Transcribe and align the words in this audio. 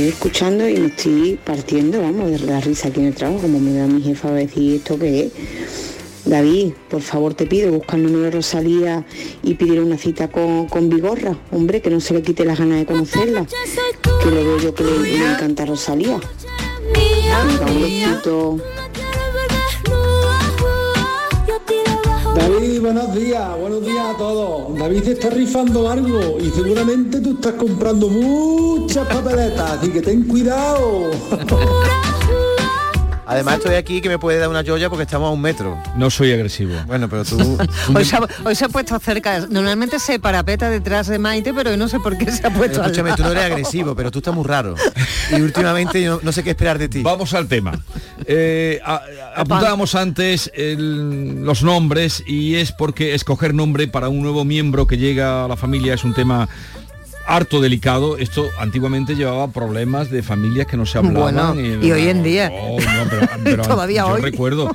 Estoy 0.00 0.08
escuchando 0.08 0.68
y 0.68 0.76
me 0.76 0.86
estoy 0.86 1.38
partiendo, 1.44 2.00
vamos, 2.00 2.30
de 2.30 2.38
la 2.40 2.60
risa 2.60 2.88
aquí 2.88 3.00
en 3.00 3.06
el 3.06 3.14
trabajo, 3.14 3.42
como 3.42 3.58
me 3.58 3.74
da 3.74 3.86
mi 3.86 4.00
jefa 4.02 4.28
a 4.28 4.32
decir 4.32 4.76
esto 4.76 4.98
que 4.98 5.26
es. 5.26 5.32
David, 6.24 6.72
por 6.88 7.02
favor 7.02 7.34
te 7.34 7.46
pido, 7.46 7.72
busca 7.72 7.96
el 7.96 8.04
número 8.04 8.24
de 8.24 8.30
Rosalía 8.30 9.04
y 9.42 9.54
pedir 9.54 9.80
una 9.80 9.98
cita 9.98 10.28
con, 10.28 10.68
con 10.68 10.88
Vigorra, 10.88 11.36
hombre, 11.50 11.80
que 11.82 11.90
no 11.90 12.00
se 12.00 12.14
le 12.14 12.22
quite 12.22 12.44
las 12.44 12.58
ganas 12.58 12.78
de 12.78 12.86
conocerla, 12.86 13.46
que 14.22 14.30
lo 14.30 14.36
veo 14.36 14.58
yo 14.58 14.74
que 14.74 14.84
le, 14.84 15.00
le 15.00 15.32
encanta 15.32 15.64
a 15.64 15.66
Rosalía. 15.66 16.20
Venga, 16.94 17.66
un 17.66 17.82
besito. 17.82 18.79
Buenos 22.80 23.14
días, 23.14 23.58
buenos 23.58 23.84
días 23.84 24.14
a 24.14 24.16
todos. 24.16 24.78
David 24.78 25.08
está 25.08 25.30
rifando 25.30 25.88
algo 25.88 26.38
y 26.40 26.50
seguramente 26.50 27.20
tú 27.20 27.32
estás 27.32 27.54
comprando 27.54 28.08
muchas 28.08 29.06
papeletas, 29.06 29.72
así 29.72 29.90
que 29.90 30.00
ten 30.00 30.22
cuidado. 30.24 31.10
Además 33.30 33.58
estoy 33.58 33.76
aquí 33.76 34.00
que 34.00 34.08
me 34.08 34.18
puede 34.18 34.38
dar 34.38 34.48
una 34.48 34.64
joya 34.64 34.88
porque 34.90 35.04
estamos 35.04 35.28
a 35.28 35.30
un 35.32 35.40
metro. 35.40 35.78
No 35.96 36.10
soy 36.10 36.32
agresivo. 36.32 36.74
Bueno, 36.86 37.08
pero 37.08 37.24
tú... 37.24 37.58
Hoy 37.94 38.04
se, 38.04 38.16
ha, 38.16 38.20
hoy 38.44 38.54
se 38.54 38.64
ha 38.64 38.68
puesto 38.68 38.98
cerca. 38.98 39.46
Normalmente 39.48 39.98
se 39.98 40.18
parapeta 40.18 40.68
detrás 40.68 41.06
de 41.06 41.18
Maite, 41.18 41.54
pero 41.54 41.70
hoy 41.70 41.76
no 41.76 41.88
sé 41.88 42.00
por 42.00 42.18
qué 42.18 42.30
se 42.30 42.46
ha 42.46 42.50
puesto 42.52 42.78
Pero 42.78 42.82
escúchame, 42.86 43.10
al 43.10 43.16
tú 43.16 43.22
no 43.22 43.30
eres 43.32 43.44
agresivo, 43.44 43.94
pero 43.94 44.10
tú 44.10 44.18
estás 44.18 44.34
muy 44.34 44.44
raro. 44.44 44.74
Y 45.30 45.40
últimamente 45.40 46.02
yo 46.02 46.18
no 46.22 46.32
sé 46.32 46.42
qué 46.42 46.50
esperar 46.50 46.78
de 46.78 46.88
ti. 46.88 47.02
Vamos 47.02 47.32
al 47.34 47.46
tema. 47.48 47.72
Eh, 48.26 48.80
a- 48.84 48.96
a- 49.36 49.40
apuntábamos 49.40 49.94
antes 49.94 50.50
el- 50.54 51.42
los 51.44 51.62
nombres 51.62 52.22
y 52.26 52.56
es 52.56 52.72
porque 52.72 53.14
escoger 53.14 53.54
nombre 53.54 53.86
para 53.88 54.08
un 54.08 54.22
nuevo 54.22 54.44
miembro 54.44 54.86
que 54.86 54.98
llega 54.98 55.44
a 55.44 55.48
la 55.48 55.56
familia 55.56 55.94
es 55.94 56.04
un 56.04 56.14
tema 56.14 56.48
harto 57.30 57.60
delicado. 57.60 58.16
Esto 58.18 58.48
antiguamente 58.58 59.14
llevaba 59.14 59.48
problemas 59.50 60.10
de 60.10 60.22
familias 60.22 60.66
que 60.66 60.76
no 60.76 60.84
se 60.86 60.98
hablaban. 60.98 61.54
Bueno, 61.54 61.60
y 61.84 61.90
hoy 61.92 62.08
en 62.08 62.22
día. 62.22 62.50
Oh, 62.52 62.78
no, 62.80 62.86
pero- 63.08 63.28
pero 63.44 63.62
Todavía 63.68 64.00
yo 64.02 64.08
hoy. 64.08 64.20
recuerdo. 64.20 64.74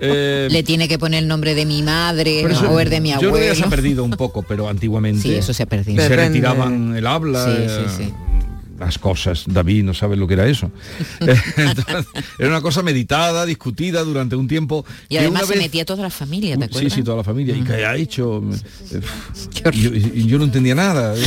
eh, 0.00 0.48
Le 0.50 0.62
tiene 0.62 0.88
que 0.88 0.98
poner 0.98 1.22
el 1.22 1.28
nombre 1.28 1.54
de 1.54 1.66
mi 1.66 1.82
madre 1.82 2.40
eso- 2.42 2.70
o 2.70 2.80
el 2.80 2.90
de 2.90 3.00
mi 3.00 3.10
Yo 3.10 3.18
creo 3.18 3.32
que 3.32 3.38
abuelo. 3.38 3.54
se 3.54 3.64
ha 3.64 3.68
perdido 3.68 4.04
un 4.04 4.12
poco, 4.12 4.42
pero 4.42 4.68
antiguamente 4.68 5.22
Sí, 5.22 5.34
eso 5.34 5.52
se 5.52 5.62
ha 5.64 5.66
perdido. 5.66 6.02
se 6.02 6.08
Depende. 6.08 6.28
retiraban 6.28 6.96
el 6.96 7.06
habla. 7.06 7.44
Sí, 7.44 7.50
eh, 7.56 7.68
sí, 7.88 8.04
sí. 8.04 8.14
Las 8.78 8.98
cosas, 8.98 9.44
David 9.46 9.84
no 9.84 9.94
sabe 9.94 10.16
lo 10.16 10.26
que 10.26 10.34
era 10.34 10.46
eso. 10.46 10.70
Entonces, 11.20 12.06
era 12.38 12.48
una 12.48 12.60
cosa 12.60 12.82
meditada, 12.82 13.46
discutida 13.46 14.02
durante 14.04 14.36
un 14.36 14.46
tiempo. 14.48 14.84
Y 15.08 15.14
que 15.14 15.20
además 15.20 15.42
una 15.42 15.46
se 15.48 15.54
vez- 15.54 15.62
metía 15.64 15.84
toda 15.84 16.02
la 16.02 16.10
familia, 16.10 16.56
¿te 16.56 16.64
Sí, 16.64 16.68
acuerdas? 16.70 16.92
sí, 16.92 17.02
toda 17.02 17.16
la 17.16 17.24
familia. 17.24 17.56
¿Y 17.56 17.62
qué 17.62 17.86
ha 17.86 17.96
hecho? 17.96 18.42
Y 19.72 19.80
yo, 19.80 19.90
yo 20.26 20.38
no 20.38 20.44
entendía 20.44 20.74
nada. 20.74 21.14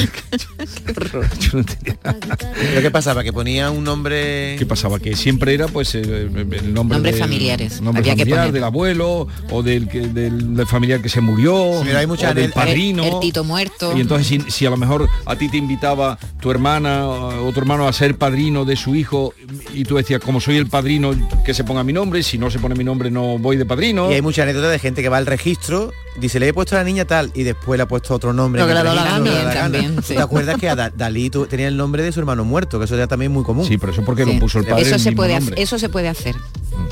Yo 1.39 1.49
no 1.53 1.59
entendía 1.59 1.97
nada. 2.03 2.17
¿Pero 2.37 2.81
qué 2.81 2.91
pasaba? 2.91 3.23
Que 3.23 3.31
ponía 3.33 3.71
un 3.71 3.83
nombre... 3.83 4.55
¿Qué 4.57 4.65
pasaba? 4.65 4.99
Que 4.99 5.15
siempre 5.15 5.53
era 5.53 5.67
pues 5.67 5.95
el, 5.95 6.07
el 6.07 6.73
nombre 6.73 6.97
Nombres 6.97 7.03
del- 7.15 7.19
familiares. 7.21 7.81
nombre 7.81 8.01
Había 8.01 8.13
que 8.15 8.19
familiar 8.21 8.39
poner. 8.41 8.53
del 8.53 8.63
abuelo 8.63 9.27
o 9.49 9.63
del, 9.63 9.87
que- 9.87 10.07
del, 10.07 10.55
del 10.55 10.67
familiar 10.67 11.01
que 11.01 11.09
se 11.09 11.21
murió 11.21 11.81
Pero 11.83 11.97
hay 11.97 12.07
muchas 12.07 12.31
o 12.31 12.35
del 12.35 12.51
ane- 12.51 12.53
padrino 12.53 13.03
El, 13.03 13.13
el 13.13 13.19
Tito 13.19 13.43
muerto. 13.43 13.97
y 13.97 14.01
entonces 14.01 14.27
si, 14.27 14.51
si 14.51 14.65
a 14.65 14.69
lo 14.69 14.77
mejor 14.77 15.07
a 15.25 15.35
ti 15.35 15.49
te 15.49 15.57
invitaba 15.57 16.17
tu 16.39 16.51
hermana 16.51 17.05
o 17.41 17.51
tu 17.51 17.59
hermano 17.59 17.87
a 17.87 17.93
ser 17.93 18.15
padrino 18.17 18.65
de 18.65 18.75
su 18.75 18.95
hijo 18.95 19.33
y 19.73 19.83
tú 19.85 19.95
decías 19.97 20.19
como 20.21 20.39
soy 20.41 20.57
el 20.57 20.67
padrino 20.67 21.11
que 21.45 21.53
se 21.53 21.63
ponga 21.63 21.83
mi 21.83 21.93
nombre 21.93 22.21
si 22.23 22.37
no 22.37 22.49
se 22.51 22.59
pone 22.59 22.75
mi 22.75 22.83
nombre 22.83 23.09
no 23.11 23.37
voy 23.37 23.57
de 23.57 23.65
padrino 23.65 24.09
Y 24.11 24.15
hay 24.15 24.21
muchas 24.21 24.43
anécdotas 24.43 24.71
de 24.71 24.79
gente 24.79 25.01
que 25.01 25.09
va 25.09 25.17
al 25.17 25.25
registro, 25.25 25.91
dice, 26.19 26.39
le 26.39 26.47
he 26.49 26.53
puesto 26.53 26.75
a 26.75 26.79
la 26.79 26.83
niña 26.85 27.05
tal, 27.05 27.31
y 27.33 27.43
después 27.43 27.77
le 27.77 27.83
ha 27.83 27.87
puesto 27.87 28.13
otro 28.13 28.33
nombre. 28.33 28.61
Que 28.65 28.73
registro, 28.73 29.51
También, 29.53 30.03
sí. 30.03 30.15
¿Te 30.15 30.21
acuerdas 30.21 30.57
que 30.57 30.69
a 30.69 30.75
Da- 30.75 30.89
Dalí 30.89 31.29
tenía 31.29 31.67
el 31.67 31.77
nombre 31.77 32.03
de 32.03 32.11
su 32.11 32.19
hermano 32.19 32.43
muerto? 32.45 32.77
Que 32.79 32.85
eso 32.85 32.97
ya 32.97 33.07
también 33.07 33.31
es 33.31 33.35
muy 33.35 33.43
común. 33.43 33.65
sí 33.65 33.77
pero 33.77 33.91
eso 33.91 34.03
porque 34.03 34.25
Sí. 34.25 34.33
lo 34.33 34.39
puso 34.39 34.59
el 34.59 34.65
padre 34.65 34.81
eso 34.83 34.95
el 34.95 35.01
se 35.01 35.09
mismo 35.09 35.21
puede 35.21 35.33
hacer, 35.35 35.43
nombre. 35.49 35.63
eso 35.63 35.79
se 35.79 35.89
puede 35.89 36.07
hacer. 36.09 36.35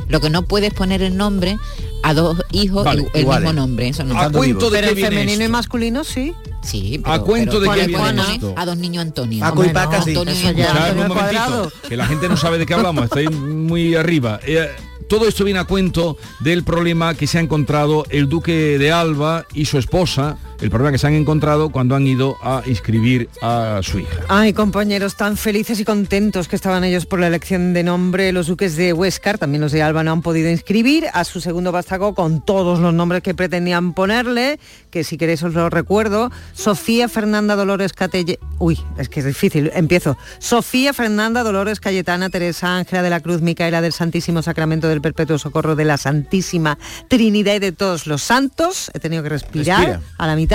Lo 0.09 0.19
que 0.22 0.29
no 0.29 0.44
puedes 0.44 0.74
poner 0.74 1.02
el 1.02 1.18
nombre 1.18 1.58
a 2.03 2.14
dos 2.14 2.41
hijos 2.52 2.84
Vale, 2.85 3.08
el 3.14 3.25
mismo 3.25 3.53
nombre, 3.53 3.90
eso 3.90 4.03
no. 4.03 4.18
a 4.19 4.29
cuento 4.31 4.69
de 4.69 4.79
Pero 4.81 4.96
femenino 4.96 5.44
y 5.44 5.47
masculino 5.50 6.03
sí. 6.03 6.34
Sí, 6.67 7.00
¿A 7.05 7.19
cuento 7.19 7.61
de 7.61 7.69
qué 7.69 7.88
viene 7.88 7.97
poner 7.97 8.25
esto? 8.29 8.53
A 8.57 8.66
dos 8.66 8.78
niños 8.78 9.03
Antonio. 9.03 9.44
A. 9.44 9.47
Antonio 9.47 10.33
ya. 10.51 10.94
Un 10.97 11.07
momentito, 11.07 11.72
que 11.88 11.95
la 11.95 12.05
gente 12.05 12.28
no 12.28 12.35
sabe 12.35 12.57
de 12.57 12.66
qué 12.66 12.73
hablamos, 12.73 13.05
estoy 13.05 13.29
muy 13.29 13.95
arriba. 13.95 14.41
Eh, 14.45 14.69
todo 15.07 15.29
esto 15.29 15.45
viene 15.45 15.61
a 15.61 15.63
cuento 15.63 16.17
del 16.41 16.66
problema 16.66 17.16
que 17.16 17.25
se 17.25 17.38
ha 17.38 17.41
encontrado 17.41 18.05
el 18.09 18.28
duque 18.28 18.78
de 18.78 18.91
Alba 18.91 19.45
y 19.53 19.63
su 19.63 19.78
esposa, 19.78 20.38
el 20.59 20.69
problema 20.69 20.91
que 20.91 20.97
se 20.97 21.07
han 21.07 21.13
encontrado 21.13 21.69
cuando 21.69 21.95
han 21.95 22.07
ido 22.07 22.38
a 22.41 22.63
inscribir 22.66 23.29
a 23.41 23.79
su 23.84 24.00
hija. 24.00 24.22
Ay, 24.28 24.53
compañeros, 24.53 25.16
tan 25.16 25.38
felices 25.38 25.79
y 25.79 25.85
contentos 25.85 26.47
que 26.47 26.56
estaban 26.56 26.84
ellos 26.84 27.06
por 27.06 27.19
la 27.19 27.28
elección 27.28 27.73
de 27.73 27.84
nombre. 27.84 28.31
Los 28.31 28.47
duques 28.47 28.75
de 28.75 28.94
Huescar, 28.94 29.38
también 29.38 29.62
los 29.62 29.72
de 29.72 29.84
Alba, 29.84 30.03
no 30.03 30.12
han 30.12 30.22
podido 30.22 30.50
inscribir 30.50 31.06
a 31.13 31.23
su 31.23 31.41
segundo 31.41 31.72
vástago 31.72 32.16
con 32.16 32.44
todos 32.44 32.79
los 32.79 32.94
nombres 32.94 33.22
que 33.22 33.34
pretendían 33.35 33.94
ponerle, 33.94 34.59
que 34.90 35.03
si 35.03 35.17
queréis 35.17 35.44
os 35.44 35.53
lo 35.53 35.69
recuerdo. 35.69 36.31
Sofía 36.53 37.07
Fernanda 37.07 37.56
Dolores 37.56 37.94
Catelle... 37.94 38.40
Uy, 38.59 38.79
es 38.97 39.09
que 39.09 39.19
es 39.19 39.25
difícil, 39.25 39.72
empiezo. 39.75 40.17
Sofía 40.40 40.94
Fernanda 40.94 41.44
Dolores 41.44 41.79
Cayetana 41.79 42.29
Teresa 42.29 42.78
Ángela 42.78 43.03
de 43.03 43.09
la 43.12 43.19
Cruz 43.19 43.41
Micaela 43.41 43.81
del 43.81 43.94
Santísimo 43.94 44.41
Sacramento 44.41 44.88
del 44.88 45.01
Perpetuo 45.01 45.38
Socorro 45.38 45.75
de 45.75 45.85
la 45.85 45.97
Santísima 45.97 46.79
Trinidad 47.07 47.56
y 47.56 47.59
de 47.59 47.72
todos 47.72 48.07
los 48.07 48.23
santos. 48.23 48.90
He 48.96 49.00
tenido 49.00 49.22
que 49.22 49.29
respirar 49.29 49.79
Respira. 49.79 50.01
a 50.17 50.28
la 50.28 50.35
mitad. 50.35 50.47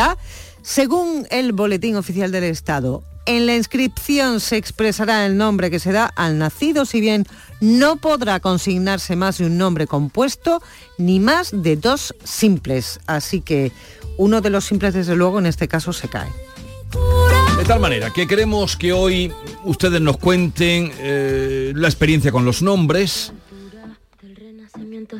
Según 0.62 1.26
el 1.30 1.52
Boletín 1.52 1.96
Oficial 1.96 2.30
del 2.30 2.44
Estado, 2.44 3.02
en 3.26 3.46
la 3.46 3.56
inscripción 3.56 4.40
se 4.40 4.56
expresará 4.56 5.26
el 5.26 5.36
nombre 5.36 5.70
que 5.70 5.78
se 5.78 5.92
da 5.92 6.06
al 6.06 6.38
nacido, 6.38 6.84
si 6.84 7.00
bien 7.00 7.24
no 7.60 7.96
podrá 7.96 8.40
consignarse 8.40 9.16
más 9.16 9.38
de 9.38 9.46
un 9.46 9.58
nombre 9.58 9.86
compuesto 9.86 10.62
ni 10.98 11.20
más 11.20 11.50
de 11.52 11.76
dos 11.76 12.14
simples. 12.24 13.00
Así 13.06 13.40
que 13.40 13.72
uno 14.16 14.40
de 14.40 14.50
los 14.50 14.64
simples, 14.64 14.94
desde 14.94 15.16
luego, 15.16 15.38
en 15.38 15.46
este 15.46 15.68
caso 15.68 15.92
se 15.92 16.08
cae. 16.08 16.30
De 17.56 17.64
tal 17.64 17.80
manera 17.80 18.10
que 18.10 18.26
queremos 18.26 18.76
que 18.76 18.92
hoy 18.92 19.32
ustedes 19.64 20.00
nos 20.00 20.16
cuenten 20.16 20.92
eh, 20.98 21.72
la 21.74 21.88
experiencia 21.88 22.32
con 22.32 22.44
los 22.44 22.62
nombres. 22.62 23.32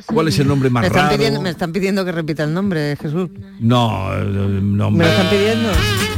¿Cuál 0.07 0.29
es 0.29 0.39
el 0.39 0.49
nombre 0.49 0.71
más 0.71 0.83
Me 0.83 0.87
están, 0.89 1.05
raro? 1.05 1.17
pidiendo, 1.17 1.41
me 1.41 1.51
están 1.51 1.73
pidiendo 1.73 2.05
que 2.05 2.13
repita 2.13 2.45
el 2.45 2.55
nombre, 2.55 2.97
Jesús. 3.01 3.29
No, 3.61 4.13
eh, 4.15 4.25
no 4.25 4.91
Me 4.91 5.05
lo 5.05 5.11
están 5.11 5.29
pidiendo. 5.31 5.69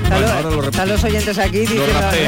Bueno, 0.01 0.21
los- 0.21 0.31
ahora 0.31 0.43
lo 0.43 0.51
repito. 0.51 0.71
están 0.71 0.89
los 0.91 1.05
oyentes 1.05 1.39
aquí 1.39 1.59
diciendo, 1.61 1.87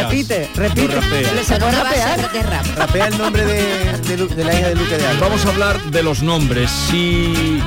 repite, 0.09 0.51
repite. 0.57 1.01
¿Se 1.45 1.57
puede 1.57 1.73
rapear? 1.73 2.31
Rapea 2.77 3.07
el 3.09 3.19
nombre 3.19 3.45
de, 3.45 3.63
de 4.09 4.17
Lu- 4.17 4.29
de 4.29 4.45
la 4.45 4.55
hija 4.59 4.69
de 4.71 4.75
Luque 4.75 4.97
de 4.97 5.07
Alba. 5.07 5.21
Vamos 5.29 5.45
a 5.47 5.51
hablar 5.51 5.83
de 5.91 6.03
los 6.03 6.23
nombres. 6.23 6.71
Si 6.71 7.61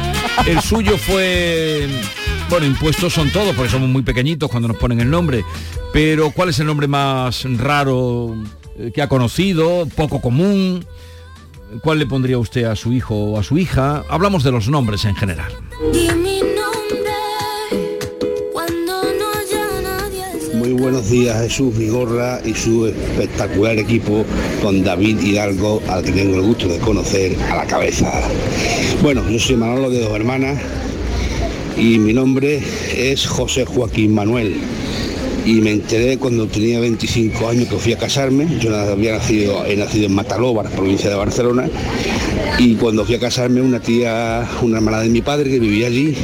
el 0.48 0.60
suyo 0.62 0.98
fue, 0.98 1.88
bueno, 2.50 2.66
impuestos 2.66 3.14
son 3.14 3.30
todos, 3.32 3.56
porque 3.56 3.72
somos 3.72 3.88
muy 3.90 4.02
pequeñitos 4.02 4.50
cuando 4.50 4.68
nos 4.68 4.78
ponen 4.78 5.00
el 5.00 5.10
nombre. 5.10 5.46
Pero 5.94 6.32
¿cuál 6.32 6.50
es 6.50 6.60
el 6.60 6.66
nombre 6.68 6.88
más 6.88 7.46
raro 7.58 8.36
eh, 8.78 8.92
que 8.94 9.02
ha 9.02 9.08
conocido, 9.08 9.88
poco 9.96 10.20
común? 10.22 10.86
¿Cuál 11.82 12.00
le 12.00 12.06
pondría 12.08 12.38
usted 12.38 12.64
a 12.64 12.76
su 12.76 12.92
hijo 12.92 13.16
o 13.16 13.40
a 13.40 13.44
su 13.44 13.58
hija? 13.58 14.04
Hablamos 14.10 14.44
de 14.44 14.52
los 14.52 14.68
nombres 14.70 15.06
en 15.06 15.16
general. 15.16 15.52
Muy 20.56 20.74
buenos 20.74 21.10
días 21.10 21.42
Jesús 21.42 21.78
Vigorra 21.78 22.42
y 22.44 22.54
su 22.54 22.88
espectacular 22.88 23.78
equipo 23.78 24.26
con 24.62 24.84
David 24.84 25.22
Hidalgo, 25.22 25.82
al 25.88 26.04
que 26.04 26.12
tengo 26.12 26.36
el 26.36 26.42
gusto 26.42 26.68
de 26.68 26.80
conocer 26.80 27.38
a 27.52 27.58
la 27.58 27.66
cabeza. 27.68 28.12
Bueno, 29.02 29.28
yo 29.30 29.40
soy 29.40 29.56
Manolo 29.56 29.90
de 29.90 30.02
dos 30.02 30.12
hermanas 30.12 30.60
y 31.78 31.98
mi 32.00 32.14
nombre 32.14 32.62
es 32.96 33.28
José 33.28 33.66
Joaquín 33.66 34.14
Manuel. 34.14 34.58
Y 35.46 35.62
me 35.62 35.72
enteré 35.72 36.18
cuando 36.18 36.48
tenía 36.48 36.80
25 36.80 37.48
años 37.48 37.68
que 37.68 37.78
fui 37.78 37.94
a 37.94 37.98
casarme. 37.98 38.48
Yo 38.60 38.76
había 38.76 39.14
nacido, 39.14 39.66
he 39.66 39.76
nacido 39.76 40.06
en 40.06 40.14
Matalóbar, 40.14 40.70
provincia 40.70 41.10
de 41.10 41.16
Barcelona. 41.16 41.70
Y 42.58 42.76
cuando 42.76 43.06
fui 43.06 43.16
a 43.16 43.20
casarme, 43.20 43.62
una 43.62 43.80
tía, 43.80 44.48
una 44.62 44.78
hermana 44.78 45.00
de 45.02 45.10
mi 45.10 45.22
padre 45.22 45.50
que 45.50 45.60
vivía 45.60 45.88
allí, 45.88 46.16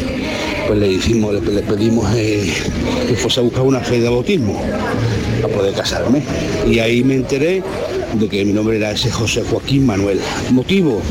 pues 0.67 0.79
le 0.79 0.87
hicimos, 0.93 1.33
le, 1.33 1.41
le 1.41 1.61
pedimos 1.61 2.07
eh, 2.15 2.51
que 3.07 3.15
fuese 3.15 3.39
a 3.39 3.43
buscar 3.43 3.63
una 3.63 3.79
fe 3.79 3.99
de 3.99 4.09
bautismo 4.09 4.61
para 5.41 5.53
poder 5.53 5.73
casarme. 5.73 6.21
Y 6.69 6.79
ahí 6.79 7.03
me 7.03 7.15
enteré 7.15 7.63
de 8.13 8.27
que 8.29 8.45
mi 8.45 8.53
nombre 8.53 8.77
era 8.77 8.91
ese 8.91 9.11
José 9.11 9.43
Joaquín 9.43 9.85
Manuel. 9.85 10.19
Motivo, 10.51 11.01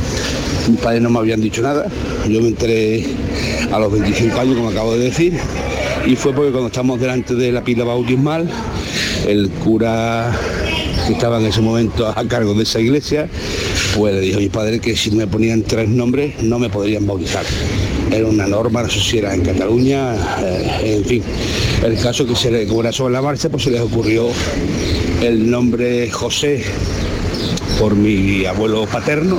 mis 0.68 0.80
padres 0.80 1.02
no 1.02 1.10
me 1.10 1.18
habían 1.18 1.40
dicho 1.40 1.62
nada, 1.62 1.86
yo 2.28 2.40
me 2.40 2.48
enteré 2.48 3.06
a 3.72 3.78
los 3.78 3.92
25 3.92 4.40
años, 4.40 4.56
como 4.56 4.70
acabo 4.70 4.96
de 4.96 5.04
decir, 5.04 5.38
y 6.06 6.16
fue 6.16 6.32
porque 6.32 6.50
cuando 6.50 6.68
estamos 6.68 7.00
delante 7.00 7.34
de 7.34 7.50
la 7.50 7.64
pila 7.64 7.84
bautismal, 7.84 8.48
el 9.26 9.48
cura 9.50 10.32
que 11.06 11.12
estaba 11.14 11.38
en 11.40 11.46
ese 11.46 11.60
momento 11.60 12.06
a 12.06 12.26
cargo 12.26 12.54
de 12.54 12.62
esa 12.62 12.80
iglesia, 12.80 13.28
pues 13.96 14.14
le 14.14 14.20
dijo 14.20 14.38
a 14.38 14.40
mis 14.40 14.50
padres 14.50 14.80
que 14.80 14.96
si 14.96 15.10
me 15.12 15.26
ponían 15.26 15.62
tres 15.62 15.88
nombres 15.88 16.42
no 16.42 16.58
me 16.58 16.68
podrían 16.68 17.06
bautizar. 17.06 17.44
Era 18.10 18.26
una 18.26 18.46
norma, 18.46 18.82
no 18.82 18.90
sé 18.90 19.18
en 19.18 19.42
Cataluña, 19.42 20.14
eh, 20.42 20.96
en 20.98 21.04
fin. 21.04 21.22
El 21.82 21.98
caso 21.98 22.26
que 22.26 22.36
se 22.36 22.50
le, 22.50 22.66
como 22.66 22.82
era 22.82 22.92
sobre 22.92 23.14
la 23.14 23.22
marcha, 23.22 23.48
pues 23.48 23.64
se 23.64 23.70
les 23.70 23.80
ocurrió 23.80 24.28
el 25.22 25.50
nombre 25.50 26.10
José 26.10 26.64
por 27.78 27.94
mi 27.94 28.44
abuelo 28.44 28.86
paterno, 28.86 29.38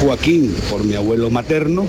Joaquín 0.00 0.54
por 0.70 0.84
mi 0.84 0.94
abuelo 0.94 1.30
materno 1.30 1.86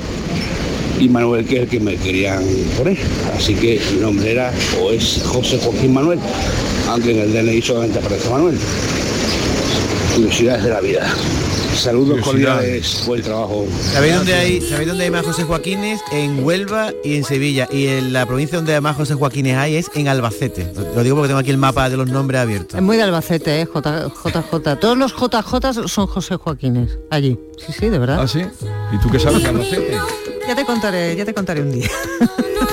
Manuel 1.11 1.45
que 1.45 1.57
es 1.57 1.61
el 1.63 1.67
que 1.67 1.79
me 1.79 1.95
querían 1.95 2.43
poner. 2.77 2.97
Así 3.35 3.55
que 3.55 3.81
mi 3.93 4.01
nombre 4.01 4.31
era 4.31 4.51
o 4.81 4.91
es 4.91 5.21
José 5.25 5.59
Joaquín 5.61 5.93
Manuel, 5.93 6.19
aunque 6.87 7.11
en 7.11 7.19
el 7.19 7.33
DNI 7.33 7.61
solamente 7.61 7.99
aparece 7.99 8.29
Manuel. 8.29 8.57
Curiosidades 10.15 10.63
de 10.63 10.69
la 10.69 10.81
vida. 10.81 11.15
Saludos 11.75 12.21
cordiales, 12.21 13.03
buen 13.05 13.21
trabajo. 13.21 13.65
¿Sabéis 13.93 14.15
dónde 14.15 14.33
hay, 14.33 14.61
¿sabéis 14.61 14.87
dónde 14.89 15.03
hay 15.05 15.11
más 15.11 15.25
José 15.25 15.43
Joaquines? 15.43 15.99
En 16.11 16.43
Huelva 16.45 16.91
y 17.03 17.15
en 17.17 17.23
Sevilla. 17.23 17.67
Y 17.71 17.87
en 17.87 18.13
la 18.13 18.25
provincia 18.25 18.57
donde 18.57 18.79
más 18.79 18.95
José 18.95 19.15
Joaquines 19.15 19.57
hay 19.57 19.75
es 19.75 19.89
en 19.95 20.07
Albacete. 20.07 20.71
Lo 20.95 21.03
digo 21.03 21.15
porque 21.15 21.27
tengo 21.29 21.39
aquí 21.39 21.49
el 21.51 21.57
mapa 21.57 21.89
de 21.89 21.97
los 21.97 22.07
nombres 22.09 22.39
abiertos. 22.41 22.75
Es 22.75 22.81
muy 22.81 22.95
de 22.95 23.03
Albacete, 23.03 23.61
¿eh? 23.61 23.65
J- 23.65 24.07
JJ. 24.23 24.79
Todos 24.79 24.97
los 24.97 25.13
JJ 25.13 25.87
son 25.87 26.07
José 26.07 26.35
Joaquines, 26.37 26.97
allí. 27.09 27.37
Sí, 27.57 27.73
sí, 27.77 27.89
de 27.89 27.99
verdad. 27.99 28.19
¿Ah, 28.21 28.27
sí? 28.27 28.41
¿Y 28.93 28.97
tú 28.99 29.09
qué 29.11 29.19
sabes 29.19 29.41
de 29.43 29.49
Albacete? 29.49 29.97
Ya 30.47 30.55
te 30.55 30.65
contaré, 30.65 31.15
ya 31.15 31.25
te 31.25 31.33
contaré 31.33 31.61
un 31.61 31.71
día. 31.71 31.89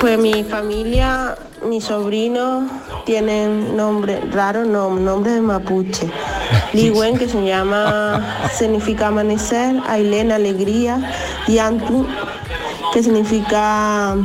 Pues 0.00 0.18
mi 0.18 0.44
familia, 0.44 1.36
mis 1.68 1.84
sobrinos 1.84 2.70
tienen 3.04 3.76
nombre 3.76 4.18
raro, 4.32 4.64
no, 4.64 4.88
nombre 4.94 5.32
de 5.32 5.42
mapuche. 5.42 6.10
Ligüen, 6.72 7.18
que 7.18 7.28
se 7.28 7.44
llama, 7.44 8.48
significa 8.56 9.08
amanecer, 9.08 9.76
Ailén, 9.86 10.32
alegría, 10.32 11.12
y 11.46 11.58
Antu, 11.58 12.06
que 12.94 13.02
significa 13.02 14.16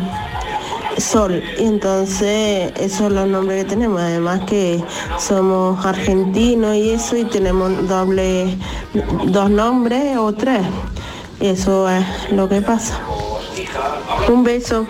sol. 0.97 1.43
Y 1.59 1.63
entonces 1.63 2.71
esos 2.77 2.99
son 2.99 3.15
los 3.15 3.27
nombres 3.27 3.65
que 3.65 3.71
tenemos. 3.71 3.99
Además 3.99 4.43
que 4.47 4.81
somos 5.19 5.85
argentinos 5.85 6.73
y 6.73 6.91
eso, 6.91 7.17
y 7.17 7.25
tenemos 7.25 7.85
doble, 7.89 8.57
dos 9.25 9.49
nombres 9.49 10.15
o 10.17 10.33
tres. 10.33 10.61
Eso 11.41 11.89
es 11.89 12.05
lo 12.31 12.47
que 12.47 12.61
pasa. 12.61 12.97
Un 14.31 14.43
beso. 14.43 14.87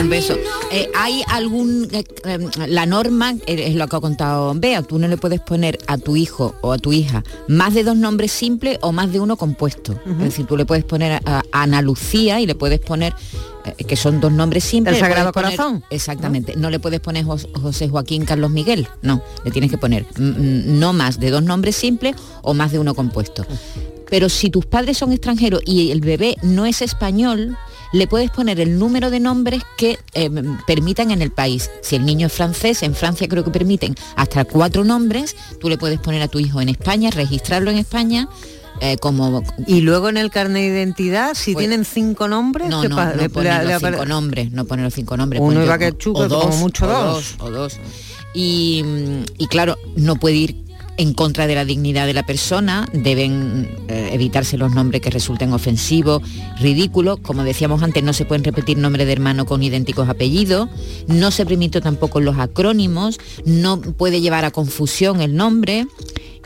Un 0.00 0.08
beso. 0.08 0.34
Eh, 0.72 0.90
¿Hay 0.96 1.22
algún... 1.28 1.88
eh, 1.92 2.04
eh, 2.24 2.38
la 2.68 2.86
norma, 2.86 3.32
eh, 3.46 3.64
es 3.68 3.74
lo 3.74 3.86
que 3.88 3.96
ha 3.96 4.00
contado 4.00 4.54
Bea, 4.56 4.82
tú 4.82 4.98
no 4.98 5.06
le 5.06 5.16
puedes 5.18 5.40
poner 5.40 5.78
a 5.86 5.98
tu 5.98 6.16
hijo 6.16 6.54
o 6.62 6.72
a 6.72 6.78
tu 6.78 6.92
hija 6.92 7.22
más 7.48 7.74
de 7.74 7.84
dos 7.84 7.96
nombres 7.96 8.32
simples 8.32 8.78
o 8.80 8.92
más 8.92 9.12
de 9.12 9.20
uno 9.20 9.36
compuesto. 9.36 9.94
Es 10.06 10.18
decir, 10.18 10.46
tú 10.46 10.56
le 10.56 10.64
puedes 10.64 10.84
poner 10.84 11.20
a, 11.24 11.38
a 11.38 11.42
Ana 11.52 11.82
Lucía 11.82 12.40
y 12.40 12.46
le 12.46 12.54
puedes 12.54 12.80
poner 12.80 13.12
que 13.86 13.96
son 13.96 14.20
dos 14.20 14.32
nombres 14.32 14.64
simples. 14.64 14.96
¿El 14.96 15.00
Sagrado 15.02 15.32
poner- 15.32 15.56
Corazón? 15.56 15.84
Exactamente. 15.90 16.54
No 16.56 16.70
le 16.70 16.78
puedes 16.80 17.00
poner 17.00 17.24
Jos- 17.26 17.48
José 17.60 17.88
Joaquín 17.88 18.24
Carlos 18.24 18.50
Miguel. 18.50 18.88
No, 19.02 19.22
le 19.44 19.50
tienes 19.50 19.70
que 19.70 19.76
poner 19.78 20.06
no 20.16 20.92
más 20.94 21.20
de 21.20 21.30
dos 21.30 21.42
nombres 21.42 21.76
simples 21.76 22.16
o 22.42 22.54
más 22.54 22.72
de 22.72 22.78
uno 22.78 22.94
compuesto. 22.94 23.44
Pero 24.08 24.28
si 24.28 24.48
tus 24.50 24.64
padres 24.66 24.96
son 24.98 25.12
extranjeros 25.12 25.60
y 25.66 25.90
el 25.90 26.00
bebé 26.00 26.36
no 26.42 26.64
es 26.66 26.82
español, 26.82 27.56
le 27.92 28.06
puedes 28.06 28.30
poner 28.30 28.60
el 28.60 28.78
número 28.78 29.10
de 29.10 29.20
nombres 29.20 29.62
que 29.76 29.98
eh, 30.14 30.30
permitan 30.66 31.10
en 31.10 31.22
el 31.22 31.30
país. 31.32 31.70
Si 31.82 31.96
el 31.96 32.04
niño 32.06 32.28
es 32.28 32.32
francés, 32.32 32.82
en 32.82 32.94
Francia 32.94 33.26
creo 33.28 33.44
que 33.44 33.50
permiten 33.50 33.94
hasta 34.16 34.44
cuatro 34.44 34.84
nombres, 34.84 35.34
tú 35.60 35.68
le 35.68 35.76
puedes 35.78 35.98
poner 35.98 36.22
a 36.22 36.28
tu 36.28 36.38
hijo 36.38 36.60
en 36.60 36.68
España, 36.68 37.10
registrarlo 37.10 37.70
en 37.70 37.78
España. 37.78 38.28
eh, 38.82 38.96
como 38.96 39.42
Y 39.66 39.82
luego 39.82 40.08
en 40.08 40.16
el 40.16 40.30
carnet 40.30 40.62
de 40.62 40.68
identidad, 40.68 41.34
si 41.34 41.52
Pues- 41.52 41.66
tienen 41.66 41.84
cinco 41.84 42.28
nombres, 42.28 42.70
no, 42.70 42.80
¿qué 42.80 42.88
no, 42.88 42.96
no 42.96 43.10
Le- 43.10 43.28
le- 43.28 43.64
los 43.64 43.82
cinco 43.82 44.06
nombres, 44.06 44.52
no 44.52 44.64
poner 44.64 44.84
los 44.86 44.94
cinco 44.94 45.16
nombres. 45.18 45.42
Uno 45.42 45.54
pon 45.56 45.64
iba 45.64 45.76
que 45.76 45.96
chuca, 45.98 46.20
o 46.20 46.28
dos, 46.28 46.44
como 46.46 46.56
mucho 46.56 46.86
o 46.86 46.88
dos. 46.88 47.34
o 47.40 47.50
dos. 47.50 47.76
Y, 48.32 48.82
mm, 48.84 49.24
y 49.36 49.46
claro, 49.48 49.76
no 49.96 50.16
puede 50.16 50.36
ir 50.36 50.56
en 51.00 51.14
contra 51.14 51.46
de 51.46 51.54
la 51.54 51.64
dignidad 51.64 52.06
de 52.06 52.12
la 52.12 52.26
persona, 52.26 52.86
deben 52.92 53.70
eh, 53.88 54.10
evitarse 54.12 54.58
los 54.58 54.74
nombres 54.74 55.00
que 55.00 55.08
resulten 55.08 55.54
ofensivos, 55.54 56.20
ridículos, 56.60 57.18
como 57.20 57.42
decíamos 57.42 57.82
antes, 57.82 58.02
no 58.02 58.12
se 58.12 58.26
pueden 58.26 58.44
repetir 58.44 58.76
nombres 58.76 59.06
de 59.06 59.14
hermano 59.14 59.46
con 59.46 59.62
idénticos 59.62 60.10
apellidos, 60.10 60.68
no 61.06 61.30
se 61.30 61.46
permite 61.46 61.80
tampoco 61.80 62.20
los 62.20 62.38
acrónimos, 62.38 63.18
no 63.46 63.80
puede 63.80 64.20
llevar 64.20 64.44
a 64.44 64.50
confusión 64.50 65.22
el 65.22 65.34
nombre 65.34 65.86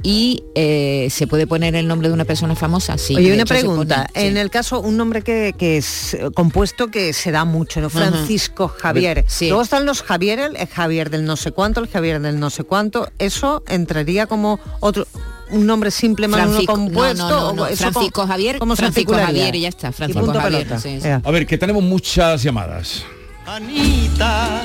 y 0.06 0.44
eh, 0.54 1.08
se 1.10 1.26
puede 1.26 1.46
poner 1.46 1.74
el 1.74 1.88
nombre 1.88 2.08
de 2.08 2.14
una 2.14 2.26
persona 2.26 2.54
famosa, 2.54 2.98
sí. 2.98 3.16
Oye, 3.16 3.32
una 3.34 3.46
pregunta. 3.46 4.06
pone, 4.12 4.20
sí. 4.20 4.26
En 4.28 4.36
el 4.36 4.50
caso, 4.50 4.80
un 4.80 4.98
nombre 4.98 5.22
que, 5.22 5.54
que 5.58 5.78
es 5.78 6.12
eh, 6.14 6.28
compuesto 6.34 6.88
que 6.88 7.12
se 7.14 7.30
da 7.32 7.44
mucho, 7.46 7.80
¿no? 7.80 7.88
Francisco 7.88 8.68
Javier. 8.68 9.24
Sí. 9.26 9.48
Luego 9.48 9.62
están 9.62 9.86
los 9.86 10.02
Javier, 10.02 10.38
el 10.40 10.68
Javier 10.68 11.08
del 11.08 11.24
no 11.24 11.36
sé 11.36 11.52
cuánto, 11.52 11.80
el 11.80 11.88
Javier 11.88 12.20
del 12.20 12.38
no 12.38 12.50
sé 12.50 12.64
cuánto. 12.64 13.08
¿Eso 13.18 13.62
entraría 13.66 14.26
como 14.26 14.60
otro 14.80 15.06
un 15.50 15.66
nombre 15.66 15.90
simple 15.90 16.28
más 16.28 16.40
uno 16.40 16.50
Francisco- 16.52 16.76
no, 16.76 16.84
compuesto? 16.84 17.28
no, 17.28 17.40
no, 17.40 17.52
no. 17.54 17.62
¿O 17.62 17.66
eso 17.66 17.76
Francisco 17.90 18.10
cómo- 18.12 18.28
Javier, 18.28 18.58
cómo 18.58 18.76
se 18.76 18.82
Francisco? 18.82 19.14
Javier 19.14 19.54
y 19.56 19.60
ya 19.62 19.68
está, 19.70 19.90
Francisco 19.90 20.24
punto 20.24 20.38
Javier, 20.40 20.66
sí, 20.80 20.98
sí. 21.00 21.08
A 21.08 21.30
ver, 21.30 21.46
que 21.46 21.56
tenemos 21.56 21.82
muchas 21.82 22.42
llamadas. 22.42 23.04
Anita, 23.46 24.60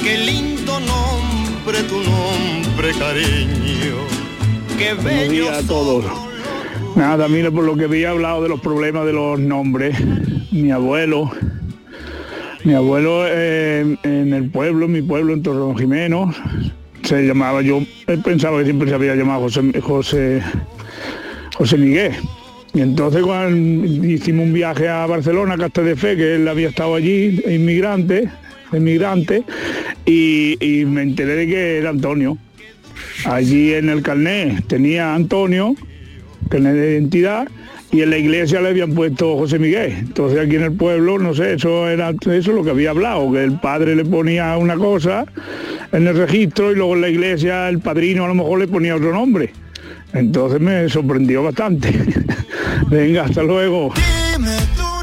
qué 0.00 0.16
lindo 0.18 0.78
nombre, 0.78 1.82
tu 1.84 2.00
nombre, 2.02 2.92
cariño. 2.98 4.09
Buenos 4.80 5.28
días 5.28 5.62
a 5.62 5.66
todos. 5.66 6.06
Nada, 6.96 7.28
mira, 7.28 7.50
por 7.50 7.64
lo 7.64 7.76
que 7.76 7.84
había 7.84 8.10
hablado 8.10 8.42
de 8.42 8.48
los 8.48 8.60
problemas 8.60 9.04
de 9.04 9.12
los 9.12 9.38
nombres, 9.38 9.94
mi 10.52 10.70
abuelo, 10.70 11.30
mi 12.64 12.72
abuelo 12.72 13.24
eh, 13.26 13.98
en 14.02 14.32
el 14.32 14.48
pueblo, 14.48 14.86
en 14.86 14.92
mi 14.92 15.02
pueblo, 15.02 15.34
en 15.34 15.42
Torrón 15.42 15.76
Jimeno, 15.76 16.32
se 17.02 17.26
llamaba, 17.26 17.60
yo 17.60 17.82
pensaba 18.24 18.58
que 18.58 18.64
siempre 18.64 18.88
se 18.88 18.94
había 18.94 19.14
llamado 19.14 19.42
José, 19.42 19.80
José, 19.82 20.42
José 21.56 21.76
Miguel. 21.76 22.14
Y 22.72 22.80
entonces 22.80 23.22
cuando 23.22 23.86
hicimos 23.86 24.46
un 24.46 24.54
viaje 24.54 24.88
a 24.88 25.04
Barcelona, 25.04 25.58
Casta 25.58 25.82
de 25.82 25.94
Fe, 25.94 26.16
que 26.16 26.36
él 26.36 26.48
había 26.48 26.70
estado 26.70 26.94
allí, 26.94 27.38
inmigrante, 27.46 28.30
inmigrante, 28.72 29.44
y, 30.06 30.56
y 30.58 30.86
me 30.86 31.02
enteré 31.02 31.34
de 31.34 31.46
que 31.46 31.78
era 31.78 31.90
Antonio. 31.90 32.38
Allí 33.24 33.74
en 33.74 33.88
el 33.88 34.02
carnet 34.02 34.66
tenía 34.66 35.14
Antonio, 35.14 35.74
carnet 36.48 36.74
de 36.74 36.92
identidad, 36.92 37.48
y 37.92 38.02
en 38.02 38.10
la 38.10 38.18
iglesia 38.18 38.60
le 38.60 38.68
habían 38.68 38.94
puesto 38.94 39.36
José 39.36 39.58
Miguel. 39.58 39.92
Entonces 39.98 40.38
aquí 40.38 40.56
en 40.56 40.62
el 40.62 40.72
pueblo, 40.72 41.18
no 41.18 41.34
sé, 41.34 41.54
eso 41.54 41.88
era 41.88 42.10
eso 42.10 42.30
es 42.30 42.46
lo 42.46 42.62
que 42.62 42.70
había 42.70 42.90
hablado, 42.90 43.32
que 43.32 43.42
el 43.42 43.58
padre 43.58 43.96
le 43.96 44.04
ponía 44.04 44.56
una 44.56 44.76
cosa 44.76 45.26
en 45.92 46.06
el 46.06 46.16
registro 46.16 46.70
y 46.70 46.76
luego 46.76 46.94
en 46.94 47.00
la 47.00 47.08
iglesia 47.08 47.68
el 47.68 47.80
padrino 47.80 48.24
a 48.24 48.28
lo 48.28 48.34
mejor 48.34 48.60
le 48.60 48.68
ponía 48.68 48.94
otro 48.94 49.12
nombre. 49.12 49.52
Entonces 50.12 50.60
me 50.60 50.88
sorprendió 50.88 51.42
bastante. 51.42 51.92
Venga, 52.90 53.24
hasta 53.24 53.42
luego. 53.42 53.92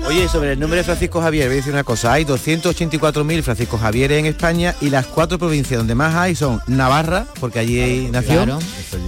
Oye, 0.07 0.29
sobre 0.29 0.53
el 0.53 0.59
nombre 0.59 0.77
de 0.77 0.83
Francisco 0.85 1.21
Javier, 1.21 1.47
voy 1.47 1.55
a 1.55 1.57
decir 1.57 1.73
una 1.73 1.83
cosa. 1.83 2.13
Hay 2.13 2.23
284.000 2.23 3.43
Francisco 3.43 3.77
Javier 3.77 4.13
en 4.13 4.25
España 4.25 4.73
y 4.79 4.89
las 4.89 5.05
cuatro 5.05 5.37
provincias 5.37 5.77
donde 5.79 5.95
más 5.95 6.15
hay 6.15 6.33
son 6.33 6.61
Navarra, 6.65 7.25
porque 7.41 7.59
allí 7.59 8.07
nació, 8.09 8.35
Claro. 8.45 8.59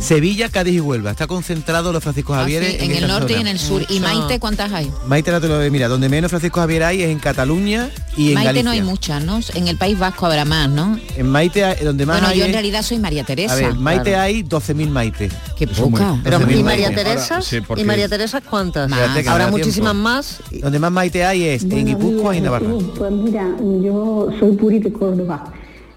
Sevilla, 0.02 0.50
Cádiz 0.50 0.74
y 0.76 0.80
Huelva. 0.82 1.12
Está 1.12 1.26
concentrado 1.26 1.94
los 1.94 2.04
Francisco 2.04 2.34
Ah, 2.34 2.40
Javieres 2.40 2.72
sí, 2.74 2.78
en 2.84 2.92
el 2.92 3.04
esta 3.04 3.08
norte 3.08 3.32
y 3.32 3.36
en 3.40 3.48
el 3.48 3.60
sur. 3.60 3.86
¿Y 3.88 4.02
Maite 4.02 4.40
cuántas 4.40 4.74
hay? 4.74 4.92
Maite, 5.08 5.32
no 5.32 5.40
te 5.40 5.48
lo 5.48 5.58
mira, 5.72 5.88
donde 5.88 6.10
menos 6.10 6.30
Francisco 6.32 6.60
Javier 6.60 6.84
hay 6.84 7.02
es 7.04 7.10
en 7.10 7.20
Cataluña 7.20 7.90
y 8.18 8.30
en 8.30 8.34
Maite 8.34 8.46
Galicia. 8.48 8.64
no 8.66 8.72
hay 8.72 8.82
muchas, 8.82 9.24
¿no? 9.24 9.40
En 9.54 9.70
el 9.70 9.78
País 9.78 9.98
Vasco 9.98 10.26
habrá 10.26 10.44
más, 10.44 10.70
¿no? 10.70 11.00
En 11.16 11.30
Maite, 11.30 11.64
hay- 11.64 11.82
donde 11.84 12.06
más 12.06 12.18
Bueno, 12.18 12.28
hay 12.34 12.40
yo 12.40 12.46
en 12.46 12.52
realidad 12.52 12.82
soy 12.82 13.00
María 13.00 13.24
Teresa. 13.24 13.54
A 13.54 13.56
ver, 13.56 13.76
Maite 13.76 14.04
Claro. 14.12 14.22
hay 14.22 14.44
12.000 14.44 14.90
Maite. 14.90 15.30
Qué 15.58 15.66
poca. 15.66 16.18
Pero, 16.26 16.40
12.000 16.40 16.60
¿Y 16.60 16.64
María 16.64 16.88
Maite. 16.88 17.04
Teresa? 17.06 17.36
Ahora, 17.36 17.46
sí, 17.46 17.62
porque- 17.62 17.84
¿Y 17.84 17.86
María 17.86 18.10
Teresa 18.10 18.42
cuántas? 18.42 18.92
Habrá 18.92 19.48
muchísimas 19.48 19.94
tiempo. 19.94 20.10
más. 20.10 20.40
Donde 20.62 20.78
más 20.80 20.89
Maite 20.90 21.24
hay 21.24 21.44
es 21.44 21.64
en 21.64 21.86
Guipúzcoa 21.86 22.36
y 22.36 22.42
Navarra. 22.42 22.68
Pues 22.98 23.12
mira, 23.12 23.48
yo 23.82 24.30
soy 24.40 24.56
Puri 24.56 24.80
de 24.80 24.92
Córdoba. 24.92 25.52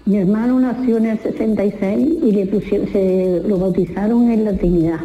Mi 0.05 0.17
hermano 0.17 0.59
nació 0.59 0.97
en 0.97 1.05
el 1.05 1.19
66 1.19 2.09
y 2.23 2.31
le 2.31 2.45
pusieron, 2.47 2.87
se 2.91 3.41
lo 3.47 3.57
bautizaron 3.57 4.29
en 4.31 4.45
la 4.45 4.53
Trinidad. 4.57 4.99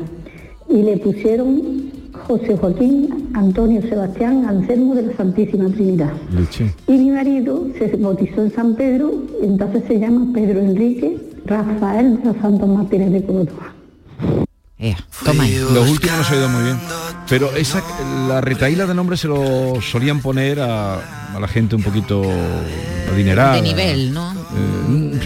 Y 0.69 0.83
le 0.83 0.97
pusieron 0.97 1.93
José 2.27 2.57
Joaquín 2.57 3.31
Antonio 3.35 3.81
Sebastián 3.83 4.45
Anselmo 4.47 4.95
de 4.95 5.03
la 5.03 5.17
Santísima 5.17 5.69
Trinidad. 5.71 6.13
Y 6.87 6.93
mi 6.93 7.11
marido 7.11 7.69
se 7.79 7.97
bautizó 7.97 8.43
en 8.43 8.53
San 8.53 8.75
Pedro, 8.75 9.13
entonces 9.41 9.85
se 9.87 9.99
llama 10.01 10.33
Pedro 10.35 10.61
Enrique 10.61 11.17
Rafael 11.47 12.19
de 12.19 12.25
los 12.25 12.37
Santos 12.39 12.69
Martínez 12.69 13.13
de 13.13 13.23
Córdoba. 13.25 13.73
toma 15.25 15.45
ahí. 15.45 15.59
Los 15.73 15.89
últimos 15.89 16.19
no 16.19 16.25
se 16.25 16.35
ha 16.35 16.37
oído 16.37 16.49
muy 16.49 16.65
bien. 16.65 16.77
Pero 17.29 17.55
esa, 17.55 17.83
la 18.27 18.41
retaíla 18.41 18.87
de 18.87 18.95
nombre 18.95 19.17
se 19.17 19.29
lo 19.29 19.81
solían 19.83 20.21
poner 20.21 20.61
a, 20.61 20.95
a 21.35 21.41
la 21.41 21.49
gente 21.49 21.77
un 21.77 21.83
poquito 21.83 22.23
adinerada. 23.13 23.55
De 23.57 23.63
nivel, 23.63 24.13
¿no? 24.13 24.33
Eh, 24.33 25.21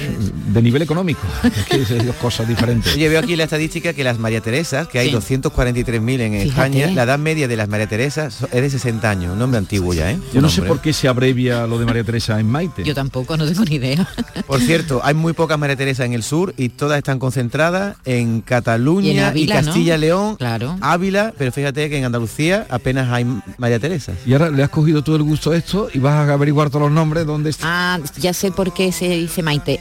de 0.52 0.62
nivel 0.62 0.82
económico. 0.82 1.20
Es 1.42 1.66
que 1.66 1.82
es 1.82 2.06
dos 2.06 2.16
cosas 2.16 2.46
diferentes. 2.48 2.94
Oye, 2.94 3.08
veo 3.08 3.18
aquí 3.20 3.36
la 3.36 3.44
estadística 3.44 3.92
que 3.92 4.04
las 4.04 4.18
María 4.18 4.40
Teresas, 4.40 4.88
que 4.88 4.98
hay 4.98 5.08
Sí. 5.10 5.14
243.000 5.14 6.20
en 6.20 6.32
Fíjate. 6.32 6.48
España, 6.48 6.90
la 6.92 7.02
edad 7.04 7.18
media 7.18 7.48
de 7.48 7.56
las 7.56 7.68
María 7.68 7.86
Teresas 7.86 8.38
es 8.52 8.62
de 8.62 8.70
60 8.70 9.08
años, 9.10 9.32
un 9.32 9.38
nombre 9.38 9.58
antiguo 9.58 9.92
ya, 9.94 10.10
¿eh? 10.10 10.18
Yo 10.32 10.40
no 10.40 10.48
sé 10.48 10.62
por 10.62 10.80
qué 10.80 10.92
se 10.92 11.08
abrevia 11.08 11.66
lo 11.66 11.78
de 11.78 11.84
María 11.86 12.04
Teresa 12.04 12.38
en 12.40 12.48
Maite. 12.50 12.84
Yo 12.84 12.94
tampoco, 12.94 13.36
no 13.36 13.46
tengo 13.46 13.64
ni 13.64 13.76
idea. 13.76 14.08
Por 14.46 14.60
cierto, 14.60 15.00
hay 15.04 15.14
muy 15.14 15.32
pocas 15.32 15.58
María 15.58 15.76
Teresa 15.76 16.04
en 16.04 16.12
el 16.12 16.22
sur 16.22 16.54
y 16.56 16.68
todas 16.70 16.98
están 16.98 17.18
concentradas 17.18 17.96
en 18.04 18.40
Cataluña 18.40 19.08
Y 19.08 19.12
y, 19.14 19.18
en 19.18 19.24
Ávila, 19.24 19.60
¿no? 19.62 19.66
Castilla-León, 19.66 20.36
Claro. 20.36 20.76
Ávila, 20.80 21.32
pero 21.36 21.52
fíjate 21.52 21.88
que 21.90 21.98
en 21.98 22.04
Andalucía 22.04 22.66
apenas 22.70 23.10
hay 23.10 23.26
María 23.58 23.78
Teresa. 23.78 24.12
Y 24.26 24.32
ahora 24.32 24.50
le 24.50 24.62
has 24.62 24.70
cogido 24.70 25.02
todo 25.02 25.16
el 25.16 25.22
gusto 25.22 25.50
a 25.52 25.56
esto 25.56 25.88
y 25.92 25.98
vas 25.98 26.14
a 26.28 26.32
averiguar 26.32 26.68
todos 26.70 26.82
los 26.82 26.92
nombres 26.92 27.26
dónde 27.26 27.50
está. 27.50 27.94
Ah, 27.94 28.00
ya 28.18 28.32
sé 28.32 28.50
por 28.50 28.72
qué 28.74 28.92
se 28.92 29.08
dice 29.08 29.42
Maite. 29.42 29.80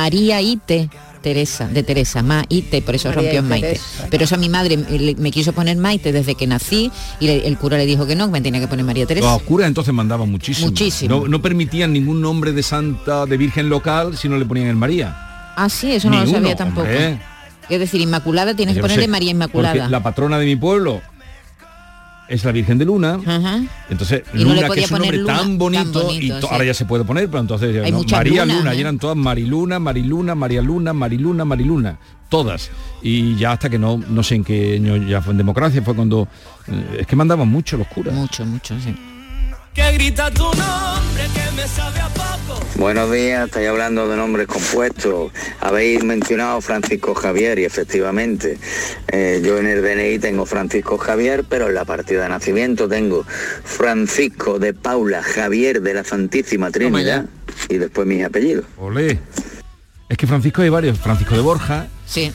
María 0.00 0.40
Ite. 0.40 0.88
Teresa, 1.20 1.68
de 1.68 1.82
Teresa, 1.82 2.22
Maite, 2.22 2.80
por 2.80 2.94
eso 2.94 3.08
María 3.08 3.20
rompió 3.24 3.40
en 3.40 3.48
Maite. 3.48 3.66
Teresa. 3.66 4.06
Pero 4.10 4.24
eso 4.24 4.36
a 4.36 4.38
mi 4.38 4.48
madre 4.48 4.78
me, 4.78 4.98
le- 4.98 5.14
me 5.16 5.30
quiso 5.30 5.52
poner 5.52 5.76
Maite 5.76 6.12
desde 6.12 6.34
que 6.34 6.46
nací 6.46 6.90
y 7.20 7.26
le- 7.26 7.46
el 7.46 7.58
cura 7.58 7.76
le 7.76 7.84
dijo 7.84 8.06
que 8.06 8.16
no, 8.16 8.24
que 8.24 8.32
me 8.32 8.40
tenía 8.40 8.58
que 8.58 8.68
poner 8.68 8.86
María 8.86 9.04
Teresa. 9.04 9.30
Los 9.30 9.42
curas 9.42 9.68
entonces 9.68 9.92
mandaban 9.92 10.30
muchísimo. 10.30 10.68
Muchísimo. 10.68 11.14
No, 11.20 11.28
no 11.28 11.42
permitían 11.42 11.92
ningún 11.92 12.22
nombre 12.22 12.52
de 12.52 12.62
santa, 12.62 13.26
de 13.26 13.36
virgen 13.36 13.68
local, 13.68 14.16
si 14.16 14.30
no 14.30 14.38
le 14.38 14.46
ponían 14.46 14.68
el 14.68 14.76
María. 14.76 15.14
Ah, 15.56 15.68
sí, 15.68 15.92
eso 15.92 16.08
no 16.08 16.24
lo 16.24 16.30
sabía 16.30 16.56
tampoco. 16.56 16.86
hombre. 16.86 17.20
Es 17.68 17.78
decir, 17.78 18.00
Inmaculada 18.00 18.54
tienes 18.54 18.74
que 18.74 18.78
Yo 18.78 18.82
ponerle 18.84 19.04
sé, 19.04 19.10
María 19.10 19.30
Inmaculada. 19.32 19.88
La 19.90 20.02
patrona 20.02 20.38
de 20.38 20.46
mi 20.46 20.56
pueblo 20.56 21.02
es 22.30 22.44
la 22.44 22.52
Virgen 22.52 22.78
de 22.78 22.84
Luna. 22.84 23.18
Ajá. 23.26 23.60
Entonces, 23.90 24.22
Y 24.32 24.44
no 24.44 24.54
Luna, 24.54 24.70
que 24.70 24.80
es 24.80 24.90
un 24.90 24.98
nombre 24.98 25.18
Luna, 25.18 25.34
tan 25.34 25.46
tan 25.46 25.58
bonito, 25.58 26.12
y 26.12 26.28
sí. 26.28 26.32
ahora 26.48 26.64
ya 26.64 26.74
se 26.74 26.84
puede 26.84 27.04
poner, 27.04 27.26
pero 27.26 27.40
entonces 27.40 27.84
Hay 27.84 27.90
no, 27.90 28.02
María 28.10 28.44
lunas, 28.44 28.58
Luna, 28.58 28.72
¿eh? 28.72 28.76
y 28.76 28.80
eran 28.80 28.98
todas 28.98 29.16
Mariluna, 29.16 29.78
Mariluna, 29.80 30.34
María 30.36 30.62
Luna, 30.62 30.92
Mariluna, 30.92 31.44
Mariluna, 31.44 31.98
todas. 32.28 32.70
Y 33.02 33.34
ya 33.34 33.52
hasta 33.52 33.68
que 33.68 33.78
no, 33.78 33.98
no 33.98 34.22
sé 34.22 34.36
en 34.36 34.44
qué 34.44 34.76
año 34.76 34.96
ya 34.96 35.20
fue 35.20 35.32
en 35.32 35.38
democracia, 35.38 35.82
fue 35.82 35.94
cuando 35.94 36.28
eh, 36.68 36.98
es 37.00 37.06
que 37.06 37.16
mandaban 37.16 37.48
mucho 37.48 37.76
los 37.76 37.88
curas. 37.88 38.14
Mucho, 38.14 38.46
mucho, 38.46 38.76
sí. 38.80 38.94
Que 39.74 39.92
grita 39.92 40.30
tu 40.30 40.44
nombre 40.44 41.24
que 41.34 41.56
me 41.56 41.66
sabe 41.66 42.00
a. 42.00 42.39
Buenos 42.76 43.12
días, 43.12 43.46
estáis 43.46 43.68
hablando 43.68 44.08
de 44.08 44.16
nombres 44.16 44.46
compuestos. 44.46 45.32
Habéis 45.60 46.02
mencionado 46.02 46.60
Francisco 46.60 47.14
Javier 47.14 47.58
y 47.58 47.64
efectivamente 47.64 48.58
eh, 49.12 49.42
yo 49.44 49.58
en 49.58 49.66
el 49.66 49.82
DNI 49.82 50.18
tengo 50.18 50.46
Francisco 50.46 50.96
Javier, 50.96 51.44
pero 51.48 51.68
en 51.68 51.74
la 51.74 51.84
partida 51.84 52.22
de 52.22 52.30
nacimiento 52.30 52.88
tengo 52.88 53.24
Francisco 53.64 54.58
de 54.58 54.72
Paula 54.72 55.22
Javier 55.22 55.82
de 55.82 55.94
la 55.94 56.04
Santísima 56.04 56.70
Trinidad 56.70 57.26
y 57.68 57.76
después 57.76 58.06
mis 58.06 58.24
apellidos. 58.24 58.64
Olé. 58.78 59.18
Es 60.08 60.16
que 60.16 60.26
Francisco 60.26 60.62
hay 60.62 60.70
varios, 60.70 60.98
Francisco 60.98 61.34
de 61.34 61.42
Borja. 61.42 61.86
Sí. 62.06 62.32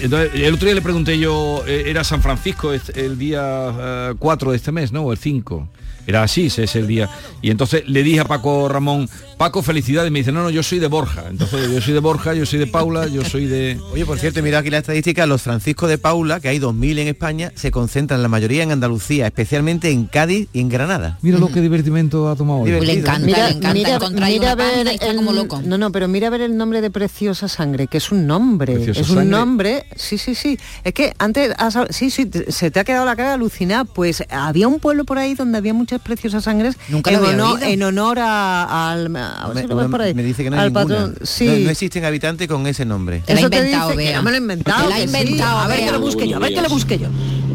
Entonces, 0.00 0.30
el 0.34 0.54
otro 0.54 0.66
día 0.66 0.74
le 0.74 0.82
pregunté 0.82 1.18
yo, 1.18 1.64
eh, 1.66 1.84
era 1.86 2.04
San 2.04 2.22
Francisco 2.22 2.72
el 2.72 3.18
día 3.18 4.14
4 4.18 4.50
de 4.50 4.56
este 4.56 4.72
mes, 4.72 4.92
¿no? 4.92 5.02
O 5.02 5.12
el 5.12 5.18
5. 5.18 5.68
Era 6.06 6.22
así, 6.22 6.46
ese 6.46 6.64
es 6.64 6.74
el 6.76 6.86
día. 6.86 7.08
Y 7.42 7.50
entonces 7.50 7.84
le 7.86 8.02
dije 8.02 8.20
a 8.20 8.24
Paco 8.24 8.68
Ramón, 8.68 9.08
Paco, 9.38 9.62
felicidades. 9.62 10.10
Me 10.12 10.20
dice, 10.20 10.32
no, 10.32 10.42
no, 10.42 10.50
yo 10.50 10.62
soy 10.62 10.78
de 10.78 10.86
Borja. 10.88 11.24
Entonces 11.28 11.70
yo 11.72 11.80
soy 11.80 11.94
de 11.94 12.00
Borja, 12.00 12.34
yo 12.34 12.46
soy 12.46 12.58
de 12.60 12.66
Paula, 12.66 13.06
yo 13.08 13.24
soy 13.24 13.46
de... 13.46 13.78
Oye, 13.92 14.04
por 14.06 14.18
cierto, 14.18 14.42
mira 14.42 14.58
aquí 14.58 14.70
la 14.70 14.78
estadística, 14.78 15.26
los 15.26 15.42
Francisco 15.42 15.86
de 15.86 15.98
Paula, 15.98 16.40
que 16.40 16.48
hay 16.48 16.58
2.000 16.58 16.98
en 17.00 17.08
España, 17.08 17.52
se 17.54 17.70
concentran 17.70 18.22
la 18.22 18.28
mayoría 18.28 18.62
en 18.62 18.70
Andalucía, 18.72 19.26
especialmente 19.26 19.90
en 19.90 20.06
Cádiz 20.06 20.48
y 20.52 20.60
en 20.60 20.68
Granada. 20.68 21.18
Mira 21.22 21.38
lo 21.38 21.48
que 21.48 21.60
divertimento 21.60 22.28
ha 22.28 22.36
tomado 22.36 22.60
hoy. 22.60 22.70
Le 22.70 22.92
encanta, 22.92 23.26
le 23.26 23.32
encanta 23.56 23.78
y 23.78 23.82
está 23.82 25.06
el, 25.10 25.16
como 25.16 25.32
loco. 25.32 25.60
No, 25.64 25.78
no, 25.78 25.90
pero 25.92 26.08
mira 26.08 26.28
a 26.28 26.30
ver 26.30 26.40
el 26.42 26.56
nombre 26.56 26.80
de 26.80 26.90
Preciosa 26.90 27.48
Sangre, 27.48 27.86
que 27.86 27.98
es 27.98 28.10
un 28.12 28.26
nombre. 28.26 28.74
Preciosa 28.74 29.00
es 29.00 29.08
un 29.10 29.16
Sangre. 29.16 29.30
nombre, 29.30 29.84
sí, 29.96 30.18
sí, 30.18 30.34
sí. 30.34 30.58
Es 30.84 30.94
que 30.94 31.12
antes, 31.18 31.52
has 31.58 31.76
hab- 31.76 31.90
sí, 31.90 32.10
sí, 32.10 32.26
te- 32.26 32.50
se 32.52 32.70
te 32.70 32.80
ha 32.80 32.84
quedado 32.84 33.04
la 33.04 33.16
cara 33.16 33.34
alucinada. 33.34 33.84
Pues 33.84 34.24
había 34.30 34.68
un 34.68 34.78
pueblo 34.80 35.04
por 35.04 35.18
ahí 35.18 35.34
donde 35.34 35.58
había 35.58 35.74
muchas 35.92 36.00
preciosas 36.06 36.44
sangres 36.44 36.76
Nunca 36.88 37.10
en, 37.10 37.16
honor, 37.18 37.56
oído. 37.56 37.66
en 37.66 37.82
honor 37.82 38.18
a- 38.20 38.90
al... 38.92 39.14
a 39.16 39.46
ver 39.48 39.54
Me, 39.56 39.62
si 39.62 39.68
lo 39.68 39.76
ves 39.76 39.88
por 39.88 40.00
ahí. 40.02 40.14
me 40.14 40.22
dice 40.22 40.42
que 40.42 40.50
no 40.50 40.56
hay 40.56 40.62
al 40.66 40.72
ninguna. 40.72 40.94
patrón. 40.96 41.14
Sí. 41.22 41.46
No, 41.46 41.52
no 41.58 41.70
existen 41.70 42.04
habitantes 42.04 42.48
con 42.48 42.66
ese 42.66 42.84
nombre. 42.84 43.22
Te 43.26 43.34
la 43.34 43.38
ha 43.38 43.40
Eso 43.40 43.50
te 43.50 43.56
inventado, 43.58 43.90
dice 43.90 43.98
que 44.02 44.08
Bea. 44.08 44.16
no 44.18 44.22
me 44.22 44.30
lo 44.30 44.36
he 44.36 44.40
inventado. 44.40 44.82
Te 44.84 44.88
la 44.88 44.94
ha 44.94 44.98
que 45.00 45.08
sí. 45.08 45.16
inventado, 45.22 45.58
A 45.58 45.68
ver 45.68 45.76
que 45.78 45.82
Bea. 45.84 45.92
lo 45.92 46.00
busque 46.00 46.28
yo, 46.28 46.36
a 46.36 46.40
ver 46.40 46.54
que 46.54 46.62
lo 46.62 46.68
busque 46.68 46.98
yo. 46.98 47.08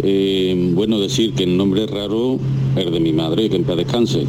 Eh, 0.03 0.71
bueno, 0.73 0.99
decir 0.99 1.33
que 1.33 1.43
el 1.43 1.57
nombre 1.57 1.87
raro 1.87 2.39
es 2.75 2.91
de 2.91 2.99
mi 2.99 3.11
madre, 3.13 3.49
que 3.49 3.55
en 3.55 3.63
paz 3.63 3.77
descanse. 3.77 4.25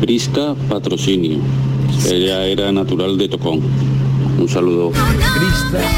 Prisca 0.00 0.54
Patrocinio. 0.68 1.38
Ella 2.10 2.44
era 2.46 2.72
natural 2.72 3.16
de 3.16 3.28
Tocón. 3.28 3.60
Un 4.46 4.52
saludo. 4.52 4.92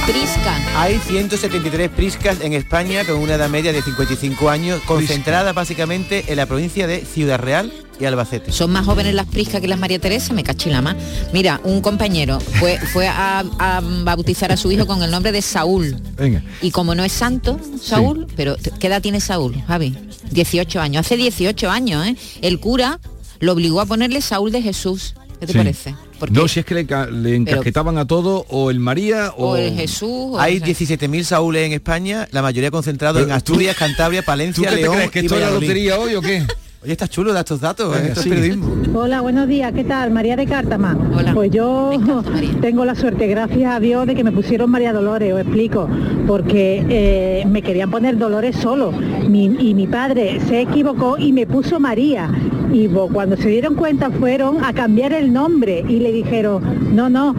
Prisca. 0.07 0.57
Hay 0.75 0.99
173 1.01 1.91
priscas 1.91 2.41
en 2.41 2.55
España 2.55 3.05
con 3.05 3.17
una 3.17 3.35
edad 3.35 3.51
media 3.51 3.75
de 3.75 3.83
55 3.83 4.49
años, 4.49 4.81
concentradas 4.87 5.55
básicamente 5.55 6.25
en 6.29 6.37
la 6.37 6.47
provincia 6.47 6.87
de 6.87 7.05
Ciudad 7.05 7.39
Real 7.39 7.71
y 8.01 8.07
Albacete. 8.07 8.51
Son 8.51 8.71
más 8.71 8.87
jóvenes 8.87 9.13
las 9.13 9.27
priscas 9.27 9.61
que 9.61 9.69
las 9.69 9.79
María 9.79 9.99
Teresa, 9.99 10.33
me 10.33 10.45
cachila 10.45 10.81
más. 10.81 10.97
Mira, 11.35 11.61
un 11.63 11.83
compañero 11.83 12.41
fue, 12.41 12.79
fue 12.79 13.07
a, 13.07 13.41
a 13.59 13.83
bautizar 13.83 14.51
a 14.51 14.57
su 14.57 14.73
hijo 14.73 14.87
con 14.87 15.03
el 15.03 15.11
nombre 15.11 15.31
de 15.31 15.43
Saúl. 15.43 16.01
Venga. 16.17 16.43
Y 16.63 16.71
como 16.71 16.95
no 16.95 17.05
es 17.05 17.13
santo, 17.13 17.61
Saúl, 17.79 18.27
pero 18.35 18.57
¿qué 18.81 18.87
edad 18.87 19.03
tiene 19.03 19.21
Saúl, 19.21 19.63
Javi? 19.67 19.95
18 20.31 20.81
años. 20.81 21.05
Hace 21.05 21.19
18 21.19 21.71
años, 21.71 22.07
¿eh? 22.07 22.17
El 22.41 22.61
cura 22.61 22.99
lo 23.41 23.53
obligó 23.53 23.83
a 23.83 23.85
ponerle 23.85 24.23
Saúl 24.23 24.53
de 24.53 24.63
Jesús. 24.63 25.15
¿Qué 25.41 25.47
te 25.47 25.53
Sí. 25.53 25.59
parece? 25.59 25.95
Porque 26.19 26.35
No, 26.35 26.49
si 26.49 26.61
es 26.61 26.67
que 26.67 26.75
le, 26.75 26.87
le 27.13 27.37
encasquetaban 27.37 27.97
a 27.99 28.07
todo 28.07 28.45
o 28.49 28.71
el 28.71 28.81
María 28.81 29.33
o... 29.37 29.51
o 29.51 29.57
el 29.57 29.75
Jesús. 29.75 30.09
o 30.33 30.41
Hay 30.41 30.57
el- 30.57 30.63
17.000 30.65 31.23
Saúles 31.25 31.65
en 31.67 31.73
España, 31.73 32.27
la 32.33 32.43
mayoría 32.43 32.71
concentrados 32.73 33.23
en 33.23 33.31
Asturias, 33.31 33.77
Cantabria, 33.77 34.23
¿Tú 34.23 34.27
Palencia, 34.27 34.69
qué 34.71 34.77
te 34.77 34.83
León 34.83 34.95
crees 34.97 35.11
que 35.13 35.21
y 35.21 35.23
esto 35.27 35.35
es 35.37 35.41
la 35.43 35.51
lotería 35.51 35.99
hoy 35.99 36.15
o 36.17 36.21
qué? 36.23 36.45
Oye, 36.89 36.95
estás 36.95 37.11
chulo 37.11 37.35
de 37.35 37.41
estos 37.41 37.61
datos, 37.61 37.95
¿eh? 37.95 37.99
Venga, 37.99 38.09
esto 38.09 38.21
es 38.21 38.25
sigue. 38.25 38.37
periodismo. 38.37 38.99
Hola, 38.99 39.21
buenos 39.21 39.47
días, 39.47 39.75
¿qué 39.75 39.85
tal? 39.85 40.11
María 40.11 40.37
de 40.37 40.47
Cártama. 40.47 40.97
Hola. 41.15 41.35
Pues 41.35 41.51
yo 41.51 41.93
encanta, 41.93 42.31
tengo 42.63 42.87
la 42.87 42.95
suerte, 42.95 43.27
gracias 43.27 43.75
a 43.77 43.79
Dios, 43.79 44.07
de 44.07 44.15
que 44.15 44.25
me 44.25 44.33
pusieron 44.33 44.71
María 44.71 44.95
Dolores, 44.95 45.35
os 45.35 45.41
explico, 45.43 45.87
porque 46.27 46.83
eh, 46.89 47.45
me 47.47 47.61
querían 47.61 47.91
poner 47.91 48.17
Dolores 48.17 48.57
solo 48.57 48.91
Mi- 49.29 49.55
y 49.61 49.75
mi 49.75 49.87
padre 49.87 50.41
se 50.49 50.63
equivocó 50.63 51.19
y 51.19 51.31
me 51.35 51.47
puso 51.47 51.79
María. 51.79 52.31
Y 52.73 52.87
bo- 52.87 53.09
cuando 53.09 53.37
se 53.37 53.51
dieron 53.51 53.75
cuenta 53.75 54.11
fueron 54.11 54.65
a 54.65 54.73
cambiar 54.73 55.13
el 55.13 55.31
nombre 55.31 55.85
y 55.87 56.01
le 56.01 56.11
dijeron, 56.11 56.63
no, 56.97 57.11
no, 57.11 57.35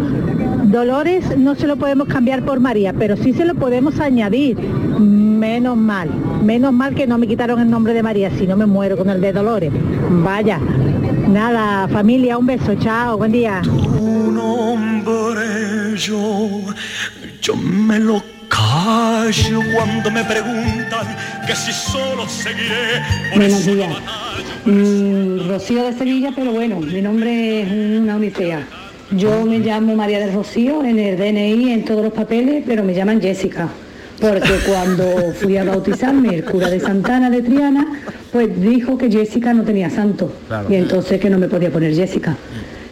Dolores 0.65 1.35
no 1.39 1.55
se 1.55 1.65
lo 1.65 1.75
podemos 1.75 2.07
cambiar 2.07 2.45
por 2.45 2.59
María, 2.59 2.93
pero 2.93 3.17
sí 3.17 3.33
se 3.33 3.45
lo 3.45 3.55
podemos 3.55 3.99
añadir. 3.99 4.59
Menos 4.99 5.75
mal, 5.77 6.09
menos 6.41 6.73
mal 6.73 6.95
que 6.95 7.07
no 7.07 7.17
me 7.17 7.27
quitaron 7.27 7.59
el 7.59 7.69
nombre 7.69 7.93
de 7.93 8.03
María, 8.03 8.31
si 8.37 8.47
no 8.47 8.55
me 8.55 8.65
muero 8.65 8.97
con 8.97 9.09
el 9.09 9.21
de 9.21 9.33
Dolores. 9.33 9.71
Vaya, 10.09 10.59
nada, 11.27 11.87
familia, 11.87 12.37
un 12.37 12.45
beso, 12.45 12.75
chao, 12.75 13.17
buen 13.17 13.31
día. 13.31 13.61
Tu 13.63 14.31
nombre 14.31 15.95
yo, 15.95 16.49
yo 17.41 17.55
me 17.55 17.99
lo 17.99 18.21
callo 18.47 19.59
cuando 19.75 20.11
me 20.11 20.23
preguntan 20.23 21.07
que 21.45 21.55
si 21.55 21.71
solo 21.71 22.27
seguiré 22.27 23.03
Buenos 23.35 23.65
días. 23.65 23.95
Mm, 24.65 25.47
Rocío 25.47 25.83
de 25.83 25.93
Sevilla, 25.93 26.31
pero 26.35 26.51
bueno, 26.51 26.79
mi 26.79 27.01
nombre 27.01 27.61
es 27.61 27.99
una 27.99 28.17
odisea. 28.17 28.67
Yo 29.11 29.45
me 29.45 29.59
llamo 29.59 29.95
María 29.95 30.19
del 30.19 30.33
Rocío 30.33 30.83
en 30.83 30.99
el 30.99 31.17
DNI, 31.17 31.73
en 31.73 31.85
todos 31.85 32.03
los 32.03 32.13
papeles, 32.13 32.63
pero 32.65 32.83
me 32.83 32.93
llaman 32.93 33.19
Jessica. 33.19 33.67
Porque 34.19 34.59
cuando 34.67 35.33
fui 35.33 35.57
a 35.57 35.63
bautizarme, 35.63 36.35
el 36.35 36.43
cura 36.43 36.69
de 36.69 36.79
Santana 36.79 37.29
de 37.29 37.41
Triana, 37.41 37.87
pues 38.31 38.59
dijo 38.61 38.97
que 38.97 39.09
Jessica 39.09 39.53
no 39.53 39.63
tenía 39.63 39.89
santo. 39.89 40.31
Claro. 40.47 40.67
Y 40.69 40.75
entonces 40.75 41.19
que 41.19 41.29
no 41.29 41.37
me 41.37 41.47
podía 41.47 41.71
poner 41.71 41.95
Jessica. 41.95 42.35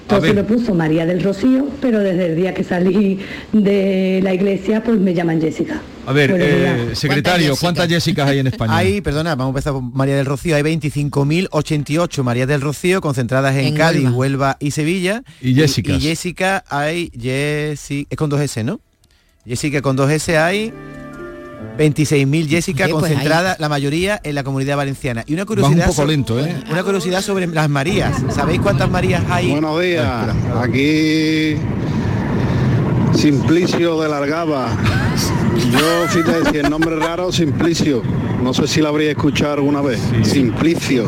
Entonces 0.09 0.33
me 0.33 0.43
puso 0.45 0.73
María 0.73 1.05
del 1.05 1.21
Rocío, 1.21 1.67
pero 1.81 1.99
desde 1.99 2.27
el 2.27 2.35
día 2.37 2.53
que 2.53 2.63
salí 2.63 3.19
de 3.51 4.21
la 4.23 4.33
iglesia, 4.33 4.81
pues 4.81 4.97
me 4.97 5.13
llaman 5.13 5.41
Jessica. 5.41 5.81
A 6.05 6.13
ver, 6.13 6.29
Buenos 6.29 6.47
eh, 6.49 6.89
secretario, 6.93 7.47
¿Cuántas 7.47 7.59
¿cuántas 7.59 7.89
Jessicas 7.89 8.29
hay 8.29 8.39
en 8.39 8.47
España? 8.47 8.77
Hay, 8.77 9.01
perdona, 9.01 9.35
vamos 9.35 9.47
a 9.47 9.57
empezar 9.57 9.73
por 9.73 9.81
María 9.81 10.15
del 10.15 10.25
Rocío. 10.25 10.55
Hay 10.55 10.63
25.088 10.63 12.23
María 12.23 12.45
del 12.45 12.61
Rocío 12.61 13.01
concentradas 13.01 13.53
en, 13.57 13.65
En 13.65 13.75
Cádiz, 13.75 14.03
Huelva. 14.03 14.17
Huelva. 14.17 14.57
y 14.61 14.71
Sevilla. 14.71 15.23
Y 15.41 15.53
Jessicas. 15.55 15.97
Y, 15.97 15.99
Jessica 15.99 16.63
hay 16.69 17.11
Jessica, 17.11 18.07
es 18.09 18.17
con 18.17 18.29
dos 18.29 18.39
S, 18.39 18.63
¿no? 18.63 18.79
Jessica 19.45 19.81
con 19.81 19.97
dos 19.97 20.09
S 20.09 20.37
hay 20.37 20.71
26.000 21.77 22.47
Jessica 22.47 22.85
Oye, 22.85 22.93
pues 22.93 23.03
concentradas, 23.11 23.59
la 23.59 23.69
mayoría 23.69 24.19
en 24.23 24.35
la 24.35 24.43
comunidad 24.43 24.77
valenciana. 24.77 25.23
Y 25.27 25.33
una 25.33 25.43
Vas 25.43 25.49
un 25.49 25.55
curiosidad, 25.63 25.85
poco 25.87 25.95
so- 26.01 26.05
lento, 26.07 26.39
¿eh? 26.45 26.55
una 26.71 26.83
curiosidad 26.83 27.21
sobre 27.21 27.47
las 27.47 27.69
Marías. 27.69 28.15
¿Sabéis 28.33 28.61
cuántas 28.61 28.89
Marías 28.89 29.23
hay? 29.29 29.51
Buenos 29.51 29.81
días. 29.81 30.27
Aquí 30.61 31.55
Simplicio 33.13 33.99
de 34.01 34.09
Largaba. 34.09 34.69
Yo, 35.71 36.07
fíjate, 36.09 36.51
si 36.51 36.57
el 36.57 36.69
nombre 36.69 36.95
raro, 36.95 37.31
Simplicio. 37.31 38.03
No 38.43 38.53
sé 38.53 38.67
si 38.67 38.81
lo 38.81 38.89
habría 38.89 39.11
escuchado 39.11 39.53
alguna 39.55 39.81
vez. 39.81 39.99
Simplicio. 40.23 41.07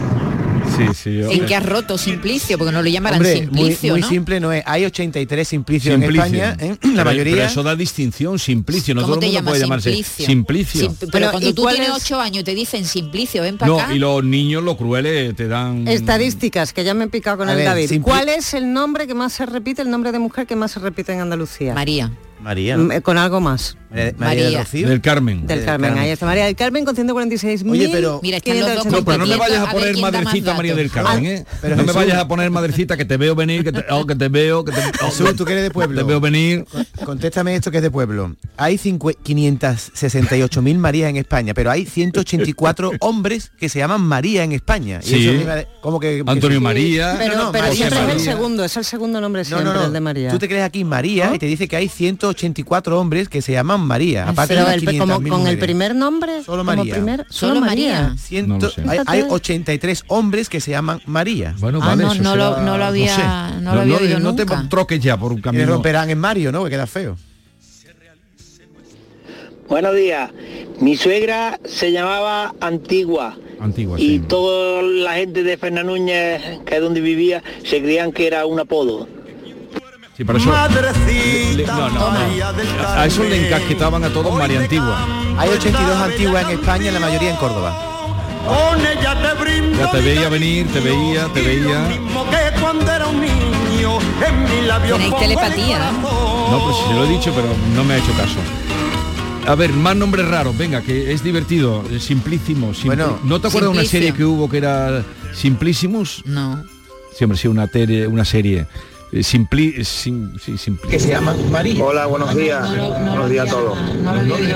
Sí, 0.88 0.94
sí. 1.04 1.18
yo- 1.18 1.32
¿En 1.32 1.46
qué 1.46 1.56
has 1.56 1.66
roto 1.66 1.98
Simplicio? 1.98 2.58
Porque 2.58 2.72
no 2.72 2.82
lo 2.82 2.90
llamarán 2.90 3.20
Hombre, 3.20 3.36
muy, 3.36 3.46
Simplicio, 3.46 3.94
muy 3.94 4.02
¿no? 4.02 4.10
simple 4.10 4.40
no 4.40 4.52
es. 4.54 4.64
Hay 4.66 4.86
83 4.86 5.48
Simplicio, 5.48 5.92
Simplicio. 5.94 6.24
en 6.24 6.36
España, 6.36 6.58
¿eh? 6.60 6.76
Pero- 6.82 6.94
la 6.96 7.04
mayoría. 7.06 7.34
Pero 7.36 7.46
eso 7.48 7.64
da 7.64 7.76
distinción, 7.76 8.40
Simplicio. 8.40 8.96
No 8.96 9.02
¿Cómo 9.02 9.16
todo 9.16 9.26
el 9.26 9.32
mundo 9.34 9.50
puede 9.50 9.62
llamarse 9.62 9.90
Simplicio? 9.94 10.26
Simplicio. 10.26 10.82
Sim- 10.82 10.96
pero 11.00 11.12
Pero, 11.12 11.32
cuando 11.32 11.50
¿y 11.50 11.54
tú 11.54 11.68
tienes 11.68 11.90
es? 11.90 11.96
ocho 11.96 12.20
años 12.20 12.42
y 12.42 12.44
te 12.44 12.56
dicen 12.56 12.86
Simplicio, 12.86 13.42
ven 13.42 13.58
para 13.58 13.74
acá. 13.74 13.88
No, 13.90 13.96
y 13.96 14.00
los 14.00 14.24
niños, 14.24 14.64
los 14.64 14.78
crueles, 14.78 15.36
te 15.36 15.48
dan... 15.48 15.88
Estadísticas, 15.88 16.74
que 16.74 16.84
ya 16.84 16.94
me 16.94 17.06
he 17.06 17.08
picado 17.08 17.38
con 17.38 17.50
A 17.50 17.52
el 17.54 17.58
ver, 17.58 17.66
David. 17.68 18.02
¿Cuál 18.02 18.30
es 18.30 18.54
el 18.54 18.72
nombre 18.74 19.08
que 19.08 19.14
más 19.14 19.34
se 19.34 19.46
repite, 19.46 19.82
el 19.82 19.90
nombre 19.90 20.12
de 20.12 20.20
mujer 20.20 20.48
que 20.48 20.56
más 20.56 20.72
se 20.72 20.80
repite 20.80 21.14
en 21.14 21.20
Andalucía? 21.22 21.74
María. 21.74 22.12
María, 22.42 22.78
¿no? 22.78 22.86
Mm, 22.86 22.92
eh, 22.94 23.02
Con 23.02 23.18
algo 23.18 23.42
más. 23.42 23.76
María, 23.90 24.14
María 24.18 24.44
del 24.44 24.54
María. 24.54 24.60
Rocío. 24.64 24.88
Del 24.90 25.02
Carmen. 25.02 25.48
Del 25.48 25.66
Carmen, 25.66 25.98
ahí 25.98 26.10
está 26.12 26.26
María 26.26 26.46
del 26.46 26.56
Carmen 26.56 26.86
con 26.86 26.96
146 26.96 27.64
Oye, 27.68 27.90
pero- 27.92 28.20
Mira, 28.22 28.38
están 28.38 28.60
los 28.60 28.76
dos 28.76 28.86
No, 28.86 29.04
pero 29.06 29.18
no 29.20 29.26
me 29.26 29.36
vayas 29.36 29.68
a 29.68 29.72
poner 29.72 29.98
madrecita 29.98 30.54
María 30.54 30.76
del. 30.76 30.90
Carmen, 30.92 31.26
¿eh? 31.26 31.46
Pero 31.62 31.76
no 31.76 31.82
me 31.84 31.88
Jesús- 31.90 31.96
vayas 31.96 32.18
a 32.18 32.28
poner 32.28 32.50
madrecita 32.52 32.98
que 32.98 33.06
te 33.06 33.18
veo 33.18 33.36
venir, 33.36 33.64
que 33.64 33.72
te, 33.72 33.86
oh, 33.90 34.06
que 34.06 34.16
te 34.16 34.28
veo, 34.30 34.64
que 34.66 34.72
te, 34.72 34.80
oh, 35.02 35.06
Jesús, 35.08 35.36
tú 35.36 35.46
que 35.46 35.52
eres 35.54 35.64
de 35.64 35.72
pueblo. 35.72 35.98
Te 36.02 36.04
veo 36.08 36.20
venir. 36.20 36.66
Contéstame 37.06 37.56
esto 37.56 37.72
que 37.72 37.78
es 37.78 37.84
de 37.84 37.92
pueblo. 37.92 38.36
Hay 38.58 38.78
cincu- 38.78 39.16
568.000 39.24 40.78
Marías 40.78 41.10
en 41.10 41.18
España, 41.18 41.54
pero 41.54 41.72
hay 41.72 41.86
184 41.86 42.92
hombres 43.02 43.52
que 43.60 43.70
se 43.70 43.80
llaman 43.80 44.02
María 44.02 44.44
en 44.44 44.52
España. 44.52 45.00
Y 45.04 45.08
Sí. 45.08 45.28
eso 45.30 45.46
me 45.46 45.68
¿cómo 45.82 46.00
que, 46.00 46.24
que 46.26 46.32
Antonio 46.32 46.58
sí? 46.60 46.64
María. 46.64 47.16
Pero, 47.18 47.36
No, 47.36 47.44
no, 47.46 47.52
pero 47.52 47.64
María 47.66 47.78
siempre 47.90 48.00
es 48.00 48.14
el 48.14 48.20
segundo, 48.20 48.64
es 48.66 48.78
el 48.78 48.86
segundo 48.86 49.22
nombre 49.22 49.42
No, 49.42 49.46
siempre, 49.46 49.66
no, 49.66 49.74
no. 49.74 49.86
el 49.86 49.94
de 49.94 50.00
María. 50.00 50.30
Tú 50.32 50.40
te 50.40 50.48
crees 50.48 50.64
aquí 50.64 50.84
María 50.84 51.32
y 51.34 51.40
te 51.40 51.46
dice 51.46 51.68
que 51.68 51.76
hay 51.76 51.88
184 51.88 53.00
hombres 53.00 53.30
que 53.30 53.42
se 53.42 53.52
llaman 53.54 53.79
María. 53.86 54.28
Aparte 54.30 54.54
Pero 54.56 54.68
de 54.68 54.74
el- 54.76 54.80
como, 55.00 55.20
500.000 55.20 55.30
con 55.30 55.40
el 55.40 55.46
mujeres. 55.46 55.64
primer 55.64 55.96
nombre, 55.96 56.44
Solo 56.44 56.64
como 56.66 56.76
María. 56.78 56.94
primer- 56.96 57.26
Solo 57.30 57.54
solo 57.56 57.62
María. 57.66 58.02
María. 58.02 58.18
Ciento- 58.18 58.72
No 58.84 58.92
hay, 58.92 58.98
hay 59.06 59.18
Fíjate. 59.20 59.34
83 59.34 60.04
hombres 60.08 60.50
que 60.50 60.60
se 60.62 60.72
llaman 60.72 61.02
María. 61.06 61.56
Bueno, 61.60 61.80
Ah, 61.82 61.88
vale, 61.88 62.04
no, 62.04 62.14
eso 62.14 62.24
no 62.24 62.36
lo- 62.36 62.50
será- 62.56 62.66
no 62.66 62.78
lo 62.78 62.86
había- 62.86 63.16
sé. 63.16 63.62
no 63.62 63.76
lo 63.76 63.82
había 63.82 63.98
oído 63.98 64.20
no 64.20 64.36
te 64.36 64.46
nunca. 64.46 64.66
troques 64.70 65.00
ya 65.02 65.18
por 65.18 65.32
un 65.34 65.42
camino. 65.42 65.66
romperán 65.66 66.10
en 66.10 66.18
Mario, 66.20 66.52
¿no? 66.52 66.64
Que 66.64 66.70
queda 66.72 66.88
feo. 66.88 67.18
Buenos 69.68 69.96
días. 69.96 70.32
Mi 70.80 70.98
suegra 70.98 71.60
se 71.66 71.92
llamaba 71.92 72.56
Antigua 72.60 73.38
Antigua, 73.60 74.00
y 74.00 74.18
sí. 74.18 74.20
toda 74.28 74.82
la 74.82 75.14
gente 75.14 75.44
de 75.44 75.58
Fernández 75.58 75.86
Núñez, 75.86 76.42
que 76.66 76.76
es 76.76 76.82
donde 76.82 77.02
vivía, 77.02 77.44
se 77.64 77.82
creían 77.82 78.12
que 78.12 78.26
era 78.26 78.46
un 78.48 78.60
apodo. 78.60 79.08
Sí, 80.20 80.26
para 80.26 80.38
eso... 80.38 80.52
le- 81.08 81.56
le- 81.56 81.66
no, 81.66 81.90
no, 81.90 82.12
no. 82.12 82.20
A 82.90 83.06
eso 83.06 83.24
le 83.24 83.48
encasquetaban 83.48 84.04
a 84.04 84.10
todos 84.10 84.36
María 84.38 84.60
Antigua. 84.60 85.08
Hay 85.38 85.50
82 85.50 85.96
antiguas 86.02 86.44
en 86.44 86.60
España, 86.60 86.92
la 86.92 87.00
mayoría 87.00 87.30
en 87.30 87.38
Córdoba. 87.38 87.86
Con 88.46 88.82
ella 88.86 89.16
te 89.22 89.42
brindo 89.42 89.78
Ya 89.80 89.92
te 89.92 90.02
veía 90.02 90.28
venir, 90.28 90.68
te 90.74 90.82
veía, 90.82 91.28
te 91.34 91.42
veía. 91.42 91.80
mismo 91.88 92.26
que 92.30 92.60
cuando 92.60 92.92
era 92.92 93.08
un 93.08 93.22
niño 93.22 93.98
en 94.28 94.44
mi 94.44 94.68
labio 94.68 94.96
Tenéis 94.98 95.16
telepatía, 95.20 95.92
¿no? 96.02 96.60
pues 96.66 96.76
se 96.86 96.94
lo 96.96 97.06
he 97.06 97.10
dicho, 97.10 97.32
pero 97.34 97.48
no 97.74 97.84
me 97.86 97.94
ha 97.94 97.98
hecho 97.98 98.12
caso. 98.18 98.40
A 99.48 99.56
ver, 99.56 99.72
más 99.72 99.96
nombres 99.96 100.28
raros, 100.28 100.58
venga, 100.58 100.82
que 100.82 101.14
es 101.14 101.24
divertido, 101.24 101.82
Simplísimo. 101.98 102.72
Simpli- 102.74 102.86
Bueno, 102.88 103.20
¿No 103.24 103.40
te 103.40 103.48
acuerdas 103.48 103.72
de 103.72 103.80
una 103.80 103.88
serie 103.88 104.14
que 104.14 104.26
hubo 104.26 104.50
que 104.50 104.58
era 104.58 105.02
Simplísimos? 105.34 106.24
No. 106.26 106.62
Siempre 107.16 107.38
sí, 107.38 107.48
una, 107.48 107.68
tele- 107.68 108.06
una 108.08 108.26
serie. 108.26 108.68
Eh, 109.12 109.24
Simpli, 109.24 109.84
sim- 109.84 110.38
sí, 110.38 110.52
Simpli- 110.54 110.88
Que 110.88 111.00
se 111.00 111.10
llaman 111.10 111.36
María. 111.52 111.84
Hola, 111.84 112.06
buenos 112.06 112.36
días. 112.36 112.70
Buenos 112.78 113.28
días 113.30 113.48
a 113.48 113.50
todos. 113.50 113.78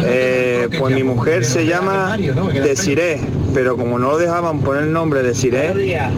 Eh, 0.06 0.70
pues 0.78 0.94
mi 0.94 1.02
mujer 1.04 1.44
se 1.44 1.66
llama 1.66 2.16
Desiré, 2.18 3.20
pero 3.54 3.76
como 3.78 3.98
no 3.98 4.16
dejaban 4.18 4.60
poner 4.60 4.84
el 4.84 4.94
nombre 4.94 5.24
de 5.24 5.30
Desiré, 5.30 5.72
¿eh? 5.72 6.10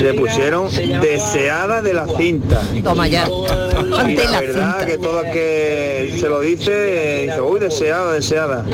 le 0.00 0.14
pusieron 0.14 0.68
Deseada 1.00 1.82
de 1.82 1.92
la 1.92 2.06
cinta. 2.16 2.62
Toma 2.84 3.08
ya. 3.08 3.26
Y 3.28 4.14
la 4.14 4.30
la 4.30 4.40
verdad 4.40 4.86
que 4.86 4.98
todo 4.98 5.22
el 5.24 5.32
que 5.32 6.16
se 6.20 6.28
lo 6.28 6.40
dice, 6.40 6.70
eh, 6.72 7.22
dice, 7.26 7.40
uy, 7.40 7.58
deseada, 7.58 8.12
deseada. 8.12 8.64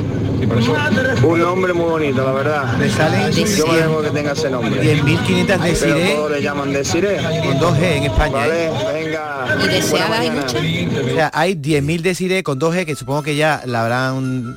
Un 1.23 1.39
nombre 1.41 1.73
muy 1.73 1.85
bonito, 1.89 2.25
la 2.27 2.33
verdad. 2.33 2.77
Me 2.77 2.91
salen 2.91 3.31
Yo 3.33 3.67
me 3.69 3.77
dejo 3.77 4.03
que 4.03 4.11
tenga 4.11 4.33
ese 4.33 4.51
nombre. 4.51 4.83
10.500 4.83 5.47
Pero 5.47 5.63
Desiree 5.63 6.15
todos 6.15 6.31
le 6.33 6.43
llaman 6.43 6.73
Desiré. 6.73 7.17
con 7.17 7.59
2G 7.59 7.83
en 7.97 8.03
España. 8.05 8.33
Vale, 8.33 8.67
¿eh? 8.67 8.71
Venga. 8.85 9.59
¿Y 9.65 9.69
deseada 9.69 10.21
hay 10.21 10.31
muchas? 10.31 10.55
O 10.55 11.15
sea, 11.15 11.31
hay 11.35 11.55
10.000 11.55 12.01
Desiree 12.01 12.43
con 12.43 12.59
2G 12.59 12.87
que 12.87 12.95
supongo 12.95 13.23
que 13.23 13.37
ya 13.37 13.63
la 13.67 13.83
habrán, 13.83 14.57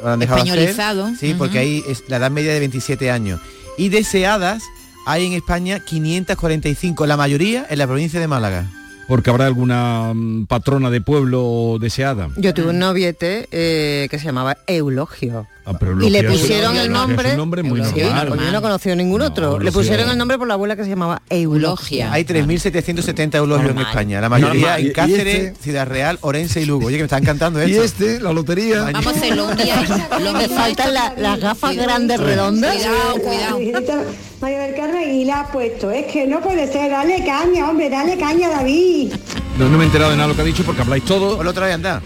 habrán 0.00 0.18
dejado 0.18 0.42
hacer. 0.42 0.58
Españolizado. 0.58 1.10
Sí, 1.18 1.34
porque 1.36 1.58
ahí 1.58 1.84
es 1.88 2.04
la 2.08 2.16
edad 2.16 2.30
media 2.30 2.52
de 2.52 2.60
27 2.60 3.10
años. 3.10 3.40
Y 3.76 3.88
deseadas 3.88 4.62
hay 5.06 5.26
en 5.26 5.32
España 5.34 5.80
545, 5.80 7.06
la 7.06 7.16
mayoría 7.16 7.66
en 7.68 7.78
la 7.78 7.86
provincia 7.86 8.20
de 8.20 8.28
Málaga. 8.28 8.66
Porque 9.06 9.28
habrá 9.28 9.46
alguna 9.46 10.12
mm, 10.14 10.46
patrona 10.46 10.90
de 10.90 11.00
pueblo 11.00 11.76
deseada. 11.78 12.30
Yo 12.36 12.54
tuve 12.54 12.70
un 12.70 12.78
noviete 12.78 13.48
eh, 13.52 14.08
que 14.10 14.18
se 14.18 14.24
llamaba 14.24 14.56
Eulogio. 14.66 15.46
Ah, 15.66 15.72
pero 15.78 15.98
Y 16.02 16.10
le 16.10 16.22
pusieron 16.24 16.76
el 16.76 16.92
nombre. 16.92 17.30
Un 17.30 17.36
nombre 17.38 17.62
muy 17.62 17.82
Sí, 17.84 18.00
normal. 18.00 18.28
pues 18.28 18.40
yo 18.42 18.52
no 18.52 18.58
he 18.58 18.60
conocido 18.60 18.96
ningún 18.96 19.22
otro. 19.22 19.52
No, 19.52 19.58
le 19.58 19.72
pusieron 19.72 20.10
el 20.10 20.18
nombre 20.18 20.36
por 20.36 20.46
la 20.46 20.54
abuela 20.54 20.76
que 20.76 20.84
se 20.84 20.90
llamaba 20.90 21.22
Eulogia. 21.30 22.12
Hay 22.12 22.24
3.770 22.24 23.36
eulogios 23.36 23.70
en. 23.70 23.78
España, 23.78 24.20
la 24.20 24.28
mayoría 24.28 24.60
Normal. 24.60 24.80
¿Y- 24.80 24.84
en 24.84 24.90
y 24.90 24.92
Cáceres, 24.92 25.34
este? 25.36 25.62
Ciudad 25.62 25.86
Real, 25.86 26.18
Orense 26.20 26.60
y 26.60 26.66
Lugo. 26.66 26.86
Oye, 26.88 26.96
que 26.96 27.02
me 27.02 27.06
está 27.06 27.16
encantando 27.18 27.66
Y 27.66 27.72
esto. 27.72 27.82
este, 27.84 28.20
la 28.20 28.32
lotería. 28.32 28.82
Vamos. 28.92 29.14
Lo 30.20 30.32
Me 30.34 30.48
faltan 30.48 30.92
la- 30.94 31.14
las 31.16 31.40
gafas 31.40 31.76
grandes 31.76 32.20
redondas. 32.20 32.74
Cuidado, 32.76 33.58
cuidado. 33.58 34.04
María 34.40 34.58
del 34.60 34.74
Carmen 34.74 35.14
y 35.14 35.24
la 35.24 35.40
ha 35.40 35.46
puesto. 35.52 35.90
Es 35.90 36.12
que 36.12 36.26
no 36.26 36.40
puede 36.42 36.70
ser, 36.70 36.90
dale 36.90 37.24
caña, 37.24 37.70
hombre, 37.70 37.88
dale 37.88 38.18
caña, 38.18 38.50
David. 38.50 39.14
No, 39.58 39.68
no 39.70 39.78
me 39.78 39.84
he 39.84 39.86
enterado 39.86 40.10
de 40.10 40.16
nada 40.18 40.28
de 40.28 40.32
lo 40.34 40.36
que 40.36 40.42
ha 40.42 40.44
dicho 40.44 40.62
porque 40.64 40.82
habláis 40.82 41.04
todo. 41.06 41.36
Por 41.38 41.46
otra 41.46 41.64
vez 41.66 41.74
anda. 41.76 42.02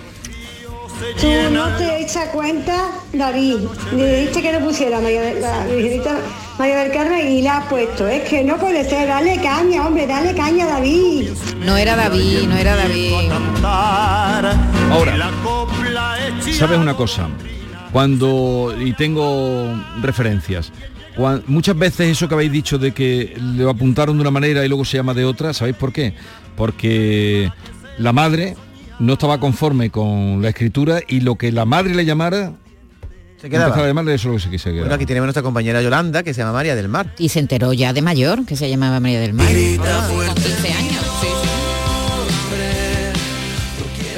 Tú 1.21 1.29
no 1.53 1.69
te 1.77 2.03
echas 2.03 2.29
cuenta, 2.31 2.89
David. 3.13 3.57
Le 3.95 4.17
dijiste 4.21 4.43
que 4.43 4.53
le 4.53 4.59
pusiera 4.61 5.01
María 5.01 5.21
del- 5.23 5.41
la 5.41 5.65
Virgencita 5.67 6.17
María 6.59 6.79
del 6.79 6.93
Carmen 6.93 7.29
y 7.31 7.43
la 7.43 7.59
ha 7.59 7.69
puesto. 7.69 8.09
Es 8.09 8.29
que 8.29 8.43
no 8.43 8.57
puede 8.57 8.85
ser, 8.89 9.07
dale 9.09 9.37
caña, 9.41 9.87
hombre, 9.87 10.07
dale 10.07 10.35
caña, 10.35 10.67
David. 10.67 11.29
No 11.65 11.77
era 11.77 11.95
David, 11.95 12.41
no 12.49 12.57
era 12.57 12.75
David. 12.75 13.13
Ahora, 14.91 15.31
¿sabes 16.53 16.79
una 16.79 16.95
cosa? 16.95 17.29
Cuando, 17.93 18.75
y 18.79 18.93
tengo 18.95 19.73
referencias, 20.03 20.73
muchas 21.47 21.79
veces 21.79 22.09
eso 22.11 22.29
que 22.29 22.35
habéis 22.35 22.53
dicho 22.53 22.79
de 22.79 22.93
que 22.93 23.35
lo 23.39 23.71
apuntaron 23.71 24.17
de 24.17 24.21
una 24.23 24.31
manera 24.31 24.65
y 24.65 24.69
luego 24.69 24.85
se 24.85 24.97
llama 24.97 25.15
de 25.15 25.25
otra, 25.25 25.53
¿sabéis 25.55 25.77
por 25.77 25.93
qué? 25.93 26.15
Porque 26.57 27.51
la 27.99 28.13
madre 28.13 28.57
no 29.01 29.13
estaba 29.15 29.39
conforme 29.41 29.91
con 29.91 30.43
la 30.43 30.49
escritura 30.51 31.01
y 31.07 31.21
lo 31.21 31.37
que 31.37 31.53
la 31.53 31.65
madre 31.65 31.95
le 31.95 32.05
llamara, 32.05 32.53
Se 33.41 33.49
quedaba. 33.49 33.67
empezaba 33.67 33.85
a 33.85 33.89
llamarle 33.89 34.15
eso 34.15 34.35
es 34.35 34.45
lo 34.47 34.51
que 34.51 34.59
se 34.59 34.71
que 34.71 34.75
se 34.77 34.81
Bueno, 34.81 34.95
aquí 34.95 35.07
tenemos 35.07 35.27
nuestra 35.27 35.43
compañera 35.43 35.81
Yolanda, 35.83 36.23
que 36.23 36.35
se 36.35 36.41
llama 36.41 36.53
María 36.53 36.75
del 36.75 36.89
Mar. 36.89 37.15
Y 37.19 37.29
se 37.29 37.39
enteró 37.39 37.73
ya 37.73 37.93
de 37.93 38.03
mayor, 38.03 38.45
que 38.45 38.57
se 38.57 38.69
llamaba 38.69 38.99
María 39.01 39.21
del 39.21 39.35
Mar. 39.35 39.47
Con 39.47 40.35
15 40.35 40.73
años. 40.73 41.05
sí, 41.21 41.27
sí. 41.27 41.49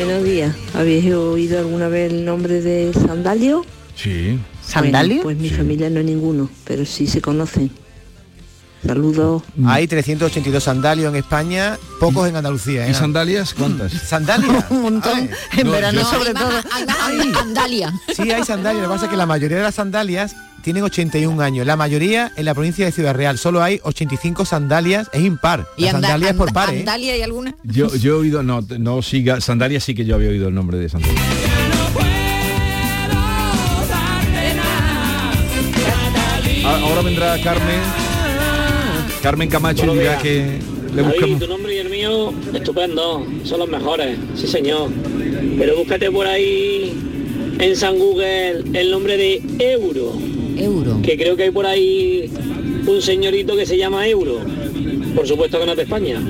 Buenos 0.05 0.25
días. 0.25 0.55
¿Habéis 0.75 1.13
oído 1.13 1.59
alguna 1.59 1.89
vez 1.89 2.11
el 2.13 2.25
nombre 2.25 2.63
de 2.63 2.93
Sandalio? 2.95 3.65
Sí. 3.95 4.39
¿Sandalio? 4.63 5.23
Bueno, 5.23 5.25
pues 5.25 5.37
mi 5.39 5.51
familia 5.51 5.91
no 5.91 6.01
es 6.01 6.07
ninguno, 6.07 6.49
pero 6.65 6.87
sí 6.87 7.07
se 7.07 7.21
conocen. 7.21 7.71
Saludos. 8.87 9.43
Hay 9.67 9.87
382 9.87 10.63
sandalios 10.65 11.11
en 11.13 11.17
España, 11.17 11.79
pocos 11.99 12.29
en 12.29 12.37
Andalucía. 12.37 12.87
¿eh? 12.87 12.91
¿Y 12.91 12.95
sandalias 12.95 13.53
cuántas? 13.55 13.93
¿Sandalias? 13.93 14.65
Un 14.71 14.83
montón. 14.83 15.29
En 15.57 15.67
No, 15.67 15.73
verano 15.73 16.01
yo- 16.01 16.11
sobre 16.11 16.33
todo. 16.35 16.51
Andalia. 17.41 17.93
Sí, 18.15 18.31
hay 18.31 18.43
sandalias. 18.45 18.83
Lo 18.83 18.89
que 18.89 18.95
pasa 18.95 19.05
es 19.07 19.11
que 19.11 19.17
la 19.17 19.27
mayoría 19.27 19.59
de 19.59 19.63
las 19.65 19.75
sandalias 19.75 20.35
tienen 20.63 20.83
81 20.83 21.41
años. 21.43 21.67
La 21.67 21.77
mayoría 21.77 22.33
en 22.37 22.45
la 22.47 22.55
provincia 22.55 22.85
de 22.87 22.93
Ciudad 22.93 23.15
Real. 23.15 23.39
Solo 23.39 23.63
hay 23.63 23.81
85 23.83 24.45
sandalias. 24.47 25.09
Es 25.13 25.23
impar. 25.23 25.67
Y 25.77 25.85
Las 25.85 25.95
anda- 25.95 26.09
sandalias 26.09 26.37
por 26.37 26.53
par, 26.53 26.73
¿eh? 26.75 26.81
Andalia 26.81 27.17
y 27.19 27.23
alguna. 27.23 27.55
Yo, 27.65 27.95
yo 27.95 28.15
he 28.15 28.17
oído, 28.19 28.43
no, 28.43 28.61
no 28.79 29.03
siga, 29.03 29.41
sandalias 29.43 29.85
sí 29.85 29.95
que 29.95 30.05
yo 30.07 30.15
había 30.15 30.31
oído 30.31 30.49
el 30.49 30.55
nombre 30.55 30.79
de 30.79 30.89
sandalias. 30.89 31.21
A- 36.65 36.77
Ahora 36.83 37.03
vendrá 37.03 37.41
Carmen, 37.43 37.81
Carmen 39.23 39.49
Camacho 39.49 39.95
y 39.95 39.99
dirá 39.99 40.19
que 40.19 40.59
le 40.95 41.03
David, 41.03 41.13
buscamos. 41.13 41.39
tu 41.41 41.47
nombre 41.47 41.75
y 41.75 41.79
el 41.79 41.91
mío, 41.91 42.33
estupendo, 42.55 43.27
son 43.45 43.59
los 43.61 43.69
mejores, 43.69 44.17
sí 44.35 44.47
señor. 44.47 44.91
Pero 45.59 45.77
búscate 45.77 46.11
por 46.11 46.27
ahí 46.27 46.95
en 47.59 47.77
San 47.77 47.99
Google 47.99 48.65
el 48.73 48.91
nombre 48.91 49.17
de 49.17 49.43
Euro. 49.59 50.15
Euro. 50.57 51.01
Que 51.03 51.17
creo 51.17 51.37
que 51.37 51.45
hay 51.45 51.51
por 51.51 51.67
ahí 51.67 52.31
un 52.87 53.03
señorito 53.03 53.57
que 53.57 53.67
se 53.67 53.77
llama 53.77 54.09
Euro. 54.09 54.41
Por 55.15 55.27
supuesto 55.27 55.59
que 55.59 55.67
no 55.67 55.73
es 55.73 55.77
de 55.77 55.83
España, 55.85 56.21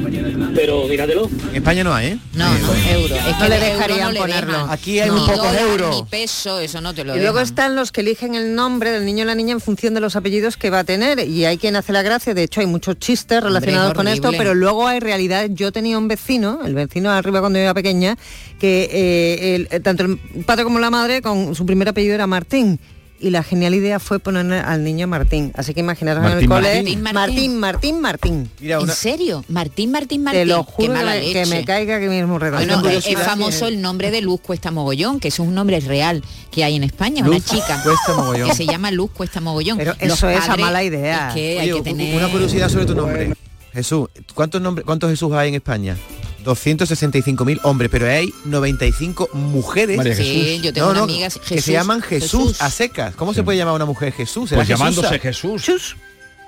pero 0.55 0.87
míratelo. 0.89 1.29
En 1.51 1.57
España 1.57 1.85
no 1.85 1.95
hay, 1.95 2.07
¿eh? 2.09 2.19
No, 2.35 2.49
no, 2.59 2.75
euro. 2.93 3.15
Es 3.17 3.27
No 3.27 3.39
que 3.39 3.49
le 3.49 3.61
de 3.61 3.67
euro 3.67 3.75
dejarían 3.79 4.01
no 4.07 4.11
le 4.13 4.21
ponerlo. 4.21 4.53
dejan. 4.53 4.71
Aquí 4.71 4.99
hay 5.01 5.11
Ni 5.11 5.17
muy 5.17 5.27
pocos 5.29 5.37
dólar, 5.47 5.63
euros. 5.63 5.97
Ni 5.97 6.03
peso, 6.05 6.61
eso 6.61 6.81
no 6.81 6.95
te 6.95 7.05
lo 7.05 7.15
Y 7.17 7.19
luego 7.19 7.35
dejan. 7.39 7.45
están 7.49 7.77
los 7.77 7.93
que 7.93 8.01
eligen 8.01 8.35
el 8.35 8.55
nombre 8.55 8.91
del 8.91 9.05
niño 9.05 9.23
o 9.23 9.27
la 9.27 9.35
niña 9.35 9.53
en 9.53 9.61
función 9.61 9.95
de 9.95 10.01
los 10.01 10.17
apellidos 10.17 10.57
que 10.57 10.71
va 10.71 10.81
a 10.81 10.85
tener. 10.85 11.21
Y 11.29 11.45
hay 11.45 11.59
quien 11.59 11.77
hace 11.77 11.93
la 11.93 12.03
gracia, 12.03 12.35
de 12.35 12.43
hecho 12.43 12.61
hay 12.61 12.67
muchos 12.67 12.99
chistes 12.99 13.43
relacionados 13.43 13.95
con 13.95 14.09
esto, 14.09 14.31
pero 14.37 14.55
luego 14.55 14.87
hay 14.87 15.01
realidad. 15.01 15.47
Yo 15.51 15.73
tenía 15.73 15.99
un 15.99 16.09
vecino, 16.09 16.61
el 16.65 16.75
vecino 16.75 17.11
de 17.13 17.19
arriba 17.19 17.41
cuando 17.41 17.59
yo 17.59 17.65
era 17.65 17.75
pequeña, 17.75 18.17
que 18.59 18.89
eh, 18.93 19.55
el- 19.57 19.69
eh, 19.71 19.81
tanto 19.81 20.05
el 20.05 20.19
padre 20.47 20.65
como 20.65 20.79
la 20.79 20.91
madre 20.91 21.23
con 21.23 21.55
su 21.55 21.65
primer 21.67 21.89
apellido 21.89 22.15
era 22.15 22.27
Martín. 22.27 22.79
Y 23.23 23.29
la 23.29 23.43
genial 23.43 23.75
idea 23.75 24.01
fue 24.01 24.19
poner 24.19 24.51
al 24.65 24.83
niño 24.83 25.07
Martín. 25.07 25.53
Así 25.55 25.75
que 25.75 25.81
imaginaros 25.81 26.25
en 26.25 26.39
el 26.39 26.49
Martín, 26.49 26.49
cole. 26.49 26.75
Martín. 27.03 27.03
Martín, 27.03 27.59
Martín, 27.61 28.01
Martín. 28.01 28.51
¿En 28.63 28.89
serio? 28.89 29.45
Martín, 29.49 29.91
Martín, 29.93 30.23
Martín. 30.25 30.41
Te 30.41 30.47
lo 30.47 30.65
juro 30.65 30.95
que 30.95 31.45
me, 31.47 31.59
que 31.59 31.65
caiga 31.67 31.97
aquí 31.97 32.07
mismo 32.07 32.39
redondo. 32.39 32.81
Bueno, 32.81 32.89
es, 32.99 33.05
famoso 33.19 33.67
que- 33.67 33.73
el 33.75 33.83
nombre 33.83 34.11
de 34.11 34.23
Luz 34.23 34.41
Cuesta 34.41 34.71
Mogollón, 34.71 35.21
que 35.21 35.29
eso 35.29 35.43
es 35.43 35.49
un 35.51 35.55
nombre 35.55 35.79
real 35.81 36.25
que 36.51 36.65
hay 36.65 36.77
en 36.77 36.83
España, 36.85 37.23
una 37.23 37.41
chica 37.41 37.83
Cuesta 37.83 38.15
Mogollón. 38.17 38.49
que 38.49 38.55
se 38.55 38.65
llama 38.65 38.91
Luz 38.91 39.11
Cuesta 39.11 39.41
Mogollón. 39.43 39.77
Pero 39.77 39.95
Los 40.01 40.17
eso 40.17 40.31
es 40.31 40.49
a 40.49 40.57
mala 40.57 40.83
idea. 40.83 41.29
Es 41.29 41.35
que 41.35 41.61
hay 41.61 41.71
Oye, 41.71 41.75
que 41.75 41.81
u- 41.81 41.85
tener... 41.85 42.17
Una 42.17 42.29
curiosidad 42.29 42.71
sobre 42.71 42.87
tu 42.87 42.95
nombre. 42.95 43.35
Jesús, 43.75 44.09
¿cuántos 44.35 44.63
nombres, 44.63 44.87
cuántos 44.87 45.11
Jesús 45.11 45.31
hay 45.35 45.51
en 45.51 45.57
España? 45.57 45.97
265.000 46.45 47.61
hombres, 47.65 47.91
pero 47.91 48.07
hay 48.07 48.33
95 48.45 49.31
mujeres. 49.35 49.97
María 49.97 50.15
Sí, 50.15 50.25
Jesús. 50.25 50.63
yo 50.63 50.73
tengo 50.73 50.87
No, 50.87 50.91
una 50.93 50.99
no, 51.01 51.05
amiga 51.05 51.29
que 51.49 51.61
se 51.61 51.73
llaman 51.73 52.01
Jesús, 52.03 52.31
Jesús. 52.31 52.63
a 52.63 52.71
secas. 52.71 53.15
¿Cómo 53.15 53.35
se 53.35 53.43
puede 53.43 53.59
llamar 53.59 53.73
a 53.73 53.77
una 53.77 53.85
mujer 53.87 54.13
Jesús? 54.13 54.49
¿Será 54.51 54.61
Pues 54.61 54.69
llamándose? 54.69 55.19
Jesús. 55.19 55.63
Chus. 55.63 55.97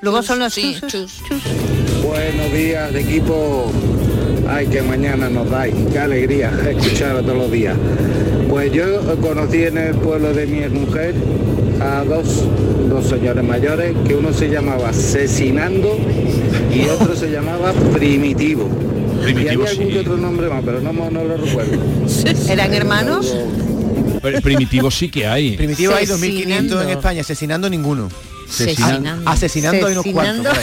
Luego 0.00 0.22
son 0.22 0.40
los 0.40 0.52
Sí, 0.52 0.76
chuses. 0.80 0.92
chus. 1.28 1.42
Buenos 2.02 2.52
días, 2.52 2.94
equipo. 2.94 3.70
Ay, 4.48 4.66
que 4.66 4.82
mañana 4.82 5.30
nos 5.30 5.48
dais. 5.48 5.74
Qué 5.92 5.98
alegría 5.98 6.50
escuchar 6.68 7.22
todos 7.22 7.36
los 7.36 7.50
días. 7.52 7.76
Pues 8.48 8.72
yo 8.72 9.00
conocí 9.20 9.62
en 9.64 9.78
el 9.78 9.94
pueblo 9.94 10.32
de 10.34 10.46
mi 10.46 10.68
mujer 10.68 11.14
a 11.80 12.04
dos, 12.04 12.26
dos 12.88 13.06
señores 13.06 13.42
mayores, 13.44 13.94
que 14.06 14.14
uno 14.16 14.32
se 14.32 14.48
llamaba 14.50 14.88
Asesinando 14.90 15.96
y 16.74 16.88
otro 16.88 17.14
se 17.14 17.30
llamaba 17.30 17.72
Primitivo. 17.94 18.68
Primitivo, 19.22 19.50
y 19.50 19.54
había 19.54 19.70
algún 19.70 19.86
sí. 19.86 19.92
que 19.92 20.00
otro 20.00 20.16
nombre 20.16 20.48
más, 20.48 20.62
pero 20.64 20.80
no, 20.80 20.92
no 20.92 21.24
lo 21.24 21.36
recuerdo. 21.36 21.78
¿Eran 22.48 22.74
hermanos? 22.74 23.34
Pero 24.20 24.40
Primitivo 24.40 24.90
sí 24.90 25.08
que 25.08 25.26
hay. 25.26 25.56
Primitivo 25.56 25.94
hay 25.94 26.06
2.500 26.06 26.12
Asesinando. 26.12 26.82
en 26.82 26.88
España, 26.90 27.20
asesinando 27.22 27.70
ninguno. 27.70 28.08
Asesinando. 29.24 29.86
Hay 29.86 29.92
unos 29.92 30.06
cuantos. 30.12 30.56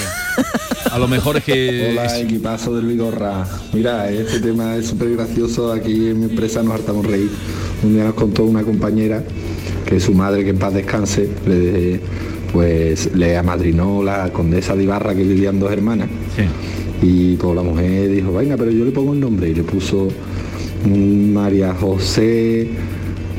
A 0.91 0.97
lo 0.97 1.07
mejor 1.07 1.37
es 1.37 1.43
que... 1.43 1.89
Hola, 1.91 2.19
equipazo 2.19 2.75
del 2.75 2.85
Vigorra. 2.85 3.45
Mira, 3.73 4.09
este 4.09 4.39
tema 4.39 4.75
es 4.75 4.87
súper 4.87 5.15
gracioso. 5.15 5.71
Aquí 5.71 6.07
en 6.07 6.19
mi 6.19 6.25
empresa 6.25 6.63
nos 6.63 6.73
hartamos 6.75 7.05
reír. 7.05 7.29
Un 7.83 7.93
día 7.93 8.05
nos 8.05 8.13
contó 8.13 8.43
una 8.45 8.63
compañera 8.63 9.23
que 9.85 9.99
su 9.99 10.13
madre, 10.13 10.43
que 10.43 10.51
en 10.51 10.59
paz 10.59 10.73
descanse, 10.73 11.29
le, 11.47 11.99
pues 12.53 13.13
le 13.15 13.37
amadrinó 13.37 14.03
la 14.03 14.31
condesa 14.31 14.75
de 14.75 14.83
Ibarra, 14.83 15.13
que 15.13 15.23
vivían 15.23 15.59
dos 15.59 15.71
hermanas. 15.71 16.09
Y 17.01 17.35
pues 17.35 17.55
la 17.55 17.63
mujer 17.63 18.11
dijo, 18.11 18.33
venga, 18.33 18.57
pero 18.57 18.71
yo 18.71 18.85
le 18.85 18.91
pongo 18.91 19.13
el 19.13 19.19
nombre. 19.19 19.49
Y 19.49 19.55
le 19.55 19.63
puso 19.63 20.09
María 20.85 21.73
José 21.73 22.69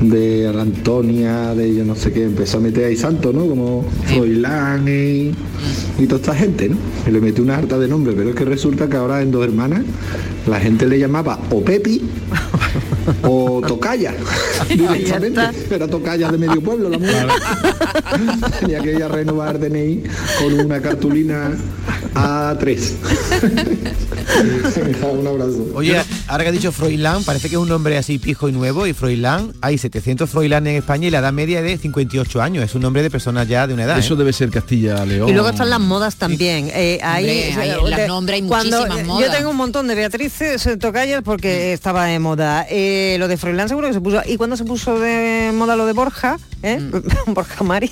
de 0.00 0.48
Antonia, 0.48 1.54
de 1.54 1.74
yo 1.74 1.84
no 1.84 1.94
sé 1.94 2.10
qué, 2.10 2.24
empezó 2.24 2.56
a 2.56 2.60
meter 2.60 2.86
ahí 2.86 2.96
santo, 2.96 3.32
¿no? 3.32 3.46
Como 3.46 3.84
Froilán 4.06 4.88
y, 4.88 5.32
y 5.98 6.06
toda 6.06 6.20
esta 6.20 6.34
gente, 6.34 6.70
¿no? 6.70 6.76
Y 7.06 7.10
le 7.10 7.20
metió 7.20 7.44
una 7.44 7.58
harta 7.58 7.78
de 7.78 7.86
nombre, 7.86 8.14
pero 8.16 8.30
es 8.30 8.34
que 8.34 8.46
resulta 8.46 8.88
que 8.88 8.96
ahora 8.96 9.20
en 9.20 9.30
dos 9.30 9.44
hermanas 9.44 9.82
la 10.46 10.58
gente 10.58 10.86
le 10.86 10.98
llamaba 10.98 11.38
o 11.50 11.62
Pepi 11.62 12.00
o 13.22 13.60
Tocaya. 13.66 14.14
Directamente. 14.68 15.40
Era 15.70 15.86
Tocaya 15.86 16.30
de 16.30 16.38
medio 16.38 16.62
pueblo 16.62 16.88
la 16.88 16.98
mujer. 16.98 17.28
Tenía 18.60 18.80
que 18.80 18.94
ir 18.94 19.02
a 19.02 19.08
renovar 19.08 19.58
DNI 19.58 20.02
con 20.40 20.60
una 20.60 20.80
cartulina 20.80 21.52
A3. 22.14 22.80
Venga, 24.84 25.06
un 25.08 25.26
abrazo. 25.26 25.66
Oye, 25.74 26.00
ahora 26.28 26.44
que 26.44 26.50
ha 26.50 26.52
dicho 26.52 26.72
Froilán, 26.72 27.24
parece 27.24 27.48
que 27.48 27.56
es 27.56 27.60
un 27.60 27.68
nombre 27.68 27.96
así 27.98 28.18
pijo 28.18 28.48
y 28.48 28.52
nuevo 28.52 28.86
y 28.86 28.92
Froilán, 28.92 29.52
hay 29.60 29.78
700 29.78 30.28
Froilán 30.28 30.66
en 30.66 30.76
España 30.76 31.08
y 31.08 31.10
la 31.10 31.18
edad 31.18 31.32
media 31.32 31.58
es 31.60 31.64
de 31.64 31.78
58 31.78 32.42
años, 32.42 32.64
es 32.64 32.74
un 32.74 32.82
nombre 32.82 33.02
de 33.02 33.10
personas 33.10 33.48
ya 33.48 33.66
de 33.66 33.74
una 33.74 33.84
edad. 33.84 33.98
Eso 33.98 34.14
¿eh? 34.14 34.18
debe 34.18 34.32
ser 34.32 34.50
Castilla-León. 34.50 35.28
Y 35.28 35.32
luego 35.32 35.48
están 35.50 35.70
las 35.70 35.80
modas 35.80 36.16
también. 36.16 36.70
Eh, 36.72 36.98
Hombre, 37.02 37.54
hay- 37.54 37.70
en 37.84 37.90
las 37.90 38.00
de- 38.00 38.08
nombres 38.08 38.42
hay 38.42 38.48
cuando- 38.48 38.76
muchísimas 38.78 39.06
Yo 39.06 39.14
modas. 39.14 39.36
tengo 39.36 39.50
un 39.50 39.56
montón 39.56 39.86
de 39.88 39.94
Beatrices 39.94 40.66
eh, 40.66 40.76
Tocayas 40.76 41.22
porque 41.22 41.72
estaba 41.72 42.04
de 42.06 42.18
moda. 42.18 42.66
Eh, 42.70 43.16
lo 43.18 43.28
de 43.28 43.36
Froilán 43.36 43.68
seguro 43.68 43.88
que 43.88 43.94
se 43.94 44.00
puso. 44.00 44.20
¿Y 44.26 44.36
cuando 44.36 44.56
se 44.56 44.64
puso 44.64 44.98
de 44.98 45.50
moda 45.54 45.76
lo 45.76 45.86
de 45.86 45.92
Borja? 45.92 46.38
¿eh? 46.62 46.78
Mm. 46.78 47.02
Borja 47.34 47.64
Mari. 47.64 47.90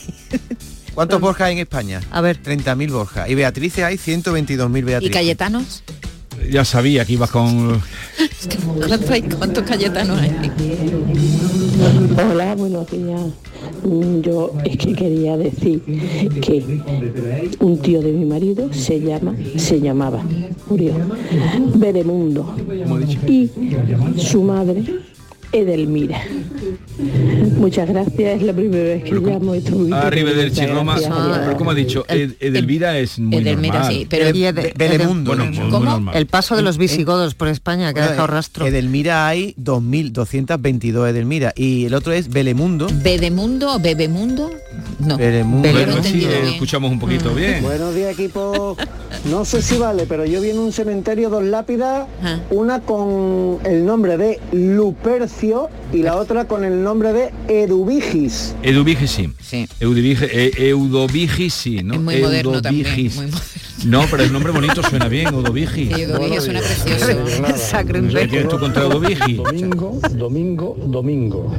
¿Cuántos 0.98 1.20
Borja 1.20 1.44
hay 1.44 1.52
en 1.52 1.58
España? 1.60 2.00
A 2.10 2.20
ver. 2.20 2.42
30.000 2.42 2.90
Borja. 2.90 3.28
Y 3.28 3.36
Beatrices 3.36 3.84
hay 3.84 3.94
122.000 3.98 4.78
¿Y 4.78 4.82
Beatrices. 4.82 5.14
Cayetanos? 5.16 5.84
Ya 6.50 6.64
sabía 6.64 7.04
que 7.04 7.12
ibas 7.12 7.30
con... 7.30 7.80
¿Cuántos, 8.88 9.08
hay- 9.08 9.22
cuántos 9.22 9.62
Cayetanos 9.62 10.18
hay? 10.20 10.32
Hola, 12.32 12.56
buenos 12.56 12.90
días. 12.90 13.20
Mm, 13.84 14.22
Yo 14.22 14.52
es 14.64 14.76
que 14.76 14.92
quería 14.94 15.36
decir 15.36 15.80
que 16.42 16.80
un 17.60 17.78
tío 17.80 18.02
de 18.02 18.10
mi 18.10 18.24
marido 18.24 18.68
se 18.72 18.98
llama, 19.00 19.36
se 19.56 19.80
llamaba, 19.80 20.24
murió, 20.68 20.94
Bedemundo. 21.76 22.56
Y 23.28 23.48
su 24.16 24.42
madre, 24.42 24.82
Edelmira. 25.52 26.20
Muchas 27.56 27.88
gracias, 27.88 28.36
es 28.36 28.42
la 28.42 28.52
primera 28.52 28.82
vez 28.84 29.04
que 29.04 29.12
llamo 29.14 29.54
y 29.54 29.58
estoy 29.58 29.74
muy 29.78 29.92
Arrivederci 29.92 30.56
contenta, 30.56 30.74
Roma, 30.74 30.98
gracias, 31.00 31.38
pero 31.44 31.56
como 31.56 31.70
ha 31.70 31.74
dicho, 31.74 32.04
Ed- 32.08 32.34
Edelmira 32.40 32.98
es 32.98 33.18
muy 33.18 33.38
Edelmira, 33.38 33.74
normal. 33.80 33.92
sí, 33.92 34.06
pero- 34.08 34.28
normal. 35.80 36.16
El 36.16 36.26
paso 36.26 36.54
de 36.56 36.62
los 36.62 36.76
visigodos 36.78 37.34
por 37.34 37.48
España 37.48 37.94
que 37.94 38.00
ha 38.00 38.10
dejado 38.10 38.26
rastro. 38.26 38.66
Edelmira 38.66 39.26
hay 39.26 39.54
2.222 39.56 41.08
Edelmira 41.08 41.52
y 41.56 41.86
el 41.86 41.94
otro 41.94 42.12
es 42.12 42.28
Belemundo. 42.28 42.88
¿Bedemundo 43.02 43.74
o 43.74 43.78
Bebemundo? 43.78 44.50
No. 44.98 45.16
Bueno, 45.16 45.92
sí, 46.02 46.24
entendido 46.24 46.30
eh, 46.32 46.50
escuchamos 46.52 46.90
un 46.90 46.98
poquito 46.98 47.34
bien. 47.34 47.62
Buenos 47.62 47.94
días 47.94 48.12
equipo. 48.12 48.76
No 49.30 49.44
sé 49.44 49.62
si 49.62 49.76
vale, 49.78 50.04
pero 50.08 50.24
yo 50.24 50.40
vi 50.40 50.50
en 50.50 50.58
un 50.58 50.72
cementerio 50.72 51.30
dos 51.30 51.42
lápidas, 51.44 52.06
Ah. 52.22 52.38
una 52.50 52.80
con 52.80 53.58
el 53.64 53.84
nombre 53.86 54.16
de 54.16 54.40
Lupercio 54.52 55.37
y 55.92 56.02
la 56.02 56.16
otra 56.16 56.46
con 56.46 56.64
el 56.64 56.82
nombre 56.82 57.12
de 57.12 57.30
Eduvigis. 57.48 58.54
Eduvigis 58.62 59.10
sí. 59.10 59.30
Sí. 59.40 59.68
Eh, 59.80 60.52
Eudovigis 60.56 61.54
sí, 61.54 61.82
¿no? 61.82 61.94
Es 61.94 62.00
muy 62.00 62.16
moderno 62.20 62.60
también, 62.60 62.86
Eudovigis. 62.86 63.16
muy 63.16 63.26
moderno. 63.26 63.57
No, 63.84 64.04
pero 64.10 64.24
el 64.24 64.32
nombre 64.32 64.52
bonito 64.52 64.82
suena 64.82 65.08
bien, 65.08 65.28
Eudovigis. 65.28 65.94
Sí, 65.94 66.02
Eudovigis 66.02 66.42
suena 66.42 66.60
precioso. 66.60 67.06
Sacro 67.56 68.02
No 68.02 68.10
sé, 68.10 68.18
¿Qué 68.20 68.28
tienes 68.28 68.48
tú 68.48 68.58
contra 68.58 68.82
Eudovigis? 68.82 69.36
Domingo, 69.36 70.00
domingo, 70.10 70.76
domingo. 70.86 71.54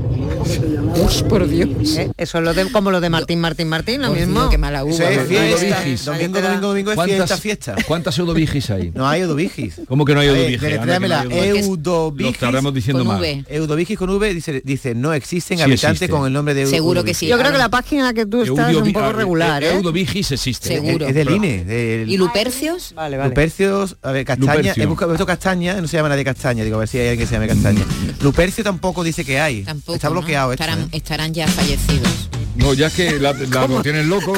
por 1.30 1.48
Dios. 1.48 1.70
Eh, 1.98 2.12
Eso 2.18 2.38
es 2.40 2.44
lo 2.44 2.54
de, 2.54 2.70
como 2.72 2.92
lo 2.92 3.00
de 3.00 3.10
Martín, 3.10 3.40
Martín, 3.40 3.70
Martín, 3.70 4.02
lo 4.02 4.12
mismo. 4.12 4.42
Dios, 4.42 4.52
qué 4.52 4.58
mala 4.58 4.84
uva. 4.84 4.94
Fiesta. 4.94 5.48
Eudovigis. 5.48 6.06
Domingo, 6.06 6.42
domingo, 6.42 6.68
domingo 6.68 6.92
es 6.92 6.98
fiesta, 6.98 7.18
¿Cuántas, 7.18 7.40
fiesta. 7.40 7.76
¿Cuántas 7.88 8.18
Eudovigis 8.20 8.70
hay? 8.70 8.92
No 8.94 9.08
hay 9.08 9.22
Eudovigis. 9.22 9.82
¿Cómo 9.88 10.04
que 10.04 10.14
no 10.14 10.20
hay 10.20 10.28
Eudovigis? 10.28 10.62
deletréamela. 10.62 11.24
No 11.24 11.36
hay 11.36 11.50
Eudovigis. 11.60 12.26
Lo 12.26 12.30
estaremos 12.32 12.74
diciendo 12.74 13.06
Con 13.06 13.14
mal. 13.14 13.22
V. 13.22 13.46
Eudovigis 13.50 13.98
con 13.98 14.10
V 14.10 14.34
dice, 14.34 14.62
dice 14.64 14.94
no 14.94 15.14
existen 15.14 15.58
Sí 15.58 15.64
habitantes 15.64 16.02
existe. 16.04 16.10
con 16.10 16.28
el 16.28 16.34
nombre 16.34 16.54
de 16.54 16.62
Eudovigis. 16.62 16.78
Seguro 16.78 17.04
que 17.04 17.14
sí. 17.14 17.28
Yo 17.28 17.38
creo 17.38 17.52
que 17.52 17.58
la 17.58 17.70
página 17.70 18.02
en 18.02 18.06
la 18.08 18.14
que 18.14 18.26
tú 18.26 18.42
estás 18.42 18.72
es 18.72 18.76
un 18.76 18.92
poco 18.92 19.06
ah, 19.06 19.14
regular, 19.14 19.64
¿eh? 19.64 19.76
Eudovigis 19.76 20.32
existe. 20.32 20.68
Seguro. 20.68 21.08
Es 21.08 21.16
del 21.16 21.30
INE. 21.30 21.64
Del... 21.64 22.09
¿Y 22.10 22.18
Lupercios? 22.18 22.94
Vale, 22.96 23.18
vale. 23.18 23.30
Lupercios, 23.30 23.98
a 24.02 24.12
ver, 24.12 24.26
Castaña, 24.26 24.56
Lupercio. 24.56 24.84
he 24.84 24.86
buscado 24.86 25.12
he 25.12 25.14
puesto 25.14 25.26
Castaña, 25.26 25.80
no 25.80 25.88
se 25.88 25.98
llama 25.98 26.10
nadie 26.10 26.24
Castaña, 26.24 26.64
digo, 26.64 26.78
a 26.78 26.80
ver 26.80 26.88
si 26.88 26.98
hay 26.98 27.10
alguien 27.10 27.20
que 27.20 27.28
se 27.28 27.34
llame 27.36 27.48
Castaña. 27.48 27.86
Lupercio 28.22 28.64
tampoco 28.64 29.04
dice 29.04 29.24
que 29.24 29.40
hay. 29.40 29.64
Tampoco. 29.64 29.96
Está 29.96 30.08
¿no? 30.08 30.14
bloqueado 30.14 30.52
esto. 30.54 30.64
Estarán, 30.64 30.86
¿eh? 30.86 30.90
estarán 30.98 31.34
ya 31.34 31.48
fallecidos. 31.48 32.30
No, 32.56 32.74
ya 32.74 32.88
es 32.88 32.94
que 32.94 33.20
la, 33.20 33.32
la 33.34 33.68
lo 33.68 33.82
tienen 33.82 34.10
loco. 34.10 34.34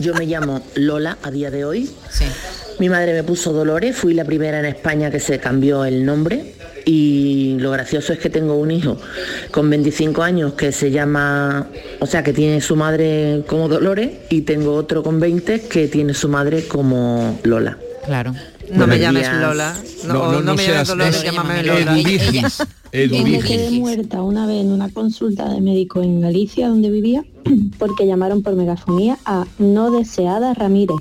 Yo 0.00 0.14
me 0.14 0.26
llamo 0.26 0.60
Lola 0.74 1.18
a 1.22 1.30
día 1.30 1.50
de 1.50 1.64
hoy. 1.64 1.88
Sí. 2.10 2.24
Mi 2.80 2.88
madre 2.88 3.12
me 3.12 3.22
puso 3.22 3.52
Dolores, 3.52 3.96
fui 3.96 4.14
la 4.14 4.24
primera 4.24 4.58
en 4.58 4.64
España 4.64 5.10
que 5.10 5.20
se 5.20 5.38
cambió 5.38 5.84
el 5.84 6.04
nombre 6.04 6.54
y 6.84 7.56
lo 7.58 7.70
gracioso 7.70 8.12
es 8.12 8.18
que 8.18 8.30
tengo 8.30 8.54
un 8.56 8.70
hijo 8.70 8.96
con 9.50 9.68
25 9.70 10.22
años 10.22 10.54
que 10.54 10.72
se 10.72 10.90
llama, 10.90 11.68
o 12.00 12.06
sea, 12.06 12.22
que 12.22 12.32
tiene 12.32 12.60
su 12.60 12.76
madre 12.76 13.42
como 13.46 13.68
Dolores 13.68 14.10
y 14.30 14.42
tengo 14.42 14.74
otro 14.74 15.02
con 15.02 15.20
20 15.20 15.62
que 15.62 15.88
tiene 15.88 16.14
su 16.14 16.28
madre 16.28 16.66
como 16.66 17.38
Lola. 17.44 17.78
Claro. 18.04 18.34
No 18.72 18.86
me 18.86 18.98
llames 19.00 19.22
días. 19.22 19.40
Lola. 19.40 19.74
No, 20.06 20.40
No, 20.40 20.54
me 20.54 20.64
llames 20.66 20.88
Dolores, 20.88 21.16
es- 21.16 21.24
llámame 21.24 21.62
Lola. 21.64 21.98
Ella- 22.92 23.18
Yo 23.18 23.24
me 23.24 23.38
quedé 23.40 23.70
muerta 23.70 24.22
una 24.22 24.46
vez 24.46 24.60
en 24.62 24.72
una 24.72 24.88
consulta 24.88 25.48
de 25.52 25.60
médico 25.60 26.02
en 26.02 26.20
Galicia, 26.20 26.68
donde 26.68 26.90
vivía, 26.90 27.24
porque 27.78 28.06
llamaron 28.06 28.42
por 28.42 28.54
megafonía 28.54 29.16
a 29.24 29.46
no 29.58 29.90
deseada 29.90 30.54
Ramírez. 30.54 30.96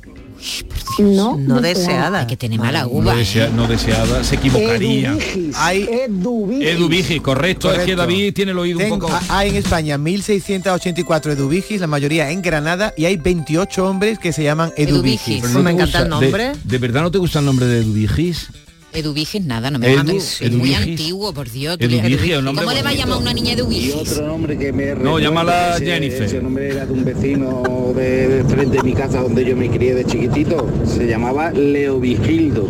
No, 0.99 1.37
No 1.37 1.61
deseada. 1.61 2.21
Hay 2.21 2.27
que 2.27 2.35
tener 2.37 2.59
mala 2.59 2.81
No, 2.83 2.89
uva. 2.89 3.15
desea- 3.15 3.49
no 3.49 3.67
deseada, 3.67 4.23
se 4.23 4.35
equivocaría. 4.35 5.15
Hay, 5.55 5.87
Eduvigi, 6.07 7.19
correcto, 7.19 7.69
es 7.69 7.73
que 7.75 7.79
Correcto. 7.81 8.01
David 8.01 8.33
tiene 8.33 8.51
el 8.51 8.59
oído 8.59 8.79
Tengo- 8.79 8.95
un 8.95 9.01
poco... 9.01 9.13
ha- 9.13 9.37
Hay 9.39 9.49
en 9.49 9.55
España 9.55 9.97
1.684 9.97 11.31
eduvigis, 11.31 11.79
la 11.79 11.87
mayoría 11.87 12.29
en 12.31 12.41
Granada, 12.41 12.93
y 12.97 13.05
hay 13.05 13.15
28 13.17 13.87
hombres 13.87 14.19
que 14.19 14.33
se 14.33 14.43
llaman 14.43 14.73
eduvigis. 14.75 15.41
Pero 15.41 15.53
no 15.53 15.63
te 15.63 15.73
gusta- 15.73 16.03
De, 16.19 16.55
de 16.63 16.77
verdad 16.77 17.01
no 17.03 17.11
te 17.11 17.17
gusta 17.17 17.39
el 17.39 17.45
nombre 17.45 17.65
de 17.65 17.79
Eduvigis? 17.79 18.47
Eduviges 18.91 19.45
nada, 19.45 19.69
no 19.69 19.77
me 19.79 19.87
Edu- 19.93 19.97
mames. 19.97 20.41
Es 20.41 20.51
muy 20.51 20.73
antiguo, 20.73 21.31
por 21.33 21.49
Dios. 21.49 21.77
¿Cómo 21.77 21.87
le 21.89 21.97
va 21.97 22.01
a 22.01 22.03
bonito. 22.03 22.91
llamar 22.93 23.17
a 23.17 23.17
una 23.21 23.33
niña 23.33 23.49
Y 23.51 23.53
Eduviges? 23.53 23.95
otro 23.95 24.27
nombre 24.27 24.57
que 24.57 24.73
me 24.73 24.95
No, 24.95 25.19
llámala 25.19 25.75
ese- 25.75 25.85
Jennifer. 25.85 26.23
Ese 26.23 26.41
nombre 26.41 26.69
era 26.69 26.85
de 26.85 26.93
un 26.93 27.05
vecino 27.05 27.93
de, 27.95 28.27
de 28.27 28.43
frente 28.45 28.77
de 28.77 28.83
mi 28.83 28.93
casa 28.93 29.21
donde 29.21 29.45
yo 29.45 29.55
me 29.55 29.69
crié 29.69 29.93
de 29.93 30.05
chiquitito. 30.05 30.67
Se 30.85 31.05
llamaba 31.07 31.51
Leo 31.51 31.99
Vigildo. 31.99 32.67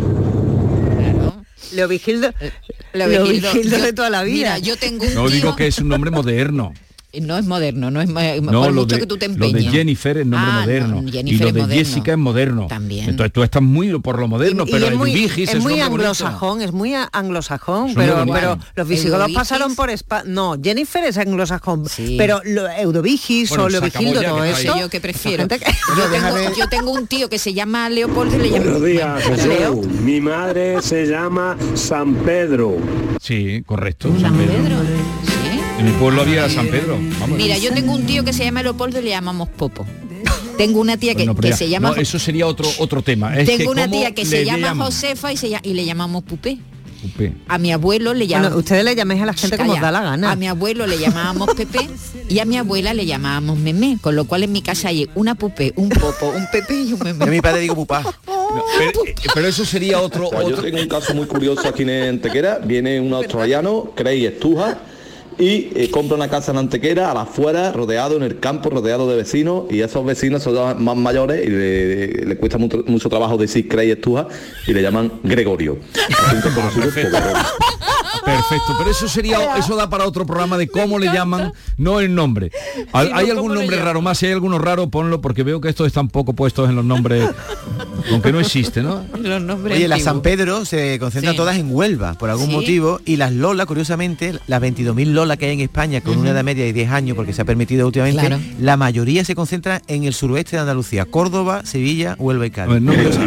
Leo 1.72 1.86
Vigildo, 1.88 2.30
Leo 2.92 3.08
Leo 3.08 3.22
Vigildo. 3.24 3.52
Vigildo 3.54 3.78
Yo- 3.78 3.84
de 3.84 3.92
toda 3.92 4.10
la 4.10 4.22
vida. 4.24 4.54
Mira, 4.54 4.58
yo 4.58 4.76
tengo 4.76 5.04
un 5.06 5.14
No 5.14 5.26
tío... 5.26 5.34
digo 5.36 5.56
que 5.56 5.68
es 5.68 5.78
un 5.78 5.88
nombre 5.88 6.10
moderno. 6.10 6.74
No 7.20 7.36
es 7.38 7.46
moderno, 7.46 7.90
no 7.90 8.00
es 8.00 8.08
No, 8.08 8.62
por 8.62 8.72
lo 8.72 8.82
mucho 8.82 8.94
de, 8.94 9.00
que 9.00 9.06
tú 9.06 9.16
te 9.16 9.28
lo 9.28 9.34
de 9.34 9.46
empeñes. 9.46 9.72
Jennifer 9.72 10.18
es 10.18 10.26
nombre 10.26 10.50
Ah, 10.52 10.60
moderno. 10.60 11.02
no, 11.02 11.08
y 11.08 11.12
Jennifer 11.12 11.40
lo 11.40 11.48
es 11.48 11.54
de 11.54 11.60
moderno. 11.62 11.84
Jessica 11.84 12.12
es 12.12 12.18
moderno. 12.18 12.66
También. 12.68 13.08
Entonces 13.10 13.32
tú 13.32 13.42
estás 13.42 13.62
muy 13.62 13.98
por 14.00 14.18
lo 14.18 14.28
moderno, 14.28 14.64
Y- 14.64 14.68
y 14.68 14.72
pero 14.72 14.86
es 14.86 14.94
muy, 14.96 15.10
Eduvigis 15.10 15.48
es 15.48 15.54
es 15.56 15.62
muy 15.62 15.80
anglosajón, 15.80 16.62
es 16.62 16.72
muy 16.72 16.94
anglosajón, 16.94 17.94
pero, 17.94 18.58
los 18.76 18.88
visigodos 18.88 19.30
pasaron 19.32 19.74
por 19.74 19.90
España. 19.90 20.24
No, 20.26 20.56
Jennifer 20.62 21.02
es 21.04 21.18
anglosajón, 21.18 21.84
pero 22.16 22.40
lo, 22.44 22.68
Eudovigis 22.68 23.48
Bueno, 23.50 23.64
o 23.64 23.68
Leovigildo, 23.68 24.22
todo 24.22 24.44
esto. 24.44 24.78
Yo 24.78 24.88
que 24.88 25.00
prefiero. 25.00 25.46
Yo 25.48 26.04
tengo, 26.10 26.54
yo 26.56 26.68
tengo 26.68 26.90
un 26.92 27.06
tío 27.06 27.28
que 27.28 27.38
se 27.38 27.52
llama 27.54 27.88
Leopoldo 27.90 28.36
y 28.36 28.38
le 28.38 28.44
llamo 28.50 28.64
Buenos 28.64 28.84
días, 28.84 29.24
Bueno, 29.26 29.42
Jesús. 29.42 29.46
Leo. 29.46 29.74
Mi 30.02 30.20
madre 30.20 30.80
se 30.82 31.06
llama 31.06 31.56
San 31.74 32.14
Pedro. 32.16 32.76
Sí, 33.20 33.62
correcto. 33.66 34.12
San 34.20 34.34
Pedro. 34.36 34.50
En 35.80 35.86
mi 35.86 35.92
pueblo 35.92 36.20
había 36.20 36.46
San 36.50 36.66
Pedro. 36.68 36.98
Vamos. 37.18 37.38
Mira, 37.38 37.56
yo 37.56 37.72
tengo 37.72 37.92
un 37.94 38.04
tío 38.04 38.22
que 38.22 38.34
se 38.34 38.44
llama 38.44 38.62
Leopoldo 38.62 39.00
y 39.00 39.02
le 39.02 39.10
llamamos 39.10 39.48
Popo. 39.48 39.86
Tengo 40.58 40.78
una 40.78 40.98
tía 40.98 41.14
que, 41.14 41.24
Bueno, 41.24 41.34
que 41.40 41.48
ya- 41.48 41.56
se 41.56 41.70
llama 41.70 41.88
no, 41.92 41.96
eso 41.96 42.18
sería 42.18 42.46
otro 42.46 42.68
otro 42.78 43.00
tema. 43.00 43.34
Es 43.34 43.48
que 43.48 43.56
Tengo 43.56 43.70
una 43.70 43.88
tía 43.90 44.14
que 44.14 44.26
se 44.26 44.44
llama 44.44 44.68
llaman. 44.68 44.86
Josefa 44.86 45.32
y, 45.32 45.38
se 45.38 45.58
y 45.62 45.72
le 45.72 45.86
llamamos 45.86 46.22
Pupé. 46.24 46.58
Pupé. 47.00 47.32
A 47.48 47.56
mi 47.56 47.72
abuelo 47.72 48.12
le 48.12 48.26
Bueno, 48.26 48.30
llamamos... 48.42 48.58
ustedes 48.58 48.84
le 48.84 48.94
llaméis 48.94 49.22
a 49.22 49.24
la 49.26 49.32
gente 49.32 49.56
como 49.56 49.72
os 49.72 49.80
da 49.80 49.90
la 49.90 50.02
gana. 50.02 50.32
A 50.32 50.36
mi 50.36 50.48
abuelo 50.48 50.86
le 50.86 50.98
llamábamos 50.98 51.54
Pepe 51.54 51.88
y 52.28 52.40
a 52.40 52.44
mi 52.44 52.58
abuela 52.58 52.92
le 52.92 53.06
llamábamos 53.06 53.58
Memé, 53.58 53.96
con 54.02 54.14
lo 54.16 54.26
cual 54.26 54.42
en 54.42 54.52
mi 54.52 54.60
casa 54.60 54.88
hay 54.88 55.08
una 55.14 55.34
Pupé, 55.34 55.72
un 55.76 55.88
Popo, 55.88 56.28
un 56.28 56.46
Pepe 56.52 56.74
y 56.74 56.92
un 56.92 56.98
Memé. 56.98 57.20
Yo 57.20 57.24
a 57.24 57.34
mi 57.34 57.40
padre 57.40 57.60
digo 57.60 57.74
pupá. 57.74 58.02
No, 58.50 58.64
pero, 58.76 59.04
eh, 59.06 59.14
pero 59.32 59.46
eso 59.46 59.64
sería 59.64 60.00
otro, 60.00 60.28
Pues 60.28 60.42
yo 60.42 60.54
otro 60.54 60.64
tengo 60.64 60.80
un 60.82 60.88
caso 60.88 61.14
muy 61.14 61.26
curioso 61.26 61.68
aquí 61.68 61.84
en 61.84 61.90
Antequera. 61.90 62.58
Viene 62.58 63.00
un 63.00 63.14
australiano, 63.14 63.92
Craig 63.94 64.24
Estuja, 64.26 64.76
y 65.40 65.72
eh, 65.74 65.90
compra 65.90 66.16
una 66.16 66.28
casa 66.28 66.52
en 66.52 66.58
Antequera, 66.58 67.10
a 67.10 67.14
la 67.14 67.22
afuera, 67.22 67.72
rodeado 67.72 68.16
en 68.16 68.22
el 68.22 68.38
campo, 68.38 68.68
rodeado 68.68 69.08
de 69.08 69.16
vecinos, 69.16 69.64
y 69.70 69.80
esos 69.80 70.04
vecinos 70.04 70.42
son 70.42 70.84
más 70.84 70.96
mayores 70.96 71.44
y 71.44 71.48
le, 71.48 72.06
le 72.26 72.36
cuesta 72.36 72.58
mucho, 72.58 72.84
mucho 72.86 73.08
trabajo 73.08 73.38
decir 73.38 73.66
Craig 73.66 73.90
Estuja 73.90 74.28
y 74.66 74.74
le 74.74 74.82
llaman 74.82 75.10
Gregorio. 75.22 75.78
Perfecto, 78.24 78.74
pero 78.78 78.90
eso 78.90 79.08
sería 79.08 79.56
eso 79.56 79.76
da 79.76 79.88
para 79.88 80.04
otro 80.06 80.26
programa 80.26 80.58
de 80.58 80.68
cómo 80.68 80.98
le 80.98 81.06
llaman, 81.06 81.52
no 81.76 82.00
el 82.00 82.14
nombre. 82.14 82.50
Sí, 82.52 82.82
¿Hay 82.92 83.08
¿cómo 83.08 83.30
algún 83.30 83.54
nombre 83.54 83.76
raro 83.78 84.00
más? 84.02 84.18
Si 84.18 84.26
hay 84.26 84.32
alguno 84.32 84.58
raro, 84.58 84.88
ponlo 84.90 85.20
porque 85.20 85.42
veo 85.42 85.60
que 85.60 85.68
estos 85.68 85.86
están 85.86 86.08
poco 86.08 86.32
puestos 86.34 86.68
en 86.68 86.76
los 86.76 86.84
nombres, 86.84 87.28
aunque 88.12 88.32
no 88.32 88.40
existe, 88.40 88.82
¿no? 88.82 89.04
Los 89.20 89.40
nombres 89.42 89.76
Oye, 89.76 89.88
las 89.88 89.98
antiguos. 89.98 90.14
San 90.14 90.22
Pedro 90.22 90.64
se 90.64 90.98
concentran 90.98 91.34
Sí. 91.34 91.36
todas 91.36 91.56
en 91.56 91.74
Huelva, 91.74 92.14
por 92.14 92.30
algún 92.30 92.46
Sí. 92.48 92.52
motivo, 92.52 93.00
y 93.04 93.16
las 93.16 93.32
Lola, 93.32 93.66
curiosamente, 93.66 94.34
las 94.46 94.60
22.000 94.60 95.12
Lola 95.14 95.36
que 95.36 95.46
hay 95.46 95.52
en 95.52 95.60
España, 95.60 96.00
con 96.00 96.18
una 96.18 96.30
edad 96.30 96.44
media 96.44 96.64
de 96.64 96.72
10 96.72 96.90
años, 96.90 97.16
porque 97.16 97.32
se 97.32 97.42
ha 97.42 97.44
permitido 97.44 97.86
últimamente, 97.86 98.26
Claro. 98.26 98.40
la 98.60 98.76
mayoría 98.76 99.24
se 99.24 99.34
concentra 99.34 99.82
en 99.86 100.04
el 100.04 100.14
suroeste 100.14 100.56
de 100.56 100.60
Andalucía, 100.60 101.04
Córdoba, 101.06 101.62
Sevilla, 101.64 102.16
Huelva 102.18 102.46
y 102.46 102.50
Cádiz. 102.50 102.70
A 102.70 102.72
ver, 102.74 102.82
no, 102.82 102.92
Curioso. 102.92 103.20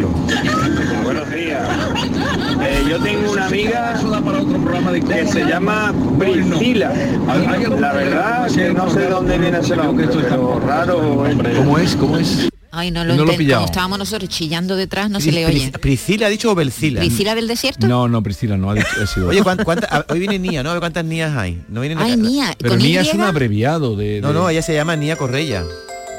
Buenos 1.04 1.30
días. 1.32 1.68
Eh, 2.62 2.84
yo 2.90 3.00
tengo 3.00 3.32
una 3.32 3.50
amiga 4.30 5.16
que 5.16 5.28
se 5.28 5.44
llama 5.46 5.94
Priscila. 6.20 6.94
La 7.80 7.94
verdad 7.94 8.48
que 8.52 8.74
no 8.74 8.90
sé 8.90 9.00
de 9.02 9.10
dónde 9.10 9.38
viene 9.38 9.60
ese 9.60 9.76
nombre, 9.76 10.08
pero 10.08 10.60
raro. 10.60 11.24
¿Cómo 11.58 11.78
es? 11.78 11.96
¿Cómo 11.96 12.18
es? 12.18 12.50
Ay, 12.76 12.90
no 12.90 13.06
lo 13.06 13.16
No 13.16 13.26
lo. 13.26 13.34
Como 13.34 13.66
estábamos 13.66 14.00
nosotros 14.00 14.30
chillando 14.30 14.76
detrás, 14.76 15.08
no 15.10 15.20
se 15.20 15.32
le 15.32 15.46
oye. 15.46 15.72
¿Priscila 15.80 16.26
ha 16.26 16.30
dicho 16.30 16.52
o 16.52 16.56
Belcila? 16.56 17.02
¿Priscila 17.02 17.36
del 17.36 17.48
desierto? 17.48 17.88
No, 17.88 18.08
no, 18.08 18.24
Priscila, 18.24 18.58
no 18.58 18.72
ha, 18.72 18.74
dicho, 18.76 18.88
ha 19.02 19.06
sido. 19.06 19.28
Oye, 19.28 19.44
¿cuán- 19.44 19.60
cuánta- 19.64 19.88
a- 19.92 20.06
hoy 20.12 20.20
viene 20.20 20.40
Nia, 20.40 20.64
¿no? 20.64 20.70
A 20.72 20.74
ver 20.74 20.80
cuántas 20.80 21.06
Nías 21.06 21.38
hay. 21.38 21.62
No 21.70 21.82
viene 21.82 21.96
Ay, 22.00 22.18
Nia, 22.18 22.56
Pero 22.58 22.72
¿con 22.72 22.80
Nia 22.80 23.02
es 23.02 23.14
un 23.14 23.22
abreviado 23.22 23.96
de, 23.96 24.22
No, 24.22 24.30
de- 24.30 24.34
no, 24.34 24.50
ella 24.50 24.64
se 24.64 24.74
llama 24.74 24.96
Nia 24.96 25.18
Correia. 25.18 25.64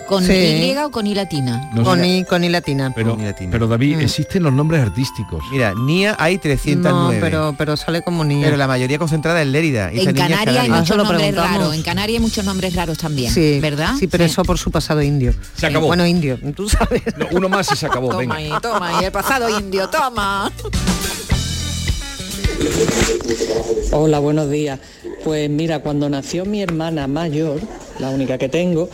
¿Con 0.08 0.22
Sí. 0.24 0.32
Y 0.32 0.76
o 0.76 0.90
con 0.90 1.06
I 1.06 1.14
latina? 1.14 1.70
no 1.74 1.82
con, 1.82 2.04
I, 2.04 2.24
con 2.24 2.44
I 2.44 2.48
latina. 2.50 2.92
pero, 2.94 3.14
Con 3.16 3.24
latina. 3.24 3.48
pero 3.50 3.66
David, 3.66 3.96
Mm. 3.96 4.00
existen 4.00 4.42
los 4.42 4.52
nombres 4.52 4.82
artísticos. 4.82 5.42
Mira, 5.50 5.72
Nia 5.74 6.14
hay 6.18 6.36
309. 6.38 7.14
no, 7.16 7.20
pero, 7.20 7.54
pero 7.56 7.76
sale 7.76 8.02
como 8.02 8.22
niña. 8.24 8.44
pero 8.44 8.56
la 8.58 8.66
mayoría 8.66 8.98
concentrada 8.98 9.40
en 9.40 9.52
Lérida. 9.52 9.92
y 9.92 10.00
En 10.00 10.14
Canarias 10.14 10.58
hay 10.64 10.70
muchos 10.70 10.96
nombres 10.96 11.34
raros. 11.34 11.74
En 11.74 11.82
Canarias 11.82 12.18
hay 12.18 12.22
muchos 12.22 12.44
nombres 12.44 12.74
raros 12.74 12.98
también. 12.98 13.32
sí, 13.32 13.60
¿Verdad? 13.60 13.94
Sí, 13.98 14.06
pero 14.06 14.24
eso 14.24 14.42
por 14.44 14.58
su 14.58 14.70
pasado 14.70 15.02
indio. 15.02 15.32
Se 15.56 15.66
acabó. 15.66 15.86
Bueno, 15.86 16.06
indio, 16.06 16.38
tú 16.54 16.68
sabes. 16.68 17.02
No, 17.16 17.26
uno 17.32 17.48
más 17.48 17.70
y 17.72 17.76
se 17.76 17.86
acabó. 17.86 18.08
Toma 18.08 18.18
venga. 18.20 18.34
ahí, 18.36 18.50
toma 18.60 18.98
ahí, 18.98 19.04
el 19.06 19.12
pasado 19.12 19.48
indio, 19.58 19.88
toma. 19.88 20.52
Hola, 23.92 24.18
buenos 24.18 24.50
días. 24.50 24.78
Pues 25.24 25.48
mira, 25.48 25.78
cuando 25.80 26.08
nació 26.08 26.44
mi 26.44 26.60
hermana 26.62 27.06
mayor, 27.06 27.60
la 27.98 28.10
única 28.10 28.36
que 28.38 28.48
tengo, 28.48 28.88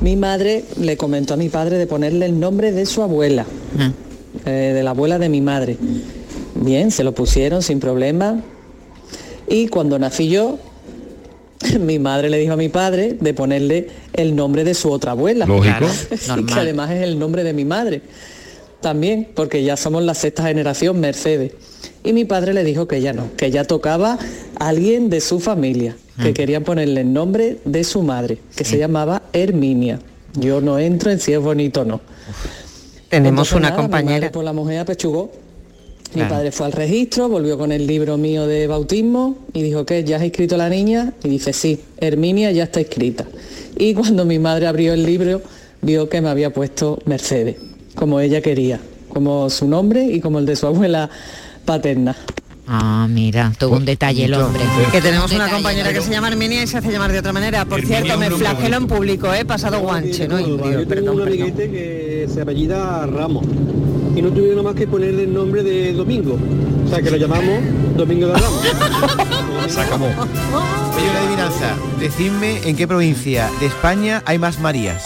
mi 0.00 0.16
madre 0.16 0.64
le 0.78 0.96
comentó 0.96 1.34
a 1.34 1.36
mi 1.36 1.48
padre 1.48 1.78
de 1.78 1.86
ponerle 1.86 2.26
el 2.26 2.38
nombre 2.38 2.72
de 2.72 2.86
su 2.86 3.02
abuela, 3.02 3.46
Ah. 3.78 3.92
eh, 4.44 4.72
de 4.74 4.82
la 4.82 4.90
abuela 4.90 5.18
de 5.18 5.28
mi 5.28 5.40
madre. 5.40 5.76
Bien, 6.54 6.90
se 6.90 7.04
lo 7.04 7.12
pusieron 7.14 7.62
sin 7.62 7.80
problema. 7.80 8.42
Y 9.48 9.68
cuando 9.68 9.98
nací 9.98 10.28
yo, 10.28 10.58
mi 11.80 11.98
madre 11.98 12.28
le 12.30 12.38
dijo 12.38 12.52
a 12.52 12.56
mi 12.56 12.68
padre 12.68 13.16
de 13.20 13.34
ponerle 13.34 13.88
el 14.12 14.34
nombre 14.36 14.64
de 14.64 14.74
su 14.74 14.90
otra 14.90 15.12
abuela. 15.12 15.46
Lógico. 15.46 15.86
Que 16.46 16.54
además 16.54 16.90
es 16.90 17.02
el 17.02 17.18
nombre 17.18 17.44
de 17.44 17.52
mi 17.52 17.64
madre. 17.64 18.02
También, 18.80 19.28
porque 19.34 19.62
ya 19.64 19.76
somos 19.76 20.02
la 20.02 20.14
sexta 20.14 20.44
generación 20.44 21.00
Mercedes. 21.00 21.52
Y 22.06 22.12
mi 22.12 22.24
padre 22.24 22.54
le 22.54 22.62
dijo 22.64 22.86
que 22.86 23.00
ya 23.00 23.12
no, 23.12 23.30
que 23.36 23.50
ya 23.50 23.64
tocaba 23.64 24.18
a 24.58 24.68
alguien 24.68 25.10
de 25.10 25.20
su 25.20 25.40
familia, 25.40 25.96
que 26.22 26.32
querían 26.32 26.62
ponerle 26.62 27.00
el 27.02 27.12
nombre 27.12 27.58
de 27.64 27.82
su 27.84 28.02
madre, 28.02 28.38
que 28.54 28.64
se 28.64 28.78
llamaba 28.78 29.22
Herminia. 29.32 29.98
Yo 30.38 30.60
no 30.60 30.78
entro 30.78 31.10
en 31.10 31.18
si 31.18 31.32
es 31.32 31.40
bonito 31.40 31.80
o 31.82 31.84
no. 31.84 32.00
Tenemos 33.08 33.48
Entonces, 33.48 33.52
una 33.54 33.70
nada, 33.70 33.82
compañera. 33.82 34.30
por 34.32 34.44
la 34.44 34.52
mujer 34.52 34.78
apechugó. 34.78 35.30
Mi 36.14 36.20
Claro. 36.20 36.34
padre 36.36 36.52
fue 36.52 36.66
al 36.66 36.72
registro, 36.72 37.28
volvió 37.28 37.58
con 37.58 37.72
el 37.72 37.86
libro 37.86 38.16
mío 38.16 38.46
de 38.46 38.66
bautismo 38.68 39.36
y 39.52 39.62
dijo 39.62 39.84
que 39.84 40.04
ya 40.04 40.16
has 40.16 40.22
inscrito 40.22 40.54
a 40.54 40.58
la 40.58 40.68
niña 40.68 41.12
y 41.24 41.28
dice 41.28 41.52
sí, 41.52 41.80
Herminia 41.98 42.52
ya 42.52 42.64
está 42.64 42.80
inscrita. 42.80 43.26
Y 43.76 43.92
cuando 43.94 44.24
mi 44.24 44.38
madre 44.38 44.68
abrió 44.68 44.94
el 44.94 45.04
libro 45.04 45.42
vio 45.82 46.08
que 46.08 46.20
me 46.20 46.28
había 46.28 46.52
puesto 46.52 47.00
Mercedes, 47.04 47.56
como 47.96 48.20
ella 48.20 48.40
quería, 48.40 48.80
como 49.08 49.50
su 49.50 49.66
nombre 49.66 50.04
y 50.04 50.20
como 50.20 50.38
el 50.38 50.46
de 50.46 50.54
su 50.56 50.66
abuela 50.68 51.10
paterna. 51.66 52.16
Ah, 52.68 53.06
mira, 53.08 53.52
todo 53.58 53.76
un 53.76 53.84
detalle 53.84 54.24
el 54.24 54.34
hombre. 54.34 54.62
Que 54.90 55.00
tenemos 55.00 55.30
Un 55.30 55.36
una 55.36 55.48
compañera 55.50 55.92
que 55.92 56.00
se 56.00 56.10
llama 56.10 56.28
Herminia 56.28 56.62
y 56.62 56.66
se 56.66 56.78
hace 56.78 56.90
llamar 56.90 57.12
de 57.12 57.20
otra 57.20 57.32
manera. 57.32 57.64
Por 57.64 57.78
Herminia 57.78 58.00
cierto, 58.00 58.18
me 58.18 58.30
flagelo 58.30 58.76
en 58.76 58.86
público, 58.88 59.32
¿eh? 59.32 59.44
Pasado 59.44 59.80
guanche, 59.80 60.26
¿no? 60.26 60.40
Indio, 60.40 60.56
Yo 60.56 60.70
tengo 60.78 60.88
perdón, 60.88 61.20
un 61.20 61.22
amiguete 61.22 61.70
que 61.70 62.28
se 62.32 62.40
apellida 62.40 63.06
Ramos 63.06 63.44
y 64.16 64.22
no 64.22 64.30
tuvieron 64.30 64.64
más 64.64 64.74
que 64.74 64.86
ponerle 64.86 65.24
el 65.24 65.34
nombre 65.34 65.62
de 65.62 65.92
Domingo. 65.92 66.38
O 66.84 66.88
sea 66.88 67.02
que 67.02 67.10
lo 67.10 67.18
llamamos 67.18 67.60
Domingo 67.96 68.28
de 68.28 68.34
Ramos. 68.34 68.62
Se 69.68 69.80
acabó. 69.80 70.06
Oye, 70.06 71.10
una 71.10 71.20
adivinanza. 71.20 71.76
Decidme 72.00 72.60
en 72.68 72.76
qué 72.76 72.88
provincia 72.88 73.50
de 73.60 73.66
España 73.66 74.22
hay 74.24 74.38
más 74.38 74.58
Marías. 74.58 75.04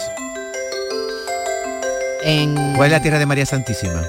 En... 2.23 2.75
¿Cuál 2.77 2.87
es 2.87 2.93
la 2.93 3.03
tierra 3.03 3.19
de 3.19 3.27
María 3.27 3.47
Santísima? 3.47 4.03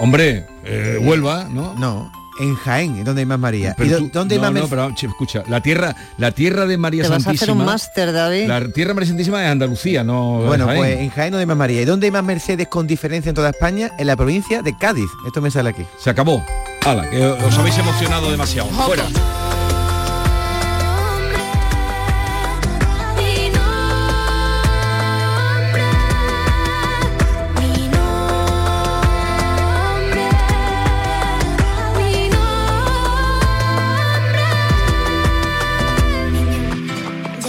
Hombre, 0.00 0.46
eh, 0.64 0.98
Huelva, 1.00 1.44
¿no? 1.50 1.74
No, 1.74 2.12
en 2.38 2.54
Jaén, 2.54 2.98
es 2.98 3.04
donde 3.04 3.20
hay 3.22 3.26
más 3.26 3.38
María. 3.38 3.70
¿Y 3.78 3.82
Pero 3.82 3.98
tú- 3.98 4.10
dónde 4.12 4.34
hay 4.34 4.40
no, 4.40 4.52
más 4.52 4.62
no, 4.62 4.68
pero 4.68 4.90
escucha, 4.94 5.42
la 5.48 5.62
tierra, 5.62 5.96
la 6.18 6.32
tierra 6.32 6.66
de 6.66 6.76
María 6.76 7.02
Te 7.04 7.08
vas 7.08 7.26
a 7.26 7.30
hacer 7.30 7.38
Santísima. 7.38 7.60
un 7.60 7.64
máster, 7.66 8.12
David. 8.12 8.46
La 8.46 8.68
tierra 8.68 8.92
María 8.92 9.08
Santísima 9.08 9.42
es 9.44 9.50
Andalucía, 9.50 10.04
no 10.04 10.42
Bueno, 10.42 10.66
Jaén. 10.66 10.78
pues 10.78 10.98
en 11.00 11.10
Jaén 11.10 11.30
donde 11.30 11.42
hay 11.42 11.46
más 11.46 11.56
María. 11.56 11.80
¿Y 11.80 11.84
dónde 11.86 12.06
hay 12.08 12.10
más 12.10 12.24
Mercedes 12.24 12.68
con 12.68 12.86
diferencia 12.86 13.30
en 13.30 13.34
toda 13.34 13.50
España? 13.50 13.90
En 13.98 14.06
la 14.06 14.16
provincia 14.16 14.60
de 14.60 14.76
Cádiz. 14.76 15.08
Esto 15.26 15.40
me 15.40 15.50
sale 15.50 15.70
aquí. 15.70 15.82
se 15.98 16.10
acabó. 16.10 16.44
Hala, 16.84 17.08
que 17.10 17.24
os 17.26 17.58
habéis 17.58 17.78
emocionado 17.78 18.30
demasiado. 18.30 18.68
Fuera. 18.68 19.04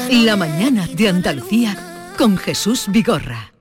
La 0.09 0.37
mañana 0.37 0.87
de 0.87 1.09
Andalucía 1.09 2.13
con 2.17 2.37
Jesús 2.37 2.85
Vigorra. 2.87 3.51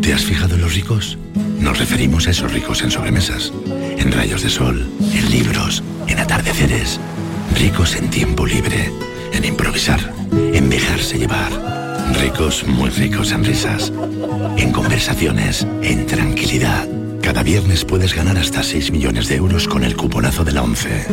¿Te 0.00 0.12
has 0.12 0.24
fijado 0.24 0.54
en 0.54 0.60
los 0.60 0.74
ricos? 0.74 1.18
Nos 1.58 1.78
referimos 1.78 2.28
a 2.28 2.30
esos 2.30 2.52
ricos 2.52 2.82
en 2.82 2.92
sobremesas, 2.92 3.52
en 3.66 4.12
rayos 4.12 4.44
de 4.44 4.50
sol, 4.50 4.88
en 5.12 5.30
libros, 5.30 5.82
en 6.06 6.20
atardeceres. 6.20 7.00
Ricos 7.56 7.96
en 7.96 8.08
tiempo 8.08 8.46
libre, 8.46 8.92
en 9.32 9.44
improvisar, 9.44 10.12
en 10.32 10.70
dejarse 10.70 11.18
llevar. 11.18 11.50
Ricos, 12.20 12.64
muy 12.64 12.90
ricos 12.90 13.32
en 13.32 13.44
risas, 13.44 13.92
en 14.56 14.70
conversaciones, 14.70 15.66
en 15.82 16.06
tranquilidad. 16.06 16.86
Cada 17.20 17.42
viernes 17.42 17.84
puedes 17.84 18.14
ganar 18.14 18.38
hasta 18.38 18.62
6 18.62 18.92
millones 18.92 19.28
de 19.28 19.36
euros 19.36 19.66
con 19.66 19.82
el 19.82 19.96
cuponazo 19.96 20.44
de 20.44 20.52
la 20.52 20.62
11. 20.62 21.06